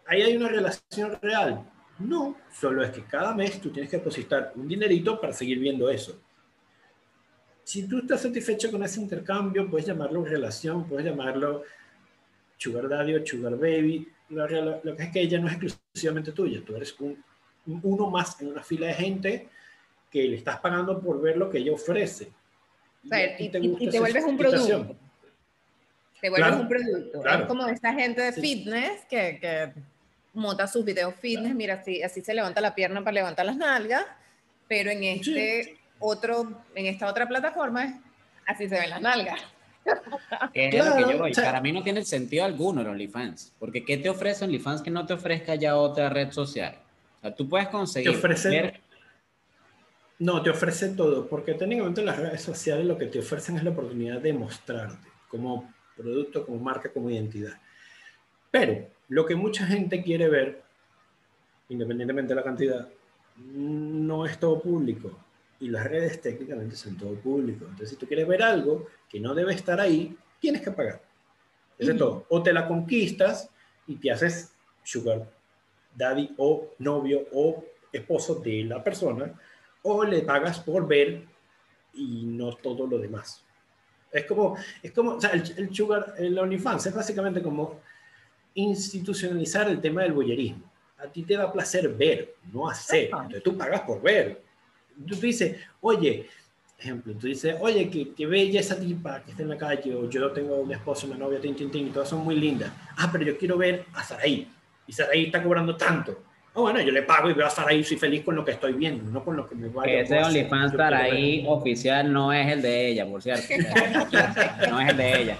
Ahí 0.07 0.21
hay 0.21 0.35
una 0.35 0.49
relación 0.49 1.17
real. 1.21 1.69
No, 1.99 2.35
solo 2.51 2.83
es 2.83 2.89
que 2.91 3.03
cada 3.03 3.35
mes 3.35 3.61
tú 3.61 3.69
tienes 3.69 3.89
que 3.89 3.97
depositar 3.97 4.51
un 4.55 4.67
dinerito 4.67 5.21
para 5.21 5.31
seguir 5.31 5.59
viendo 5.59 5.89
eso 5.89 6.19
si 7.63 7.87
tú 7.87 7.99
estás 7.99 8.21
satisfecho 8.21 8.69
con 8.69 8.83
ese 8.83 8.99
intercambio, 8.99 9.69
puedes 9.69 9.87
llamarlo 9.87 10.23
relación, 10.25 10.85
puedes 10.87 11.05
llamarlo 11.05 11.63
sugar 12.57 12.89
daddy 12.89 13.15
o 13.15 13.25
sugar 13.25 13.57
baby. 13.57 14.07
Lo 14.29 14.95
que 14.95 15.03
es 15.03 15.11
que 15.11 15.21
ella 15.21 15.39
no 15.39 15.47
es 15.47 15.53
exclusivamente 15.61 16.31
tuya, 16.31 16.61
tú 16.65 16.75
eres 16.75 16.93
un, 16.99 17.23
un- 17.67 17.79
uno 17.83 18.09
más 18.09 18.39
en 18.41 18.49
una 18.49 18.63
fila 18.63 18.87
de 18.87 18.93
gente 18.93 19.49
que 20.13 20.23
le 20.27 20.35
estás 20.37 20.59
pagando 20.59 21.01
por 21.01 21.19
ver 21.19 21.37
lo 21.37 21.49
que 21.49 21.57
ella 21.57 21.73
ofrece. 21.73 22.29
O 23.03 23.07
sea, 23.07 23.41
y, 23.41 23.49
te 23.49 23.57
y- 23.57 23.67
gusta 23.67 23.83
y 23.83 23.87
te 23.87 23.97
esa 23.97 23.99
vuelves 23.99 24.23
un 24.25 24.37
producto. 24.37 24.95
Te 26.21 26.29
vuelves 26.29 26.47
Claro, 26.49 26.61
un 26.61 26.69
producto. 26.69 27.21
claro. 27.21 27.41
Es 27.41 27.47
como 27.47 27.67
esta 27.67 27.93
gente 27.93 28.21
de 28.21 28.31
Sí. 28.31 28.41
fitness 28.41 29.05
que, 29.09 29.39
que 29.41 29.73
monta 30.35 30.67
sus 30.67 30.85
videos 30.85 31.15
fitness. 31.15 31.55
Mira, 31.55 31.73
así, 31.73 32.03
así 32.03 32.21
se 32.21 32.33
levanta 32.35 32.61
la 32.61 32.75
pierna 32.75 33.03
para 33.03 33.15
levantar 33.15 33.45
las 33.47 33.57
nalgas, 33.57 34.05
pero 34.67 34.91
en 34.91 35.03
este 35.03 35.77
otro, 35.99 36.61
en 36.75 36.85
esta 36.85 37.07
otra 37.09 37.27
plataforma, 37.27 37.99
así 38.45 38.69
se 38.69 38.79
ven 38.79 38.91
las 38.91 39.01
nalgas. 39.01 39.41
Que 40.53 40.67
es 40.69 40.85
lo 40.85 40.95
que 40.95 41.11
yo 41.11 41.17
voy. 41.17 41.31
o 41.31 41.33
sea- 41.33 41.45
Para 41.45 41.59
mí 41.59 41.71
no 41.71 41.81
tiene 41.83 42.05
sentido 42.05 42.45
alguno 42.45 42.81
el 42.81 42.87
OnlyFans, 42.87 43.51
porque 43.59 43.83
¿qué 43.83 43.97
te 43.97 44.09
ofrece 44.09 44.45
OnlyFans 44.45 44.83
que 44.83 44.91
no 44.91 45.05
te 45.07 45.13
ofrezca 45.13 45.55
ya 45.55 45.75
otra 45.75 46.07
red 46.09 46.31
social? 46.31 46.77
O 47.17 47.21
sea, 47.21 47.35
tú 47.35 47.49
puedes 47.49 47.67
conseguir... 47.69 48.11
Te 48.11 48.17
ofrece- 48.17 48.49
ver- 48.49 48.79
No, 50.23 50.41
te 50.41 50.49
ofrece 50.49 50.87
todo, 50.89 51.27
porque 51.27 51.53
técnicamente 51.53 52.01
las 52.01 52.17
redes 52.17 52.41
sociales 52.41 52.85
lo 52.85 52.97
que 52.97 53.07
te 53.07 53.19
ofrecen 53.19 53.57
es 53.57 53.63
la 53.65 53.71
oportunidad 53.71 54.21
de 54.21 54.31
mostrarte 54.31 55.09
como 55.27 55.73
producto, 55.97 56.45
como 56.45 56.59
marca, 56.59 56.93
como 56.93 57.09
identidad. 57.09 57.59
Pero 58.49 58.87
lo 59.09 59.25
que 59.25 59.35
mucha 59.35 59.65
gente 59.65 60.01
quiere 60.01 60.29
ver, 60.29 60.63
independientemente 61.67 62.29
de 62.29 62.35
la 62.35 62.43
cantidad, 62.43 62.87
no 63.53 64.25
es 64.25 64.39
todo 64.39 64.61
público. 64.61 65.11
Y 65.59 65.67
las 65.67 65.83
redes 65.87 66.21
técnicamente 66.21 66.77
son 66.77 66.97
todo 66.97 67.15
público. 67.15 67.65
Entonces, 67.65 67.89
si 67.89 67.95
tú 67.97 68.07
quieres 68.07 68.25
ver 68.25 68.43
algo 68.43 68.87
que 69.09 69.19
no 69.19 69.35
debe 69.35 69.53
estar 69.53 69.81
ahí, 69.81 70.15
tienes 70.39 70.61
que 70.61 70.71
pagar. 70.71 71.01
Es 71.77 71.87
de 71.87 71.95
todo. 71.95 72.27
O 72.29 72.41
te 72.41 72.53
la 72.53 72.65
conquistas 72.65 73.49
y 73.87 73.97
te 73.97 74.09
haces 74.09 74.53
sugar 74.85 75.29
daddy 75.93 76.33
o 76.37 76.69
novio 76.79 77.27
o 77.33 77.65
esposo 77.91 78.35
de 78.35 78.63
la 78.63 78.81
persona, 78.81 79.37
o 79.83 80.03
le 80.03 80.21
pagas 80.21 80.59
por 80.59 80.87
ver 80.87 81.23
y 81.93 82.23
no 82.25 82.55
todo 82.55 82.87
lo 82.87 82.97
demás. 82.97 83.43
Es 84.11 84.25
como, 84.25 84.57
es 84.81 84.91
como 84.91 85.11
o 85.11 85.21
sea, 85.21 85.31
el, 85.31 85.43
el 85.57 85.73
sugar, 85.73 86.15
el 86.17 86.37
OnlyFans 86.37 86.85
es 86.87 86.93
básicamente 86.93 87.41
como 87.41 87.81
institucionalizar 88.55 89.69
el 89.69 89.79
tema 89.81 90.03
del 90.03 90.13
boyerismo. 90.13 90.71
A 90.97 91.07
ti 91.07 91.23
te 91.23 91.35
da 91.35 91.51
placer 91.51 91.89
ver, 91.89 92.35
no 92.51 92.69
hacer. 92.69 93.05
Entonces 93.05 93.43
tú 93.43 93.57
pagas 93.57 93.81
por 93.81 94.01
ver. 94.01 94.41
Tú 95.07 95.15
dices, 95.15 95.57
oye, 95.81 96.29
ejemplo, 96.83 97.13
tú 97.13 97.27
dices, 97.27 97.55
oye, 97.59 97.89
qué, 97.89 98.25
bella 98.25 98.59
esa 98.59 98.79
tipa 98.79 99.23
que 99.23 99.31
está 99.31 99.43
en 99.43 99.49
la 99.49 99.57
calle, 99.57 99.95
o 99.95 100.09
yo 100.09 100.31
tengo 100.31 100.55
un 100.55 100.71
esposo, 100.71 101.07
una 101.07 101.17
novia, 101.17 101.39
tin, 101.39 101.55
tin, 101.55 101.71
tin, 101.71 101.87
y 101.87 101.89
todas 101.91 102.09
son 102.09 102.23
muy 102.23 102.35
lindas. 102.35 102.71
Ah, 102.97 103.09
pero 103.11 103.23
yo 103.23 103.37
quiero 103.37 103.57
ver 103.57 103.85
a 103.93 104.03
Saraí, 104.03 104.47
y 104.85 104.93
Saraí 104.93 105.25
está 105.25 105.41
cobrando 105.41 105.75
tanto. 105.75 106.23
Ah, 106.55 106.59
bueno, 106.59 106.81
yo 106.81 106.91
le 106.91 107.01
pago 107.01 107.31
y 107.31 107.33
veo 107.33 107.47
a 107.47 107.49
Saraí, 107.49 107.83
soy 107.83 107.97
feliz 107.97 108.23
con 108.23 108.35
lo 108.35 108.45
que 108.45 108.51
estoy 108.51 108.73
viendo, 108.73 109.09
no 109.09 109.23
con 109.25 109.35
lo 109.35 109.49
que 109.49 109.55
me 109.55 109.69
vaya 109.69 109.91
a 109.91 110.01
Ese 110.01 110.19
OnlyFans 110.19 110.73
Saraí 110.73 111.45
oficial 111.47 112.13
no 112.13 112.31
es 112.31 112.47
el 112.51 112.61
de 112.61 112.89
ella, 112.89 113.07
por 113.07 113.23
cierto. 113.23 113.47
no 114.69 114.79
es 114.79 114.89
el 114.89 114.97
de 114.97 115.21
ella. 115.21 115.37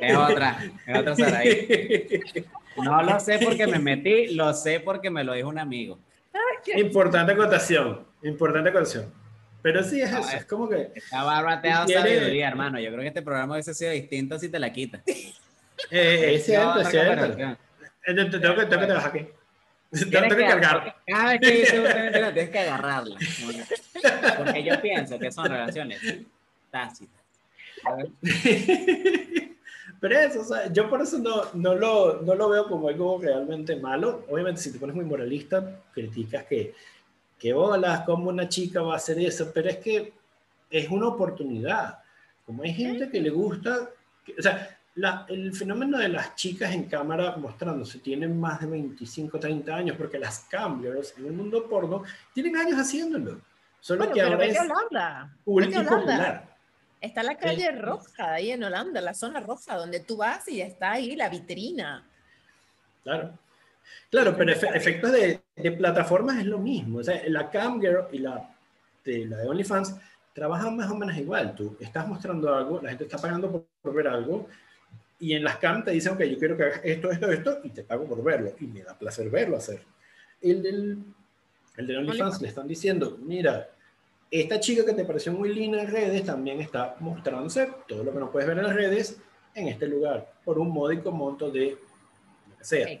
Es 0.00 0.16
otra, 0.16 0.58
es 0.86 0.98
otra 0.98 1.14
Saraí. 1.14 2.22
No 2.82 3.02
lo 3.02 3.20
sé 3.20 3.38
porque 3.38 3.66
me 3.66 3.78
metí, 3.78 4.34
lo 4.34 4.54
sé 4.54 4.80
porque 4.80 5.10
me 5.10 5.24
lo 5.24 5.34
dijo 5.34 5.48
un 5.48 5.58
amigo. 5.58 5.98
Importante 6.74 7.32
acotación, 7.32 8.06
importante 8.22 8.70
acotación. 8.70 9.12
Pero 9.60 9.82
sí 9.82 10.00
es 10.00 10.10
eso, 10.10 10.36
es, 10.36 10.44
como 10.46 10.68
que... 10.68 10.92
Está 10.94 11.24
barbateado 11.24 11.86
sabiduría, 11.88 12.48
hermano. 12.48 12.78
Yo 12.78 12.88
creo 12.90 13.00
que 13.00 13.08
este 13.08 13.22
programa 13.22 13.54
hubiese 13.54 13.74
sido 13.74 13.90
distinto 13.90 14.38
si 14.38 14.48
te 14.48 14.58
la 14.58 14.72
quitas. 14.72 15.02
Eh, 15.90 16.34
es 16.34 16.46
cierto, 16.46 16.80
es 16.80 16.88
cierto. 16.88 17.36
Tengo 17.36 18.30
que, 18.30 18.38
tengo 18.38 18.56
que 18.56 18.86
trabajar 18.86 19.08
aquí. 19.08 19.26
Tengo 19.90 20.36
que 20.36 20.46
cargar. 20.46 20.96
Cada 21.06 21.30
vez 21.30 21.40
que 21.40 21.50
dice 21.50 21.80
tienes 22.32 22.50
que 22.50 22.58
agarrarla. 22.58 23.16
Porque 24.36 24.62
yo 24.62 24.80
pienso 24.80 25.18
que 25.18 25.32
son 25.32 25.46
relaciones 25.46 26.00
tácitas. 26.70 27.22
Pero 30.00 30.18
eso, 30.18 30.40
o 30.42 30.44
sea, 30.44 30.72
yo 30.72 30.88
por 30.88 31.02
eso 31.02 31.18
no, 31.18 31.42
no, 31.54 31.74
lo, 31.74 32.22
no 32.22 32.34
lo 32.34 32.48
veo 32.48 32.68
como 32.68 32.88
algo 32.88 33.18
realmente 33.20 33.76
malo. 33.76 34.24
Obviamente, 34.28 34.60
si 34.60 34.72
te 34.72 34.78
pones 34.78 34.94
muy 34.94 35.04
moralista, 35.04 35.80
criticas 35.92 36.44
que, 36.44 36.74
que 37.38 37.52
bolas, 37.52 38.02
como 38.02 38.28
una 38.28 38.48
chica 38.48 38.82
va 38.82 38.92
a 38.92 38.96
hacer 38.96 39.18
eso, 39.18 39.50
pero 39.52 39.70
es 39.70 39.78
que 39.78 40.12
es 40.70 40.88
una 40.88 41.08
oportunidad. 41.08 41.98
Como 42.46 42.62
hay 42.62 42.74
gente 42.74 43.10
que 43.10 43.20
le 43.20 43.30
gusta, 43.30 43.90
o 44.38 44.42
sea, 44.42 44.77
la, 44.98 45.26
el 45.28 45.52
fenómeno 45.52 45.98
de 45.98 46.08
las 46.08 46.34
chicas 46.34 46.72
en 46.74 46.84
cámara 46.84 47.36
mostrándose 47.36 47.98
tienen 48.00 48.38
más 48.38 48.60
de 48.60 48.66
25, 48.66 49.38
30 49.38 49.74
años, 49.74 49.96
porque 49.96 50.18
las 50.18 50.40
cameras 50.40 51.14
en 51.16 51.26
el 51.26 51.32
mundo 51.32 51.68
porno 51.68 52.02
tienen 52.34 52.56
años 52.56 52.78
haciéndolo. 52.78 53.40
Solo 53.80 54.10
que 54.10 54.20
ahora 54.20 54.44
es 54.44 54.58
Holanda. 54.58 55.32
popular. 55.44 56.56
Está 57.00 57.22
la 57.22 57.36
calle 57.36 57.70
roja, 57.70 58.32
ahí 58.32 58.50
en 58.50 58.64
Holanda, 58.64 59.00
la 59.00 59.14
zona 59.14 59.38
roja, 59.38 59.76
donde 59.76 60.00
tú 60.00 60.16
vas 60.16 60.48
y 60.48 60.60
está 60.60 60.92
ahí 60.92 61.14
la 61.14 61.28
vitrina. 61.28 62.04
Claro. 63.04 63.38
Claro, 64.10 64.34
pero 64.36 64.52
efectos 64.52 65.12
de, 65.12 65.40
de, 65.56 65.72
plataformas 65.72 66.38
es 66.38 66.46
lo 66.46 66.58
mismo. 66.58 66.98
O 66.98 67.04
sea, 67.04 67.22
la 67.28 67.48
Camgirl 67.48 68.08
y 68.12 68.18
la 68.18 68.50
de, 69.04 69.26
la 69.26 69.36
de 69.38 69.48
OnlyFans 69.48 69.94
trabajan 70.34 70.76
más 70.76 70.90
o 70.90 70.94
menos 70.94 71.16
igual. 71.16 71.54
Tú 71.54 71.76
estás 71.80 72.06
mostrando 72.06 72.54
algo, 72.54 72.80
la 72.82 72.90
gente 72.90 73.04
está 73.04 73.18
pagando 73.18 73.66
por, 73.82 73.94
ver 73.94 74.08
algo, 74.08 74.48
y 75.20 75.34
en 75.34 75.44
las 75.44 75.56
cam 75.56 75.84
te 75.84 75.90
dicen, 75.90 76.12
ok, 76.12 76.22
yo 76.22 76.38
quiero 76.38 76.56
que 76.56 76.64
hagas 76.64 76.80
esto, 76.84 77.10
esto, 77.10 77.30
esto, 77.30 77.58
y 77.64 77.70
te 77.70 77.82
pago 77.82 78.04
por 78.04 78.22
verlo, 78.22 78.52
y 78.60 78.66
me 78.66 78.82
da 78.82 78.96
placer 78.96 79.30
verlo 79.30 79.56
hacer. 79.56 79.82
El 80.40 80.62
del, 80.62 80.98
el 81.76 81.86
de 81.86 81.96
OnlyFans 81.96 82.40
le 82.40 82.48
están 82.48 82.68
diciendo, 82.68 83.18
mira, 83.20 83.70
esta 84.30 84.60
chica 84.60 84.84
que 84.84 84.92
te 84.92 85.04
pareció 85.04 85.32
muy 85.32 85.52
linda 85.52 85.80
en 85.82 85.90
redes 85.90 86.24
también 86.24 86.60
está 86.60 86.96
mostrándose 87.00 87.68
todo 87.88 88.04
lo 88.04 88.12
que 88.12 88.18
no 88.18 88.30
puedes 88.30 88.48
ver 88.48 88.58
en 88.58 88.64
las 88.64 88.74
redes 88.74 89.18
en 89.54 89.68
este 89.68 89.88
lugar, 89.88 90.32
por 90.44 90.58
un 90.58 90.70
módico 90.70 91.10
monto 91.10 91.50
de 91.50 91.76
lo 92.48 92.56
que 92.56 92.64
sea 92.64 93.00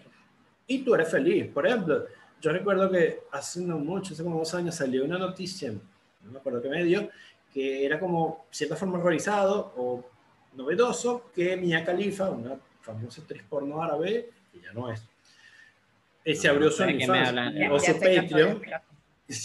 y 0.68 0.84
tú 0.84 0.94
eres 0.94 1.10
feliz. 1.10 1.48
Por 1.48 1.66
ejemplo, 1.66 2.04
yo 2.40 2.52
recuerdo 2.52 2.88
que 2.88 3.22
hace 3.32 3.60
no 3.60 3.78
mucho, 3.78 4.14
hace 4.14 4.22
como 4.22 4.38
dos 4.38 4.54
años, 4.54 4.76
salió 4.76 5.04
una 5.04 5.18
noticia, 5.18 5.72
no 5.72 6.30
me 6.30 6.38
acuerdo 6.38 6.62
qué 6.62 6.68
medio, 6.68 7.08
que 7.52 7.84
era 7.84 7.98
como 7.98 8.46
cierta 8.50 8.76
forma 8.76 8.98
horrorizado 8.98 9.72
o 9.76 10.04
novedoso 10.54 11.30
que 11.34 11.56
Mia 11.56 11.84
Khalifa, 11.84 12.30
una 12.30 12.56
famosa 12.80 13.20
actriz 13.22 13.42
porno 13.48 13.82
árabe, 13.82 14.30
que 14.52 14.60
ya 14.60 14.72
no 14.72 14.90
es, 14.90 15.02
eh, 16.24 16.34
se 16.34 16.48
abrió 16.48 16.70
su 16.70 16.82
OnlyFans 16.82 17.70
o 17.70 17.78
su 17.78 17.92
Patreon. 17.98 18.62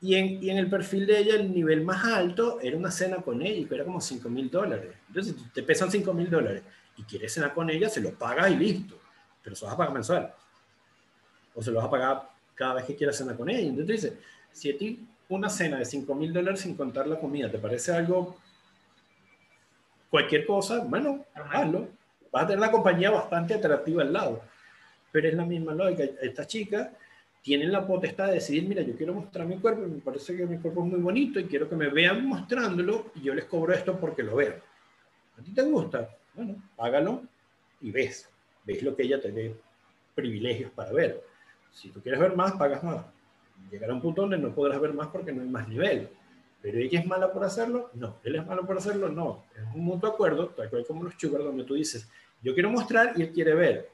Y 0.00 0.16
en, 0.16 0.42
y 0.42 0.50
en, 0.50 0.58
el 0.58 0.68
perfil 0.68 1.06
de 1.06 1.18
ella, 1.18 1.36
el 1.36 1.50
nivel 1.54 1.82
más 1.82 2.04
alto 2.04 2.60
era 2.60 2.76
una 2.76 2.90
cena 2.90 3.22
con 3.22 3.40
ella, 3.40 3.66
que 3.66 3.74
era 3.74 3.84
como 3.84 4.02
5 4.02 4.28
mil 4.28 4.50
dólares. 4.50 4.94
Entonces, 5.08 5.34
si 5.34 5.48
te 5.48 5.62
pesan 5.62 5.90
5 5.90 6.12
mil 6.12 6.28
dólares 6.28 6.62
y 6.98 7.04
quieres 7.04 7.32
cenar 7.32 7.54
con 7.54 7.70
ella, 7.70 7.88
se 7.88 8.02
lo 8.02 8.10
pagas 8.10 8.50
y 8.50 8.56
listo. 8.56 9.00
Pero 9.42 9.54
eso 9.54 9.64
vas 9.64 9.72
a 9.72 9.78
pagar 9.78 9.94
mensual 9.94 10.34
o 11.54 11.62
se 11.62 11.70
lo 11.70 11.78
vas 11.78 11.86
a 11.86 11.90
pagar 11.90 12.28
cada 12.54 12.74
vez 12.74 12.84
que 12.84 12.96
quieras 12.96 13.16
cenar 13.16 13.36
con 13.36 13.48
ella. 13.48 13.60
Entonces 13.60 14.02
dice, 14.02 14.18
si 14.52 14.70
a 14.70 14.76
ti 14.76 15.06
una 15.28 15.48
cena 15.48 15.78
de 15.78 15.84
5 15.84 16.14
mil 16.14 16.32
dólares 16.32 16.60
sin 16.60 16.76
contar 16.76 17.06
la 17.06 17.18
comida 17.18 17.50
te 17.50 17.58
parece 17.58 17.92
algo, 17.92 18.36
cualquier 20.14 20.46
cosa, 20.46 20.78
bueno, 20.84 21.24
hazlo. 21.34 21.88
Vas 22.30 22.44
a 22.44 22.46
tener 22.46 22.60
la 22.60 22.70
compañía 22.70 23.10
bastante 23.10 23.54
atractiva 23.54 24.02
al 24.02 24.12
lado. 24.12 24.42
Pero 25.10 25.26
es 25.26 25.34
la 25.34 25.44
misma 25.44 25.74
lógica. 25.74 26.04
Estas 26.22 26.46
chicas 26.46 26.88
tienen 27.42 27.72
la 27.72 27.84
potestad 27.84 28.28
de 28.28 28.34
decidir, 28.34 28.68
mira, 28.68 28.82
yo 28.82 28.94
quiero 28.96 29.12
mostrar 29.12 29.44
mi 29.44 29.58
cuerpo, 29.58 29.80
me 29.80 30.00
parece 30.00 30.36
que 30.36 30.46
mi 30.46 30.58
cuerpo 30.58 30.84
es 30.84 30.90
muy 30.92 31.00
bonito 31.00 31.40
y 31.40 31.46
quiero 31.46 31.68
que 31.68 31.74
me 31.74 31.88
vean 31.88 32.24
mostrándolo 32.28 33.10
y 33.16 33.22
yo 33.22 33.34
les 33.34 33.46
cobro 33.46 33.72
esto 33.72 33.98
porque 33.98 34.22
lo 34.22 34.36
vean. 34.36 34.54
¿A 35.36 35.42
ti 35.42 35.52
te 35.52 35.62
gusta? 35.62 36.08
Bueno, 36.32 36.62
hágalo 36.78 37.24
y 37.80 37.90
ves. 37.90 38.30
Ves 38.64 38.84
lo 38.84 38.94
que 38.94 39.02
ella 39.02 39.20
tiene 39.20 39.56
privilegios 40.14 40.70
para 40.70 40.92
ver. 40.92 41.24
Si 41.72 41.88
tú 41.88 42.00
quieres 42.00 42.20
ver 42.20 42.36
más, 42.36 42.52
pagas 42.52 42.84
más. 42.84 43.04
Llegará 43.68 43.92
un 43.92 44.00
punto 44.00 44.22
donde 44.22 44.38
no 44.38 44.54
podrás 44.54 44.80
ver 44.80 44.92
más 44.92 45.08
porque 45.08 45.32
no 45.32 45.42
hay 45.42 45.48
más 45.48 45.66
nivel. 45.66 46.08
Pero 46.64 46.78
ella 46.78 46.98
es 46.98 47.06
mala 47.06 47.30
por 47.30 47.44
hacerlo, 47.44 47.90
no. 47.92 48.16
Él 48.24 48.36
es 48.36 48.46
malo 48.46 48.66
por 48.66 48.78
hacerlo, 48.78 49.10
no. 49.10 49.44
Es 49.54 49.62
un 49.74 49.84
mutuo 49.84 50.08
acuerdo, 50.08 50.48
tal 50.48 50.70
cual 50.70 50.86
como 50.86 51.04
los 51.04 51.12
sugar, 51.18 51.42
donde 51.42 51.62
tú 51.62 51.74
dices, 51.74 52.08
yo 52.42 52.54
quiero 52.54 52.70
mostrar 52.70 53.12
y 53.16 53.20
él 53.20 53.32
quiere 53.32 53.54
ver. 53.54 53.90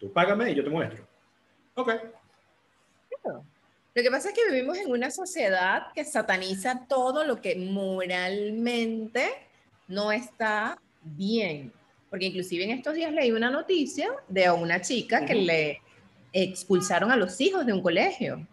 Tú 0.00 0.10
págame 0.10 0.50
y 0.50 0.54
yo 0.54 0.64
te 0.64 0.70
muestro. 0.70 1.06
Ok. 1.74 1.92
Lo 3.22 4.02
que 4.02 4.10
pasa 4.10 4.30
es 4.30 4.34
que 4.34 4.50
vivimos 4.50 4.78
en 4.78 4.90
una 4.90 5.10
sociedad 5.10 5.88
que 5.94 6.06
sataniza 6.06 6.86
todo 6.88 7.22
lo 7.22 7.42
que 7.42 7.54
moralmente 7.54 9.28
no 9.86 10.10
está 10.10 10.80
bien. 11.02 11.70
Porque 12.08 12.24
inclusive 12.24 12.64
en 12.64 12.70
estos 12.70 12.94
días 12.94 13.12
leí 13.12 13.30
una 13.30 13.50
noticia 13.50 14.08
de 14.26 14.50
una 14.50 14.80
chica 14.80 15.26
que 15.26 15.34
le 15.34 15.82
expulsaron 16.32 17.10
a 17.10 17.16
los 17.16 17.38
hijos 17.42 17.66
de 17.66 17.74
un 17.74 17.82
colegio. 17.82 18.46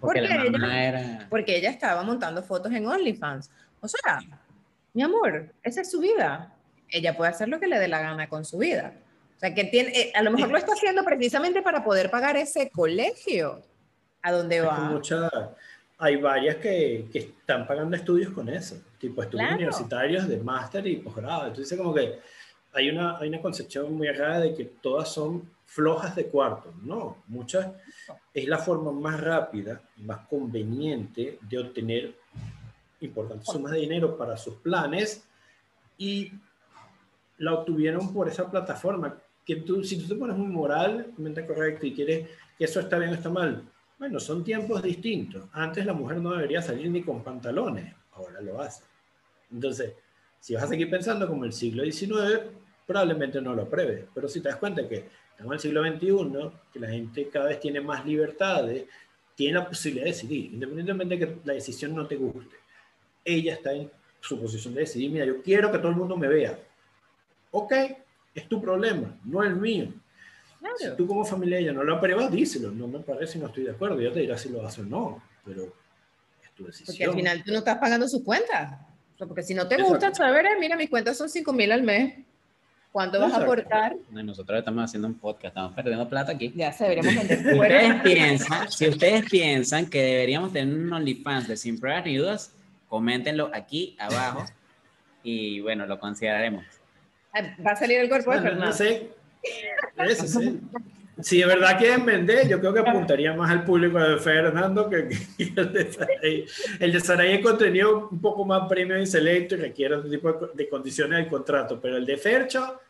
Porque, 0.00 0.20
ella, 0.20 1.26
porque 1.28 1.56
ella 1.56 1.70
estaba 1.70 2.02
montando 2.02 2.42
fotos 2.42 2.72
en 2.72 2.86
OnlyFans. 2.86 3.50
O 3.80 3.88
sea, 3.88 4.20
mi 4.94 5.02
amor, 5.02 5.52
esa 5.62 5.80
es 5.80 5.90
su 5.90 6.00
vida. 6.00 6.54
Ella 6.88 7.16
puede 7.16 7.30
hacer 7.30 7.48
lo 7.48 7.60
que 7.60 7.66
le 7.66 7.78
dé 7.78 7.88
la 7.88 8.00
gana 8.00 8.28
con 8.28 8.44
su 8.44 8.58
vida. 8.58 8.94
O 9.36 9.38
sea, 9.38 9.54
que 9.54 9.64
tiene, 9.64 9.90
eh, 9.90 10.12
a 10.14 10.22
lo 10.22 10.30
mejor 10.30 10.50
lo 10.50 10.58
está 10.58 10.72
haciendo 10.72 11.04
precisamente 11.04 11.62
para 11.62 11.84
poder 11.84 12.10
pagar 12.10 12.36
ese 12.36 12.70
colegio 12.70 13.62
a 14.22 14.32
donde 14.32 14.60
va. 14.60 15.00
hay 15.98 16.16
varias 16.16 16.56
que, 16.56 17.06
que, 17.12 17.18
están 17.18 17.66
pagando 17.66 17.96
estudios 17.96 18.32
con 18.32 18.48
eso, 18.48 18.76
tipo 18.98 19.22
estudios 19.22 19.52
universitarios 19.52 20.28
de 20.28 20.38
máster 20.38 20.86
y 20.86 20.96
posgrado. 20.96 21.46
Entonces, 21.46 21.78
como 21.78 21.94
que 21.94 22.18
hay 22.72 22.90
una, 22.90 23.18
hay 23.18 23.28
una 23.28 23.40
concepción 23.40 23.94
muy 23.94 24.08
errada 24.08 24.40
de 24.40 24.54
que 24.54 24.64
todas 24.64 25.12
son 25.12 25.48
flojas 25.68 26.16
de 26.16 26.26
cuarto. 26.26 26.72
No, 26.82 27.18
muchas 27.28 27.72
es 28.32 28.48
la 28.48 28.58
forma 28.58 28.90
más 28.90 29.20
rápida 29.20 29.82
más 29.98 30.26
conveniente 30.26 31.38
de 31.42 31.58
obtener 31.58 32.14
importantes 33.00 33.48
sumas 33.48 33.72
de 33.72 33.80
dinero 33.80 34.16
para 34.16 34.36
sus 34.36 34.54
planes 34.54 35.24
y 35.98 36.32
la 37.36 37.52
obtuvieron 37.52 38.12
por 38.14 38.28
esa 38.28 38.50
plataforma. 38.50 39.14
Que 39.44 39.56
tú, 39.56 39.84
si 39.84 39.98
tú 39.98 40.08
te 40.08 40.14
pones 40.14 40.36
muy 40.36 40.48
moralmente 40.48 41.46
correcto 41.46 41.86
y 41.86 41.94
quieres 41.94 42.28
que 42.56 42.64
eso 42.64 42.80
está 42.80 42.98
bien 42.98 43.10
o 43.10 43.14
está 43.14 43.28
mal, 43.28 43.62
bueno, 43.98 44.18
son 44.18 44.42
tiempos 44.42 44.82
distintos. 44.82 45.48
Antes 45.52 45.84
la 45.84 45.92
mujer 45.92 46.16
no 46.18 46.32
debería 46.32 46.62
salir 46.62 46.90
ni 46.90 47.02
con 47.02 47.22
pantalones, 47.22 47.94
ahora 48.12 48.40
lo 48.40 48.60
hace. 48.60 48.84
Entonces, 49.52 49.92
si 50.40 50.54
vas 50.54 50.64
a 50.64 50.68
seguir 50.68 50.88
pensando 50.88 51.28
como 51.28 51.44
el 51.44 51.52
siglo 51.52 51.84
XIX, 51.84 52.40
probablemente 52.86 53.40
no 53.40 53.54
lo 53.54 53.62
apruebes. 53.62 54.06
Pero 54.14 54.28
si 54.28 54.40
te 54.40 54.48
das 54.48 54.58
cuenta 54.58 54.88
que 54.88 55.27
estamos 55.38 55.52
en 55.52 55.54
el 55.54 55.98
siglo 56.00 56.20
XXI, 56.20 56.50
que 56.72 56.80
la 56.80 56.88
gente 56.88 57.28
cada 57.28 57.46
vez 57.46 57.60
tiene 57.60 57.80
más 57.80 58.04
libertades, 58.04 58.86
tiene 59.36 59.54
la 59.54 59.68
posibilidad 59.68 60.06
de 60.06 60.10
decidir, 60.10 60.52
independientemente 60.54 61.16
de 61.16 61.26
que 61.26 61.36
la 61.44 61.52
decisión 61.54 61.94
no 61.94 62.08
te 62.08 62.16
guste. 62.16 62.56
Ella 63.24 63.54
está 63.54 63.72
en 63.72 63.88
su 64.20 64.40
posición 64.40 64.74
de 64.74 64.80
decidir, 64.80 65.10
mira, 65.12 65.24
yo 65.24 65.40
quiero 65.40 65.70
que 65.70 65.78
todo 65.78 65.90
el 65.90 65.96
mundo 65.96 66.16
me 66.16 66.26
vea. 66.26 66.58
Ok, 67.52 67.72
es 68.34 68.48
tu 68.48 68.60
problema, 68.60 69.16
no 69.24 69.44
el 69.44 69.54
mío. 69.54 69.92
Si 70.76 70.90
tú 70.96 71.06
como 71.06 71.24
familia 71.24 71.58
ella 71.58 71.72
no 71.72 71.84
lo 71.84 71.94
apruebas, 71.94 72.32
díselo, 72.32 72.72
no 72.72 72.88
me 72.88 72.98
parece, 72.98 73.38
no 73.38 73.46
estoy 73.46 73.62
de 73.62 73.70
acuerdo, 73.70 74.00
yo 74.00 74.12
te 74.12 74.20
dirá 74.20 74.36
si 74.36 74.48
lo 74.48 74.66
hace 74.66 74.80
o 74.80 74.84
no, 74.84 75.22
pero 75.44 75.72
tu 76.56 76.64
Porque 76.64 76.72
al 76.82 76.86
decisión. 76.86 77.14
final 77.14 77.44
tú 77.44 77.52
no 77.52 77.58
estás 77.58 77.78
pagando 77.78 78.08
sus 78.08 78.24
cuentas. 78.24 78.76
Porque 79.16 79.44
si 79.44 79.54
no 79.54 79.68
te 79.68 79.76
Exacto. 79.76 79.92
gusta, 79.92 80.12
chévere, 80.12 80.58
mira, 80.58 80.76
mis 80.76 80.90
cuentas 80.90 81.16
son 81.16 81.28
5 81.28 81.52
mil 81.52 81.70
al 81.70 81.84
mes. 81.84 82.24
¿Cuánto 82.92 83.20
vas 83.20 83.32
a 83.34 83.42
aportar? 83.42 83.96
No, 84.10 84.22
Nosotros 84.22 84.58
estamos 84.58 84.84
haciendo 84.84 85.08
un 85.08 85.14
podcast, 85.14 85.46
estamos 85.52 85.72
perdiendo 85.74 86.08
plata 86.08 86.32
aquí. 86.32 86.52
Ya 86.56 86.72
se 86.72 86.84
deberíamos 86.84 87.14
vender 87.14 87.54
Ustedes 87.54 88.02
piensan, 88.02 88.70
si 88.72 88.88
ustedes 88.88 89.30
piensan 89.30 89.86
que 89.86 90.02
deberíamos 90.02 90.52
tener 90.52 90.74
un 90.74 90.92
OnlyFans 90.92 91.48
de 91.48 91.56
Sin 91.56 91.78
Pruebas 91.78 92.04
ni 92.06 92.16
Dudas, 92.16 92.54
coméntenlo 92.88 93.50
aquí 93.52 93.94
abajo 93.98 94.44
y 95.22 95.60
bueno, 95.60 95.86
lo 95.86 96.00
consideraremos. 96.00 96.64
Ah, 97.32 97.42
Va 97.64 97.72
a 97.72 97.76
salir 97.76 97.98
el 97.98 98.08
cuerpo 98.08 98.32
de 98.32 98.40
Bueno, 98.40 98.54
no 98.66 98.72
Fernando. 98.72 98.76
sé. 98.76 99.10
Eso 99.98 100.26
sí. 100.40 100.60
Si 101.22 101.38
de 101.38 101.46
verdad 101.46 101.76
quieren 101.78 102.06
vender, 102.06 102.46
yo 102.48 102.60
creo 102.60 102.72
que 102.72 102.80
apuntaría 102.80 103.32
más 103.34 103.50
al 103.50 103.64
público 103.64 103.98
de 103.98 104.18
Fernando 104.18 104.88
que, 104.88 105.08
que 105.08 105.16
el 105.56 105.72
de 105.72 105.92
Saraí. 105.92 106.46
El 106.78 106.92
de 106.92 107.00
Saraí 107.00 107.32
es 107.34 107.40
contenido 107.42 108.08
un 108.10 108.20
poco 108.20 108.44
más 108.44 108.68
premium 108.68 109.00
y 109.00 109.06
selecto 109.06 109.54
y 109.56 109.58
requiere 109.58 109.96
otro 109.96 110.08
tipo 110.10 110.32
de, 110.32 110.38
co- 110.38 110.50
de 110.54 110.68
condiciones 110.68 111.18
del 111.18 111.28
contrato, 111.28 111.80
pero 111.80 111.96
el 111.96 112.06
de 112.06 112.16
Fercho 112.16 112.80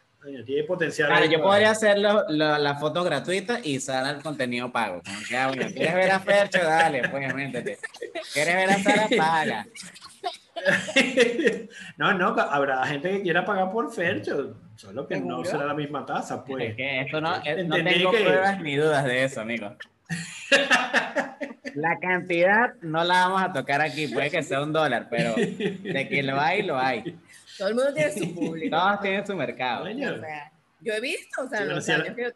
tiene 0.45 0.65
potencial. 0.65 1.09
Claro, 1.09 1.25
yo 1.27 1.41
podría 1.41 1.71
hacer 1.71 1.99
lo- 1.99 2.25
lo- 2.29 2.59
las 2.59 2.79
fotos 2.79 3.05
gratuitas 3.05 3.65
y 3.65 3.81
Sara 3.81 4.11
el 4.11 4.23
contenido 4.23 4.71
pago. 4.71 5.01
Ah, 5.35 5.47
bueno, 5.49 5.71
¿Quieres 5.73 5.95
ver 5.95 6.11
a 6.11 6.21
Fercho? 6.21 6.59
Dale, 6.63 7.09
pues 7.09 7.35
métete. 7.35 7.79
¿Quieres 8.35 8.55
ver 8.57 8.71
a 8.71 8.79
Sara? 8.83 9.09
Paga. 9.17 9.67
no, 11.97 12.13
no, 12.15 12.29
habrá 12.39 12.85
gente 12.87 13.11
que 13.11 13.23
quiera 13.23 13.45
pagar 13.45 13.71
por 13.71 13.93
Fercho, 13.93 14.57
solo 14.79 15.09
que 15.09 15.21
no 15.21 15.45
será 15.45 15.67
la 15.67 15.75
misma 15.75 16.07
tasa, 16.07 16.45
pues. 16.45 16.71
Es 16.71 16.77
que 16.77 17.01
esto 17.01 17.21
no, 17.21 17.35
eh, 17.45 17.65
no 17.65 17.75
tengo 17.83 18.13
que- 18.13 18.21
pruebas 18.21 18.61
ni 18.61 18.77
dudas 18.77 19.05
de 19.05 19.25
eso, 19.25 19.41
amigo. 19.41 19.75
La 21.75 21.99
cantidad 22.01 22.75
no 22.81 23.05
la 23.05 23.29
vamos 23.29 23.43
a 23.43 23.53
tocar 23.53 23.81
aquí, 23.81 24.09
puede 24.09 24.31
que 24.31 24.43
sea 24.43 24.63
un 24.63 24.73
dólar, 24.73 25.09
pero 25.11 25.35
de 25.37 26.09
que 26.09 26.23
lo 26.23 26.41
hay, 26.41 26.63
lo 26.63 26.79
hay. 26.79 27.17
Todo 27.57 27.69
el 27.69 27.75
mundo 27.75 27.93
tiene 27.95 28.13
su 28.13 28.35
público. 28.35 28.77
Todos 28.77 29.01
tienen 29.01 29.27
su 29.27 29.37
mercado. 29.37 29.85
O 29.85 29.87
sea, 29.87 30.53
yo 30.81 30.95
he 30.95 31.01
visto, 31.01 31.43
o 31.43 31.49
sea, 31.49 31.59
en 31.61 31.67
bueno, 31.67 31.77
los, 31.77 31.89
años 31.89 32.15
que 32.17 32.23
yo, 32.23 32.29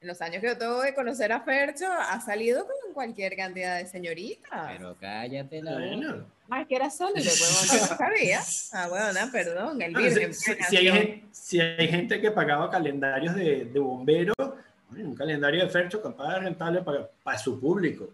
en 0.00 0.08
los 0.08 0.20
años 0.20 0.40
que 0.40 0.46
yo 0.48 0.58
tengo 0.58 0.82
de 0.82 0.94
conocer 0.94 1.32
a 1.32 1.40
Fercho, 1.40 1.86
ha 1.86 2.20
salido 2.20 2.66
con 2.66 2.92
cualquier 2.92 3.36
cantidad 3.36 3.78
de 3.78 3.86
señoritas. 3.86 4.72
Pero 4.76 4.96
cállate 4.98 5.62
la 5.62 5.72
boca. 5.72 6.26
Ah, 6.50 6.64
que 6.68 6.76
era 6.76 6.90
sólido, 6.90 7.30
bueno, 7.38 7.56
no 7.90 7.96
sabía. 7.96 8.40
Ah, 8.72 8.88
bueno, 8.88 9.12
no, 9.12 9.32
perdón, 9.32 9.80
el 9.80 9.96
Ah, 9.96 9.98
virgen. 9.98 10.34
si, 10.34 10.52
si 10.68 10.76
hay, 10.76 11.24
si 11.32 11.58
gente 11.58 12.20
que 12.20 12.30
pagaba 12.30 12.70
calendarios 12.70 13.34
de, 13.34 13.64
de 13.64 13.80
bomberos, 13.80 14.34
un 14.90 15.14
calendario 15.14 15.64
de 15.64 15.70
Fercho 15.70 16.00
capaz 16.02 16.34
de 16.34 16.40
rentable 16.40 16.82
para, 16.82 17.08
para 17.22 17.38
su 17.38 17.58
público. 17.58 18.10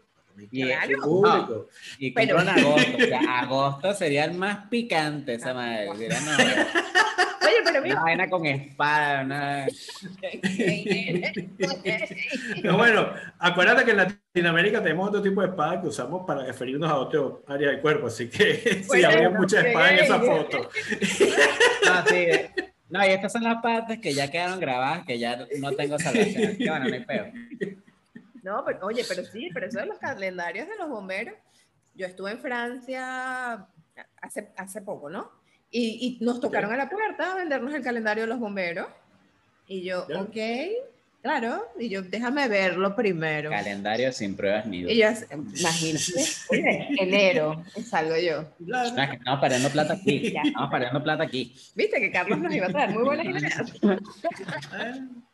Y- 0.51 0.63
Claro. 0.65 0.99
público. 1.03 1.69
Y 1.99 2.11
Pero- 2.13 2.37
compró 2.37 2.53
en 2.53 2.59
agosto. 2.61 2.97
O 3.05 3.07
sea, 3.07 3.39
agosto 3.41 3.95
sería 3.95 4.25
el 4.25 4.35
más 4.35 4.67
picante, 4.69 5.35
esa 5.35 5.55
madre. 5.55 5.89
Sería, 5.97 6.21
no, 6.21 6.31
Oye, 7.43 7.57
pero 7.65 7.79
una 7.79 7.89
mira. 7.89 8.03
vaina 8.03 8.29
con 8.31 8.47
espada, 8.47 9.23
una... 9.25 9.67
Pero 12.63 12.77
bueno, 12.77 13.09
acuérdate 13.39 13.85
que 13.85 13.91
en 13.93 13.97
Latinoamérica 13.97 14.83
tenemos 14.83 15.09
otro 15.09 15.23
tipo 15.23 15.41
de 15.41 15.49
espada 15.49 15.81
que 15.81 15.89
usamos 15.89 16.25
para 16.27 16.45
referirnos 16.45 16.91
a 16.91 16.97
otro 16.97 17.43
área 17.49 17.69
del 17.71 17.81
cuerpo, 17.81 18.09
así 18.09 18.29
que 18.29 18.55
sí, 18.83 18.85
Bueno, 18.87 19.09
había 19.09 19.31
muchas 19.31 19.65
espadas 19.65 19.93
en 19.93 19.99
esa 19.99 20.21
foto. 20.21 20.71
No, 21.87 22.07
sí. 22.07 22.27
No, 22.89 23.07
y 23.07 23.11
estas 23.11 23.33
son 23.33 23.45
las 23.45 23.63
partes 23.63 24.01
que 24.01 24.13
ya 24.13 24.29
quedaron 24.31 24.59
grabadas, 24.59 25.07
que 25.07 25.19
ya 25.19 25.47
no 25.61 25.73
tengo 25.73 25.99
salvación. 25.99 26.57
Que 26.57 26.69
bueno, 26.69 26.89
no 26.89 26.95
hay 26.95 27.05
peo. 27.05 27.33
No, 28.51 28.65
pero, 28.65 28.87
oye, 28.87 29.05
pero 29.09 29.25
sí, 29.25 29.49
pero 29.55 29.67
eso 29.67 29.79
de 29.79 29.87
los 29.87 29.99
calendarios 29.99 30.67
de 30.69 30.77
los 30.77 30.89
bomberos. 30.89 31.35
Yo 31.95 32.07
estuve 32.07 32.33
en 32.33 32.39
Francia 32.41 33.67
hace, 34.21 34.53
hace 34.57 34.83
poco, 34.83 35.09
¿no? 35.09 35.31
Y, 35.71 36.19
y 36.21 36.25
nos 36.25 36.41
tocaron 36.41 36.73
a 36.73 36.77
la 36.77 36.89
puerta 36.89 37.33
a 37.33 37.37
vendernos 37.37 37.73
el 37.75 37.83
calendario 37.83 38.25
de 38.25 38.29
los 38.29 38.41
bomberos. 38.41 38.89
Y 39.69 39.83
yo, 39.85 40.07
Ya. 40.09 40.21
ok, 40.23 40.37
claro. 41.23 41.69
Y 41.79 41.89
yo, 41.89 42.03
déjame 42.03 42.49
verlo 42.49 42.97
primero. 42.97 43.51
Calendario 43.51 44.11
sin 44.13 44.35
pruebas 44.37 44.67
ni 44.67 44.79
Y 44.79 44.83
dudas. 45.01 45.27
yo, 45.31 45.37
imagínate, 45.37 46.25
oye, 46.51 46.89
enero, 46.99 47.65
y 47.77 47.83
salgo 47.83 48.17
yo. 48.17 48.47
Claro. 48.67 48.91
No, 48.97 49.03
estamos 49.03 49.41
perdiendo 49.41 49.71
plata 49.71 49.93
aquí. 49.95 50.35
Estamos 50.45 50.71
perdiendo 50.71 51.03
plata 51.05 51.23
aquí. 51.25 51.55
Viste 51.77 52.01
que 52.01 52.11
Carlos 52.11 52.39
nos 52.41 52.53
iba 52.53 52.67
a 52.67 52.71
traer 52.71 52.91
muy 52.91 53.05
buenas 53.05 53.27
ideas. 53.27 53.73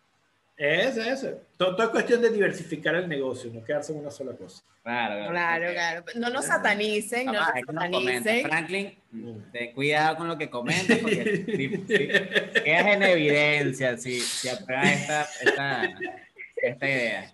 Eso, 0.57 1.03
eso. 1.03 1.29
Todo, 1.59 1.77
todo 1.77 1.85
es 1.87 1.91
cuestión 1.91 2.23
de 2.23 2.31
diversificar 2.31 2.95
el 2.95 3.09
negocio, 3.09 3.51
no 3.53 3.63
quedarse 3.63 3.93
en 3.93 3.99
una 3.99 4.11
sola 4.11 4.33
cosa. 4.33 4.63
Claro, 4.83 5.31
Claro, 5.31 5.73
claro. 5.73 6.05
No 6.15 6.31
nos 6.31 6.47
satanicen, 6.47 7.27
no 7.27 7.33
nos 7.35 7.49
satanicen. 7.67 8.47
Franklin, 8.47 8.97
ten 9.53 9.73
cuidado 9.75 10.17
con 10.17 10.29
lo 10.29 10.39
que 10.39 10.49
comentas 10.49 10.99
porque 10.99 11.45
si- 11.47 11.77
si- 11.77 12.63
quedas 12.63 12.87
en 12.87 13.03
evidencia 13.03 13.97
si, 13.99 14.21
si 14.21 14.49
apruebas 14.49 14.87
esta, 15.01 15.23
esta, 15.43 15.85
esta 16.63 16.89
idea. 16.89 17.33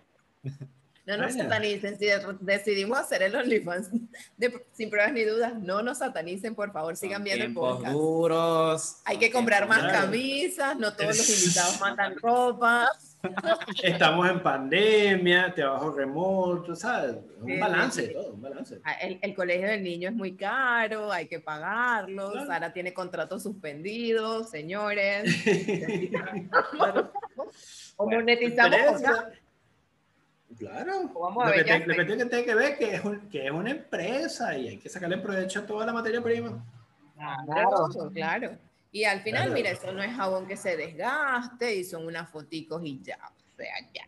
No 1.05 1.17
nos 1.17 1.33
Bueno. 1.33 1.43
satanicen. 1.43 1.99
Si 1.99 2.05
de- 2.05 2.37
decidimos 2.41 2.97
hacer 2.97 3.23
el 3.23 3.35
OnlyFans 3.35 3.89
de- 4.35 4.65
sin 4.73 4.89
pruebas 4.89 5.13
ni 5.13 5.23
dudas, 5.23 5.53
no 5.55 5.81
nos 5.83 5.99
satanicen, 5.99 6.55
por 6.55 6.71
favor, 6.73 6.97
sigan 6.97 7.17
Son 7.17 7.23
viendo 7.25 7.45
el 7.45 7.53
podcast. 7.53 7.93
duros. 7.93 8.95
Hay 9.05 9.17
que 9.17 9.29
comprar 9.31 9.67
más 9.67 9.91
camisas, 9.91 10.75
no 10.77 10.93
todos 10.93 11.17
los 11.17 11.29
invitados 11.43 11.79
mandan 11.79 12.15
ropa. 12.17 12.89
Estamos 13.81 14.29
en 14.29 14.43
pandemia, 14.43 15.53
trabajo 15.53 15.91
remoto, 15.91 16.75
¿sabes? 16.75 17.15
Un 17.39 17.59
balance, 17.59 18.01
sí, 18.01 18.07
sí. 18.07 18.13
todo, 18.13 18.33
un 18.33 18.41
balance. 18.41 18.81
Ah, 18.83 18.93
El, 18.93 19.17
el 19.21 19.33
colegio 19.33 19.67
del 19.67 19.81
niño 19.83 20.09
es 20.09 20.15
muy 20.15 20.35
caro, 20.35 21.11
hay 21.11 21.27
que 21.27 21.39
pagarlo. 21.39 22.31
Claro. 22.31 22.47
Sara 22.47 22.73
tiene 22.73 22.93
contratos 22.93 23.43
suspendidos, 23.43 24.49
señores. 24.49 25.23
o 27.97 28.05
Bueno, 28.05 28.19
monetizamos 28.21 29.01
Claro. 30.57 31.09
Vamos 31.19 31.43
a 31.45 31.49
lo, 31.49 31.55
ver 31.55 31.65
que 31.65 31.79
te- 31.79 31.95
que 31.95 32.05
tiene 32.25 32.45
que 32.45 32.55
ver 32.55 32.77
que 32.77 32.95
es, 32.95 33.03
un- 33.05 33.27
que 33.29 33.45
es 33.45 33.51
una 33.51 33.71
empresa 33.71 34.55
y 34.57 34.67
hay 34.67 34.77
que 34.77 34.87
sacarle 34.89 35.17
provecho 35.17 35.61
a 35.61 35.65
toda 35.65 35.85
la 35.85 35.93
materia 35.93 36.21
prima. 36.21 36.63
Claro, 37.15 37.89
claro. 38.13 38.57
Y 38.93 39.03
al 39.05 39.21
final, 39.21 39.41
Claro. 39.47 39.53
mira, 39.55 39.71
eso 39.71 39.91
no 39.91 40.01
es 40.03 40.15
jabón 40.15 40.47
que 40.47 40.55
se 40.55 40.77
desgaste 40.77 41.75
y 41.75 41.83
son 41.83 42.05
unas 42.05 42.29
foticos 42.29 42.81
y 42.85 43.01
ya. 43.01 43.17
O 43.51 43.55
sea, 43.57 43.73
ya. 43.93 44.03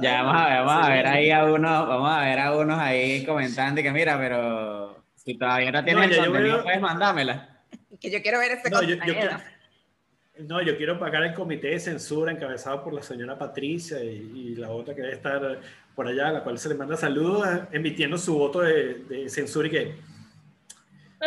Ya 0.00 0.22
vamos 0.22 0.42
a 0.42 0.48
ver, 0.48 0.64
vamos 0.64 0.86
a 0.86 0.90
ver 0.90 1.06
ahí 1.06 1.30
a 1.30 1.44
unos, 1.44 1.86
vamos 1.88 2.10
a 2.10 2.20
ver 2.22 2.38
a 2.40 2.56
unos 2.56 2.78
ahí 2.78 3.24
comentando 3.24 3.80
que 3.82 3.92
mira, 3.92 4.18
pero 4.18 5.04
si 5.14 5.36
todavía 5.38 5.70
no 5.70 5.84
tienes 5.84 6.08
No, 6.08 6.10
el 6.10 6.16
yo 6.16 6.24
contenido, 6.24 6.54
veo- 6.56 6.62
puedes 6.64 6.80
mandármela. 6.80 7.60
Que 8.00 8.10
yo 8.10 8.20
quiero 8.22 8.38
ver 8.38 8.52
este 8.52 8.70
No, 8.70 8.82
yo, 8.82 8.88
yo 8.88 8.96
contenido. 8.98 9.28
quiero, 9.28 10.48
no, 10.48 10.62
yo 10.62 10.76
quiero 10.76 10.98
pagar 10.98 11.22
el 11.22 11.34
comité 11.34 11.68
de 11.68 11.80
censura 11.80 12.32
encabezado 12.32 12.82
por 12.84 12.92
la 12.94 13.02
señora 13.02 13.38
Patricia 13.38 14.02
y, 14.02 14.08
y 14.34 14.54
la 14.56 14.70
otra 14.70 14.94
que 14.94 15.00
debe 15.02 15.14
estar 15.14 15.60
por 15.94 16.08
allá, 16.08 16.28
a 16.28 16.32
la 16.32 16.42
cual 16.44 16.58
se 16.58 16.68
le 16.70 16.74
manda 16.74 16.96
saludos, 16.96 17.46
eh, 17.48 17.62
emitiendo 17.72 18.18
su 18.18 18.36
voto 18.36 18.60
de, 18.60 18.94
de 19.04 19.28
censura 19.30 19.68
y 19.68 19.70
que 19.70 19.94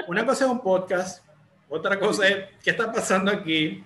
una 0.07 0.25
cosa 0.25 0.45
es 0.45 0.51
un 0.51 0.61
podcast, 0.61 1.23
otra 1.69 1.99
cosa 1.99 2.27
es 2.27 2.37
qué 2.63 2.71
está 2.71 2.91
pasando 2.91 3.31
aquí. 3.31 3.83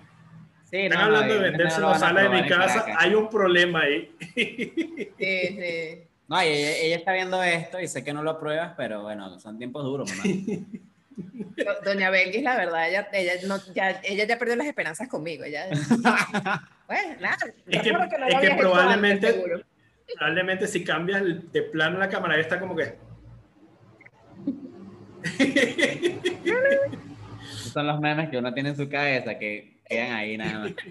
Sí, 0.70 0.76
Están 0.78 0.98
no, 0.98 1.04
hablando 1.04 1.34
de 1.34 1.40
evidentemente 1.40 1.58
venderse 1.58 1.80
no 1.80 1.90
la 1.90 1.98
sala 1.98 2.22
de 2.22 2.28
mi 2.30 2.48
casa, 2.48 2.84
hay 2.98 3.14
un 3.14 3.28
problema 3.30 3.80
ahí. 3.82 4.12
Sí, 4.34 5.12
sí. 5.18 6.02
No, 6.26 6.40
ella, 6.40 6.76
ella 6.78 6.96
está 6.96 7.12
viendo 7.12 7.42
esto 7.42 7.78
y 7.78 7.86
sé 7.86 8.02
que 8.02 8.12
no 8.14 8.22
lo 8.22 8.30
apruebas, 8.30 8.72
pero 8.76 9.02
bueno, 9.02 9.38
son 9.38 9.58
tiempos 9.58 9.84
duros, 9.84 10.10
mamá. 10.10 10.24
Doña 11.84 12.10
Belkis, 12.10 12.42
la 12.42 12.56
verdad, 12.56 12.88
ella, 12.88 13.08
ella, 13.12 13.32
no, 13.46 13.58
ya, 13.74 14.00
ella 14.02 14.24
ya 14.24 14.36
perdió 14.38 14.56
las 14.56 14.66
esperanzas 14.66 15.06
conmigo. 15.08 15.44
Ya, 15.46 15.66
bueno, 15.68 17.14
nada. 17.20 17.36
Es 17.68 17.82
que- 17.82 17.92
recuerdo 17.92 18.18
lo 18.18 18.26
es 18.26 18.40
que 18.40 18.56
probablemente- 18.56 19.28
antes. 19.28 19.64
Probablemente 20.18 20.66
si 20.66 20.82
cambias 20.84 21.22
de 21.52 21.62
plano 21.62 21.98
la 21.98 22.08
cámara, 22.08 22.38
está 22.38 22.58
como 22.58 22.74
que... 22.76 22.96
Son 27.74 27.86
los 27.86 28.00
memes 28.00 28.30
que 28.30 28.38
uno 28.38 28.54
tiene 28.54 28.70
en 28.70 28.76
su 28.76 28.88
cabeza 28.88 29.36
que 29.38 29.78
quedan 29.86 30.12
ahí 30.12 30.36
nada 30.38 30.60
más. 30.60 30.72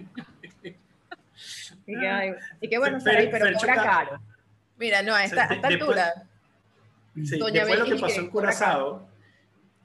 Y 1.86 2.00
que, 2.00 2.08
ay, 2.08 2.34
y 2.62 2.70
que 2.70 2.78
bueno, 2.78 2.98
Saray, 3.00 3.30
pero 3.30 3.52
cobra 3.58 3.76
Ca- 3.76 3.84
caro. 3.84 4.22
Mira, 4.78 5.02
no, 5.02 5.14
a 5.14 5.26
esta, 5.26 5.50
a 5.50 5.54
esta 5.56 5.68
De- 5.68 5.76
después- 5.76 5.98
altura. 6.00 6.28
Sí, 7.26 7.38
Doña 7.38 7.66
después 7.66 7.74
de 7.74 7.78
lo 7.80 7.86
que 7.96 8.02
pasó 8.02 8.16
que 8.16 8.22
en 8.22 8.30
Curazao, 8.30 9.08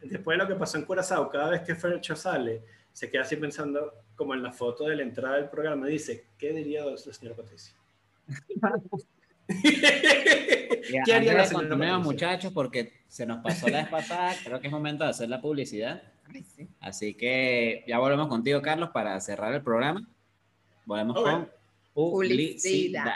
después 0.03 0.39
de 0.39 0.45
lo 0.45 0.49
que 0.49 0.55
pasó 0.55 0.79
en 0.79 0.85
Curazao, 0.85 1.29
cada 1.29 1.51
vez 1.51 1.63
que 1.63 1.75
Fercho 1.75 2.15
sale, 2.15 2.63
se 2.93 3.11
queda 3.11 3.23
así 3.23 3.35
pensando, 3.37 3.93
como 4.15 4.35
en 4.35 4.43
la 4.45 4.53
foto 4.53 4.85
de 4.85 4.95
la 4.97 5.03
entrada 5.03 5.37
del 5.37 5.49
programa, 5.49 5.87
dice, 5.89 6.27
¿qué 6.39 6.53
diría 6.53 6.85
la 6.85 6.97
señora 6.97 7.35
Patricia? 7.37 7.75
¿Qué 11.05 11.13
haría 11.13 11.35
la 11.35 11.45
señora 11.47 11.69
Patricia? 11.71 11.99
muchachos, 11.99 12.53
porque 12.53 12.93
se 13.09 13.27
nos 13.27 13.43
pasó 13.43 13.69
la 13.69 13.79
vez 13.79 13.89
pasada, 13.89 14.35
creo 14.45 14.61
que 14.61 14.67
es 14.69 14.73
momento 14.73 15.05
de 15.05 15.11
hacer 15.11 15.29
la 15.29 15.41
publicidad. 15.41 16.03
Ay, 16.33 16.45
sí. 16.45 16.69
Así 16.81 17.15
que 17.15 17.85
ya 17.87 17.99
volvemos 17.99 18.29
contigo, 18.29 18.61
Carlos, 18.63 18.91
para 18.93 19.19
cerrar 19.21 19.55
el 19.55 19.63
programa. 19.63 20.07
Volvemos 20.85 21.17
Ok. 21.17 21.25
con 21.25 21.51
publicidad. 21.95 22.63
Publicidad. 22.63 23.15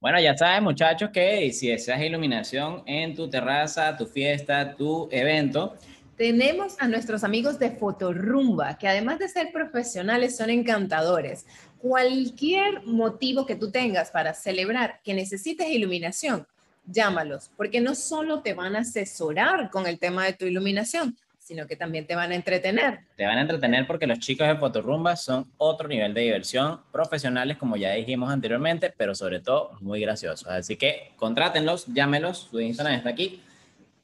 Bueno, 0.00 0.20
ya 0.20 0.36
sabes, 0.36 0.62
muchachos, 0.62 1.10
que 1.12 1.52
si 1.52 1.68
deseas 1.68 2.00
iluminación 2.00 2.82
en 2.86 3.16
tu 3.16 3.28
terraza, 3.28 3.96
tu 3.96 4.06
fiesta, 4.06 4.76
tu 4.76 5.08
evento, 5.10 5.76
tenemos 6.16 6.74
a 6.80 6.88
nuestros 6.88 7.22
amigos 7.22 7.60
de 7.60 7.70
Fotorumba, 7.70 8.76
que 8.76 8.88
además 8.88 9.20
de 9.20 9.28
ser 9.28 9.52
profesionales, 9.52 10.36
son 10.36 10.50
encantadores. 10.50 11.46
Cualquier 11.78 12.84
motivo 12.84 13.46
que 13.46 13.54
tú 13.54 13.70
tengas 13.70 14.10
para 14.10 14.34
celebrar 14.34 15.00
que 15.04 15.14
necesites 15.14 15.68
iluminación, 15.68 16.44
llámalos, 16.86 17.52
porque 17.56 17.80
no 17.80 17.94
solo 17.94 18.42
te 18.42 18.52
van 18.52 18.74
a 18.74 18.80
asesorar 18.80 19.70
con 19.70 19.86
el 19.86 20.00
tema 20.00 20.24
de 20.24 20.32
tu 20.32 20.44
iluminación, 20.44 21.16
sino 21.48 21.66
que 21.66 21.76
también 21.76 22.06
te 22.06 22.14
van 22.14 22.30
a 22.30 22.34
entretener. 22.34 23.00
Te 23.16 23.24
van 23.24 23.38
a 23.38 23.40
entretener 23.40 23.86
porque 23.86 24.06
los 24.06 24.18
chicos 24.18 24.46
de 24.46 24.56
Fotorumba 24.56 25.16
son 25.16 25.50
otro 25.56 25.88
nivel 25.88 26.12
de 26.12 26.20
diversión, 26.20 26.82
profesionales 26.92 27.56
como 27.56 27.78
ya 27.78 27.92
dijimos 27.92 28.30
anteriormente, 28.30 28.92
pero 28.94 29.14
sobre 29.14 29.40
todo 29.40 29.70
muy 29.80 29.98
graciosos. 29.98 30.46
Así 30.46 30.76
que 30.76 31.12
contrátenlos, 31.16 31.86
llámelos, 31.86 32.48
su 32.50 32.60
Instagram 32.60 32.96
está 32.96 33.08
aquí. 33.08 33.42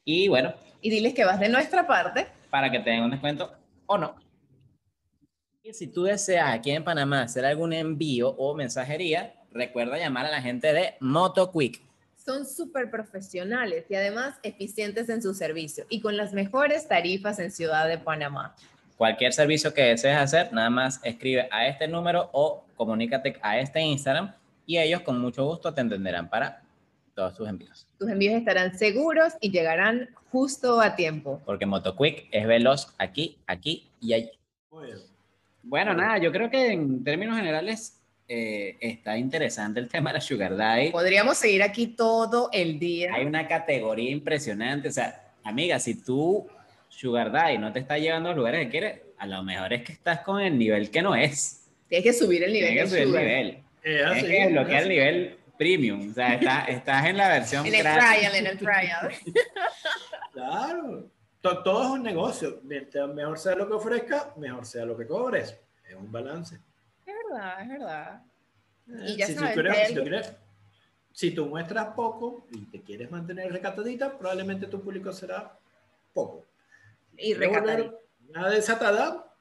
Y 0.07 0.29
bueno. 0.29 0.55
Y 0.81 0.89
diles 0.89 1.13
que 1.13 1.27
vas 1.27 1.39
de 1.39 1.51
nuestra 1.51 1.87
parte. 1.87 2.29
Para 2.49 2.71
que 2.71 2.79
te 2.79 2.89
den 2.89 3.03
un 3.03 3.11
descuento 3.11 3.53
o 3.85 3.99
no. 3.99 4.17
Y 5.63 5.75
si 5.75 5.89
tú 5.89 6.05
deseas 6.05 6.51
aquí 6.51 6.71
en 6.71 6.83
Panamá 6.83 7.25
hacer 7.25 7.45
algún 7.45 7.75
envío 7.75 8.31
o 8.31 8.55
mensajería, 8.55 9.35
recuerda 9.53 9.99
llamar 9.99 10.25
a 10.25 10.31
la 10.31 10.41
gente 10.41 10.73
de 10.73 10.95
MotoQuick 11.01 11.83
son 12.25 12.47
súper 12.47 12.91
profesionales 12.91 13.85
y 13.89 13.95
además 13.95 14.37
eficientes 14.43 15.09
en 15.09 15.23
su 15.23 15.35
servicio 15.35 15.85
y 15.89 16.01
con 16.01 16.17
las 16.17 16.33
mejores 16.33 16.89
tarifas 16.89 17.39
en 17.39 17.51
Ciudad 17.51 17.87
de 17.87 17.99
Panamá. 17.99 18.55
Cualquier 18.97 19.33
servicio 19.33 19.75
que 19.75 19.83
desees 19.83 20.17
hacer, 20.17 20.53
nada 20.53 20.71
más 20.71 21.01
escribe 21.05 21.49
a 21.51 21.67
este 21.67 21.87
número 21.87 22.31
o 22.33 22.65
comunícate 22.77 23.37
a 23.43 23.59
este 23.59 23.81
Instagram 23.81 24.33
y 24.67 24.79
ellos 24.79 25.03
con 25.03 25.21
mucho 25.21 25.45
gusto 25.45 25.75
te 25.75 25.81
entenderán 25.81 26.31
para 26.31 26.63
todos 27.15 27.35
tus 27.35 27.49
envíos. 27.49 27.87
Tus 27.99 28.09
envíos 28.09 28.35
estarán 28.35 28.77
seguros 28.77 29.35
y 29.41 29.51
llegarán 29.51 30.09
justo 30.31 30.81
a 30.81 30.97
tiempo. 30.97 31.43
Porque 31.45 31.67
MotoQuick 31.67 32.29
es 32.31 32.47
veloz 32.47 32.95
aquí, 32.99 33.39
aquí 33.47 33.89
y 34.01 34.15
allí. 34.15 34.31
Bueno, 35.63 35.95
nada, 35.95 36.19
yo 36.19 36.33
creo 36.33 36.51
que 36.51 36.73
en 36.73 37.05
términos 37.05 37.37
generales 37.37 38.01
eh, 38.27 38.79
está 38.81 39.19
interesante 39.19 39.81
el 39.81 39.89
tema 39.89 40.11
de 40.11 40.15
la 40.15 40.21
Sugar 40.21 40.57
Daddy. 40.57 40.91
Podríamos 40.91 41.37
seguir 41.37 41.63
aquí 41.63 41.89
todo 41.89 42.49
el 42.53 42.79
día. 42.79 43.13
Hay 43.15 43.27
una 43.27 43.47
categoría 43.47 44.11
impresionante. 44.11 44.89
O 44.89 44.93
sea, 44.93 45.33
amiga, 45.43 45.79
si 45.79 46.03
tú, 46.03 46.47
Sugar 46.89 47.31
Daddy, 47.31 47.59
no 47.59 47.73
te 47.73 47.81
está 47.81 47.99
llevando 47.99 48.31
a 48.31 48.33
los 48.33 48.39
lugares 48.39 48.65
que 48.65 48.71
quieres, 48.71 49.01
a 49.19 49.27
lo 49.27 49.43
mejor 49.43 49.73
es 49.75 49.83
que 49.83 49.93
estás 49.93 50.21
con 50.21 50.41
el 50.41 50.59
nivel 50.59 50.91
que 50.91 51.03
no 51.03 51.15
es. 51.15 51.69
Tienes 51.89 52.05
que 52.05 52.13
subir 52.13 52.43
el 52.45 52.53
nivel. 52.53 52.73
Tienes 52.73 52.85
que 52.93 53.05
subir 53.05 53.17
el 53.17 53.27
nivel. 53.27 53.63
Tienes 53.83 54.25
que 54.25 54.47
bloquear 54.53 54.83
el 54.83 54.89
nivel 54.89 55.39
premium. 55.59 56.11
O 56.11 56.15
sea, 56.15 56.35
estás 56.69 57.07
en 57.07 57.17
la 57.19 57.29
versión. 57.29 57.67
en 57.67 57.75
el 57.75 57.81
trial, 57.83 58.35
en 58.35 58.47
el 58.47 58.59
trial. 58.59 59.13
claro. 60.33 61.11
Todo 61.43 61.83
es 61.83 61.91
un 61.91 62.03
negocio. 62.03 62.61
Mejor 62.63 63.39
sea 63.39 63.55
lo 63.55 63.69
que 63.69 63.75
ofrezca, 63.75 64.33
mejor 64.39 64.65
sea 64.65 64.87
lo 64.87 64.97
que 64.97 65.07
cobres. 65.07 65.55
Es 65.87 65.95
un 65.95 66.11
balance 66.11 66.59
es 67.37 67.69
verdad. 67.69 68.23
Eh, 68.89 69.07
y 69.09 69.17
ya 69.17 69.27
si, 69.27 69.35
sabes, 69.35 70.35
si, 71.13 71.31
tú 71.31 71.47
muestras 71.47 71.95
poco 71.95 72.47
y 72.51 72.67
te 72.67 72.83
quieres 72.83 73.11
mantener 73.11 73.53
recatadita, 73.53 74.19
probablemente 74.19 74.67
tu 74.67 74.83
público 74.83 75.13
será 75.13 75.59
poco. 76.13 76.45
Y 77.17 77.35
recatadita. 77.35 77.95
Una 78.29 78.49
desatada, 78.49 79.33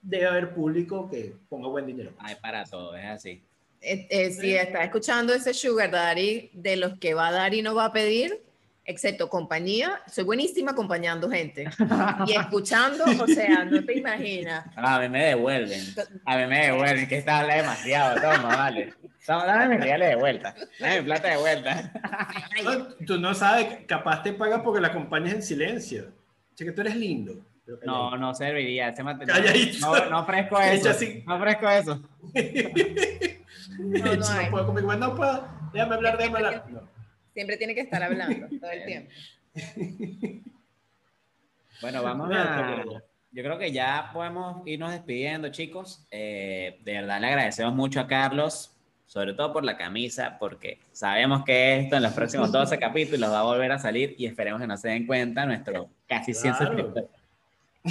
debe 0.00 0.26
haber 0.26 0.54
público 0.54 1.08
que 1.08 1.34
ponga 1.48 1.68
buen 1.68 1.86
dinero. 1.86 2.12
Hay 2.18 2.36
para 2.36 2.64
todo, 2.64 2.96
es 2.96 3.04
así. 3.04 3.42
Eh, 3.80 4.06
eh, 4.10 4.30
si 4.30 4.54
está 4.54 4.84
escuchando 4.84 5.34
ese 5.34 5.52
Sugar 5.52 5.90
Daddy 5.90 6.50
de 6.54 6.76
los 6.76 6.98
que 6.98 7.14
va 7.14 7.28
a 7.28 7.32
dar 7.32 7.54
y 7.54 7.62
no 7.62 7.74
va 7.74 7.86
a 7.86 7.92
pedir, 7.92 8.45
excepto 8.86 9.28
compañía, 9.28 10.00
soy 10.06 10.24
buenísima 10.24 10.70
acompañando 10.70 11.28
gente 11.28 11.68
y 12.26 12.32
escuchando, 12.38 13.04
o 13.04 13.26
sea, 13.26 13.64
no 13.64 13.84
te 13.84 13.98
imaginas. 13.98 14.64
a 14.76 15.00
mí 15.00 15.08
me 15.08 15.26
devuelven, 15.26 15.80
a 16.24 16.36
mí 16.38 16.46
me 16.46 16.66
devuelven, 16.66 17.08
que 17.08 17.18
esta 17.18 17.40
habla 17.40 17.56
demasiado, 17.56 18.20
toma, 18.20 18.56
vale. 18.56 18.94
Dame 19.26 19.70
mis 19.70 19.80
reales 19.80 20.10
de 20.10 20.16
vuelta, 20.16 20.54
dame 20.78 21.00
mi 21.00 21.04
plata 21.04 21.28
de 21.28 21.36
vuelta. 21.36 21.92
tú 23.04 23.18
no 23.18 23.34
sabes, 23.34 23.84
capaz 23.86 24.22
te 24.22 24.32
pagas 24.32 24.62
porque 24.62 24.80
la 24.80 24.88
acompañas 24.88 25.34
en 25.34 25.42
silencio. 25.42 26.12
Che, 26.54 26.64
que 26.64 26.72
tú 26.72 26.80
eres 26.80 26.96
lindo. 26.96 27.44
No, 27.84 28.16
no 28.16 28.32
serviría. 28.32 28.88
Ese 28.88 29.02
material, 29.02 29.42
no, 29.80 30.08
no 30.08 30.20
ofrezco 30.20 30.58
eso. 30.60 30.88
No 31.26 31.36
ofrezco 31.36 31.68
eso. 31.68 32.00
no, 33.78 34.14
no, 34.14 34.14
no 34.14 34.50
puedo 34.50 34.66
conmigo. 34.66 34.94
No 34.94 35.14
puedo. 35.14 35.48
Déjame 35.72 35.94
hablar, 35.96 36.16
déjame 36.16 36.36
hablar. 36.38 36.64
Siempre 37.36 37.58
tiene 37.58 37.74
que 37.74 37.82
estar 37.82 38.02
hablando 38.02 38.48
todo 38.60 38.70
el 38.70 38.84
tiempo. 38.86 39.10
Bueno, 41.82 42.02
vamos 42.02 42.30
a... 42.32 42.82
Yo 43.30 43.42
creo 43.42 43.58
que 43.58 43.70
ya 43.70 44.08
podemos 44.14 44.66
irnos 44.66 44.92
despidiendo, 44.92 45.50
chicos. 45.50 46.06
Eh, 46.10 46.80
de 46.82 46.92
verdad 46.94 47.20
le 47.20 47.26
agradecemos 47.26 47.74
mucho 47.74 48.00
a 48.00 48.06
Carlos, 48.06 48.74
sobre 49.04 49.34
todo 49.34 49.52
por 49.52 49.62
la 49.62 49.76
camisa, 49.76 50.38
porque 50.40 50.80
sabemos 50.92 51.44
que 51.44 51.80
esto 51.80 51.96
en 51.96 52.04
los 52.04 52.14
próximos 52.14 52.50
12 52.52 52.78
capítulos 52.78 53.30
va 53.30 53.40
a 53.40 53.42
volver 53.42 53.72
a 53.72 53.78
salir 53.78 54.14
y 54.16 54.24
esperemos 54.24 54.58
que 54.58 54.66
no 54.66 54.78
se 54.78 54.88
den 54.88 55.06
cuenta 55.06 55.44
nuestro 55.44 55.90
casi 56.08 56.32
100 56.32 56.54
suscriptores. 56.54 57.10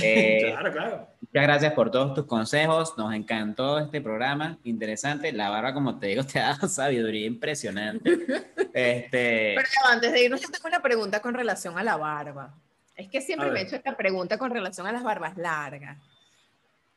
Eh, 0.01 0.47
claro, 0.47 0.71
claro. 0.71 1.07
Muchas 1.35 1.47
gracias 1.49 1.73
por 1.73 1.91
todos 1.91 2.13
tus 2.13 2.25
consejos. 2.27 2.97
Nos 2.97 3.13
encantó 3.13 3.77
este 3.77 3.99
programa. 3.99 4.57
Interesante. 4.63 5.33
La 5.33 5.49
barba, 5.49 5.73
como 5.73 5.99
te 5.99 6.07
digo, 6.07 6.23
te 6.33 6.39
da 6.39 6.55
sabiduría 6.55 7.25
impresionante. 7.25 8.09
este... 8.73 9.53
Pero 9.57 9.67
antes 9.91 10.13
de 10.13 10.23
irnos, 10.23 10.39
yo 10.39 10.47
tengo 10.47 10.69
una 10.69 10.81
pregunta 10.81 11.19
con 11.19 11.33
relación 11.33 11.77
a 11.77 11.83
la 11.83 11.97
barba. 11.97 12.53
Es 12.95 13.09
que 13.09 13.19
siempre 13.19 13.51
me 13.51 13.59
he 13.59 13.63
hecho 13.63 13.75
esta 13.75 13.97
pregunta 13.97 14.37
con 14.37 14.49
relación 14.49 14.87
a 14.87 14.93
las 14.93 15.03
barbas 15.03 15.35
largas. 15.35 15.97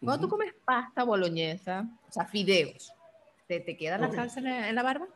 Cuando 0.00 0.28
tú 0.28 0.28
comes 0.28 0.54
pasta 0.64 1.02
boloñesa, 1.02 1.88
o 2.08 2.12
sea, 2.12 2.24
fideos, 2.24 2.92
¿te, 3.48 3.58
te 3.58 3.76
queda 3.76 3.98
la 3.98 4.12
salsa 4.12 4.38
en 4.38 4.72
la 4.72 4.82
barba? 4.84 5.08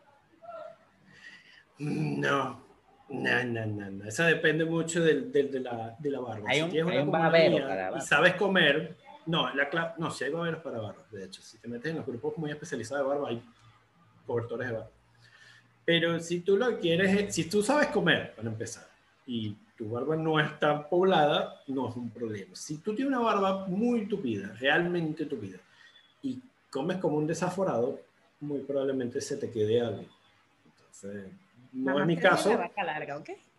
No, 1.79 2.61
no, 3.09 3.45
no, 3.45 3.67
no, 3.67 3.89
no. 3.89 4.05
Eso 4.05 4.25
depende 4.25 4.65
mucho 4.65 5.01
del, 5.01 5.31
de, 5.31 5.61
la, 5.61 5.95
de 5.97 6.11
la 6.11 6.19
barba. 6.19 6.49
Hay 6.49 6.63
un, 6.63 6.73
si 6.73 6.79
hay 6.81 6.99
un 6.99 7.13
babero 7.13 7.69
para 7.69 7.97
Y 7.97 8.01
sabes 8.01 8.35
comer. 8.35 8.97
No, 9.27 9.55
la, 9.55 9.95
no, 9.99 10.11
si 10.11 10.25
hay 10.25 10.33
baberos 10.33 10.63
para 10.63 10.81
barba, 10.81 11.05
de 11.11 11.25
hecho. 11.25 11.43
Si 11.43 11.59
te 11.59 11.69
metes 11.69 11.91
en 11.91 11.99
los 11.99 12.07
grupos 12.07 12.37
muy 12.39 12.51
especializados 12.51 13.05
de 13.05 13.09
barba, 13.09 13.29
hay 13.29 13.43
cobertores 14.27 14.69
de 14.69 14.75
barba. 14.75 14.91
Pero 15.85 16.21
si 16.21 16.41
tú 16.41 16.57
lo 16.57 16.79
quieres, 16.79 17.35
si 17.35 17.49
tú 17.49 17.63
sabes 17.63 17.89
comer, 17.89 18.35
para 18.35 18.49
empezar, 18.49 18.87
y 19.27 19.57
tu 19.77 19.91
barba 19.91 20.17
no 20.17 20.39
está 20.39 20.89
poblada, 20.89 21.61
no 21.69 21.89
es 21.89 21.97
un 21.97 22.11
problema. 22.11 22.55
Si 22.55 22.79
tú 22.79 22.95
tienes 22.95 23.15
una 23.15 23.25
barba 23.25 23.67
muy 23.67 24.07
tupida, 24.07 24.55
realmente 24.59 25.27
tupida, 25.27 25.59
y 26.23 26.41
comes 26.71 26.99
como 26.99 27.17
un 27.17 27.27
desaforado, 27.27 28.01
muy 28.41 28.61
probablemente 28.61 29.21
se 29.21 29.37
te 29.37 29.51
quede 29.51 29.81
algo. 29.81 30.05
Entonces, 30.65 31.33
no 31.73 31.99
es 32.01 32.07
mi 32.07 32.17
caso. 32.17 32.59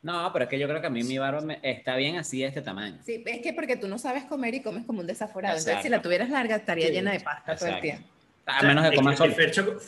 No, 0.03 0.29
pero 0.33 0.43
es 0.43 0.49
que 0.49 0.59
yo 0.59 0.67
creo 0.67 0.81
que 0.81 0.87
a 0.87 0.89
mí 0.89 1.01
mi 1.03 1.17
barba 1.17 1.41
está 1.61 1.95
bien 1.95 2.17
así 2.17 2.41
de 2.41 2.47
este 2.47 2.61
tamaño. 2.61 2.99
Sí, 3.05 3.23
es 3.25 3.41
que 3.41 3.53
porque 3.53 3.77
tú 3.77 3.87
no 3.87 3.97
sabes 3.97 4.25
comer 4.25 4.53
y 4.53 4.61
comes 4.61 4.85
como 4.85 4.99
un 4.99 5.07
desaforado. 5.07 5.57
Entonces, 5.57 5.81
si 5.81 5.87
la 5.87 6.01
tuvieras 6.01 6.29
larga, 6.29 6.57
estaría 6.57 6.89
llena 6.89 7.13
de 7.13 7.21
pasta 7.21 7.55
todo 7.55 7.69
el 7.69 7.79
tiempo. 7.79 8.05
A 8.45 8.61
menos 8.63 8.83
de 8.83 8.95
comer 8.95 9.15
solo. 9.15 9.33
Fercho, 9.33 9.79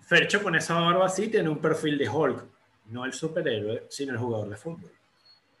Fercho 0.00 0.42
con 0.42 0.56
esa 0.56 0.74
barba 0.74 1.06
así 1.06 1.28
tiene 1.28 1.48
un 1.48 1.58
perfil 1.58 1.96
de 1.96 2.08
Hulk. 2.08 2.44
No 2.86 3.04
el 3.04 3.12
superhéroe, 3.12 3.84
sino 3.88 4.12
el 4.12 4.18
jugador 4.18 4.50
de 4.50 4.56
fútbol. 4.56 4.90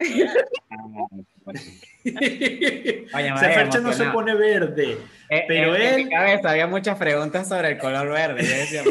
Oye, 3.14 3.36
Fercho 3.38 3.80
no 3.80 3.92
se 3.92 4.06
pone 4.06 4.34
verde, 4.34 4.98
eh, 5.28 5.44
pero 5.46 5.76
él... 5.76 5.82
En 5.82 5.96
mi 5.96 6.08
cabeza 6.08 6.50
había 6.50 6.66
muchas 6.66 6.98
preguntas 6.98 7.48
sobre 7.48 7.68
el 7.68 7.78
color 7.78 8.08
verde. 8.08 8.42
Yo 8.42 8.50
decía, 8.50 8.82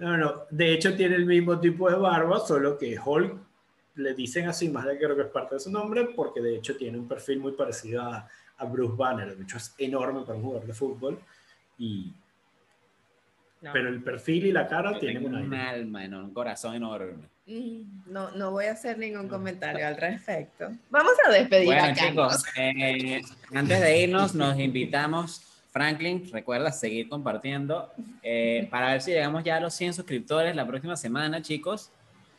no, 0.00 0.16
no, 0.16 0.46
de 0.48 0.72
hecho 0.72 0.96
tiene 0.96 1.14
el 1.14 1.26
mismo 1.26 1.60
tipo 1.60 1.90
de 1.90 1.96
barba, 1.96 2.40
solo 2.40 2.78
que 2.78 2.98
Hulk 2.98 3.34
le 3.96 4.14
dicen 4.14 4.48
así, 4.48 4.70
más 4.70 4.86
de 4.86 4.92
que 4.92 5.04
creo 5.04 5.14
que 5.14 5.22
es 5.22 5.28
parte 5.28 5.56
de 5.56 5.60
su 5.60 5.70
nombre, 5.70 6.06
porque 6.16 6.40
de 6.40 6.56
hecho 6.56 6.74
tiene 6.74 6.96
un 6.96 7.06
perfil 7.06 7.38
muy 7.38 7.52
parecido 7.52 8.02
a, 8.02 8.28
Bruce 8.70 8.94
Banner. 8.94 9.36
De 9.36 9.42
hecho 9.42 9.56
es 9.56 9.74
enorme 9.78 10.20
para 10.20 10.36
un 10.36 10.44
jugador 10.44 10.66
de 10.66 10.74
fútbol. 10.74 11.18
Y, 11.78 12.12
Pero 13.60 13.88
el 13.88 14.02
perfil 14.02 14.46
y 14.46 14.52
la 14.52 14.68
cara 14.68 14.98
tienen 14.98 15.24
un 15.24 15.54
alma, 15.54 16.04
un 16.04 16.32
corazón 16.34 16.74
enorme. 16.74 17.24
Mm, 17.46 18.12
no, 18.12 18.30
no 18.32 18.50
voy 18.50 18.66
a 18.66 18.72
hacer 18.72 18.98
ningún 18.98 19.28
comentario 19.28 19.86
al 19.86 19.96
respecto. 19.96 20.70
Vamos 20.90 21.12
a 21.26 21.30
despedir 21.30 21.66
bueno, 21.66 21.94
chicos, 21.94 22.44
eh, 22.56 23.22
antes 23.54 23.80
de 23.80 24.02
irnos, 24.02 24.34
nos 24.34 24.58
invitamos 24.58 25.49
Franklin, 25.70 26.28
recuerda 26.32 26.72
seguir 26.72 27.08
compartiendo 27.08 27.92
eh, 28.22 28.66
para 28.70 28.90
ver 28.92 29.02
si 29.02 29.12
llegamos 29.12 29.44
ya 29.44 29.56
a 29.56 29.60
los 29.60 29.74
100 29.74 29.94
suscriptores 29.94 30.54
la 30.56 30.66
próxima 30.66 30.96
semana, 30.96 31.42
chicos. 31.42 31.90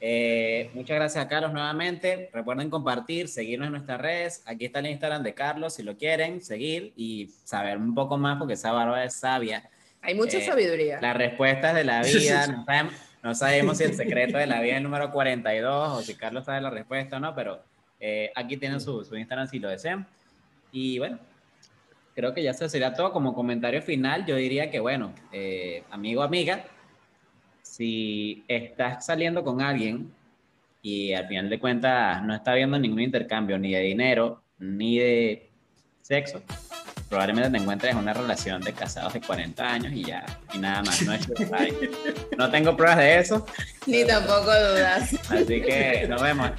Eh, 0.03 0.71
muchas 0.73 0.95
gracias 0.95 1.23
a 1.23 1.27
Carlos 1.27 1.53
nuevamente. 1.53 2.29
Recuerden 2.33 2.69
compartir, 2.69 3.27
seguirnos 3.27 3.67
en 3.67 3.73
nuestras 3.73 4.01
redes. 4.01 4.41
Aquí 4.45 4.65
está 4.65 4.79
el 4.79 4.87
Instagram 4.87 5.21
de 5.23 5.33
Carlos 5.33 5.75
si 5.75 5.83
lo 5.83 5.95
quieren 5.95 6.41
seguir 6.41 6.91
y 6.95 7.29
saber 7.43 7.77
un 7.77 7.93
poco 7.93 8.17
más 8.17 8.37
porque 8.37 8.55
esa 8.55 8.71
barba 8.71 9.03
es 9.03 9.13
sabia 9.13 9.69
Hay 10.01 10.15
mucha 10.15 10.39
Eh, 10.39 10.41
sabiduría. 10.41 10.99
Las 10.99 11.15
respuestas 11.15 11.75
de 11.75 11.83
la 11.83 12.01
vida, 12.01 12.47
no 12.47 12.65
sabemos, 12.65 12.93
no 13.23 13.35
sabemos 13.35 13.77
si 13.77 13.83
el 13.83 13.93
secreto 13.93 14.39
de 14.39 14.47
la 14.47 14.59
vida 14.59 14.73
es 14.73 14.77
el 14.77 14.83
número 14.83 15.11
42 15.11 15.99
o 15.99 16.01
si 16.01 16.15
Carlos 16.15 16.45
sabe 16.45 16.61
la 16.61 16.71
respuesta 16.71 17.17
o 17.17 17.19
no, 17.19 17.35
pero 17.35 17.61
eh, 17.99 18.31
aquí 18.35 18.57
tienen 18.57 18.81
su, 18.81 19.05
su 19.05 19.15
Instagram 19.15 19.47
si 19.47 19.59
lo 19.59 19.69
desean. 19.69 20.07
Y 20.71 20.97
bueno, 20.97 21.19
creo 22.15 22.33
que 22.33 22.43
ya 22.43 22.51
eso 22.51 22.67
sería 22.69 22.93
todo. 22.93 23.11
Como 23.11 23.33
comentario 23.33 23.81
final, 23.81 24.25
yo 24.25 24.35
diría 24.35 24.69
que, 24.69 24.79
bueno, 24.79 25.13
eh, 25.31 25.83
amigo, 25.91 26.23
amiga, 26.23 26.65
si 27.61 28.43
estás 28.47 29.05
saliendo 29.05 29.43
con 29.43 29.61
alguien 29.61 30.11
y 30.81 31.13
al 31.13 31.27
final 31.27 31.49
de 31.49 31.59
cuentas 31.59 32.23
no 32.23 32.33
está 32.35 32.51
habiendo 32.51 32.77
ningún 32.79 33.01
intercambio 33.01 33.57
ni 33.57 33.71
de 33.73 33.81
dinero 33.81 34.41
ni 34.59 34.97
de 34.99 35.49
sexo, 36.01 36.41
probablemente 37.09 37.49
te 37.49 37.57
encuentres 37.57 37.91
en 37.91 37.97
una 37.97 38.13
relación 38.13 38.61
de 38.61 38.73
casados 38.73 39.13
de 39.13 39.21
40 39.21 39.73
años 39.73 39.93
y 39.93 40.03
ya, 40.03 40.25
y 40.53 40.57
nada 40.57 40.81
más. 40.83 41.01
No, 41.03 41.13
no 42.37 42.51
tengo 42.51 42.75
pruebas 42.75 42.97
de 42.97 43.19
eso, 43.19 43.45
Ni 43.87 44.05
tampoco 44.05 44.45
dudas. 44.45 45.13
así 45.29 45.61
que 45.61 46.05
nos 46.07 46.21
vemos. 46.21 46.51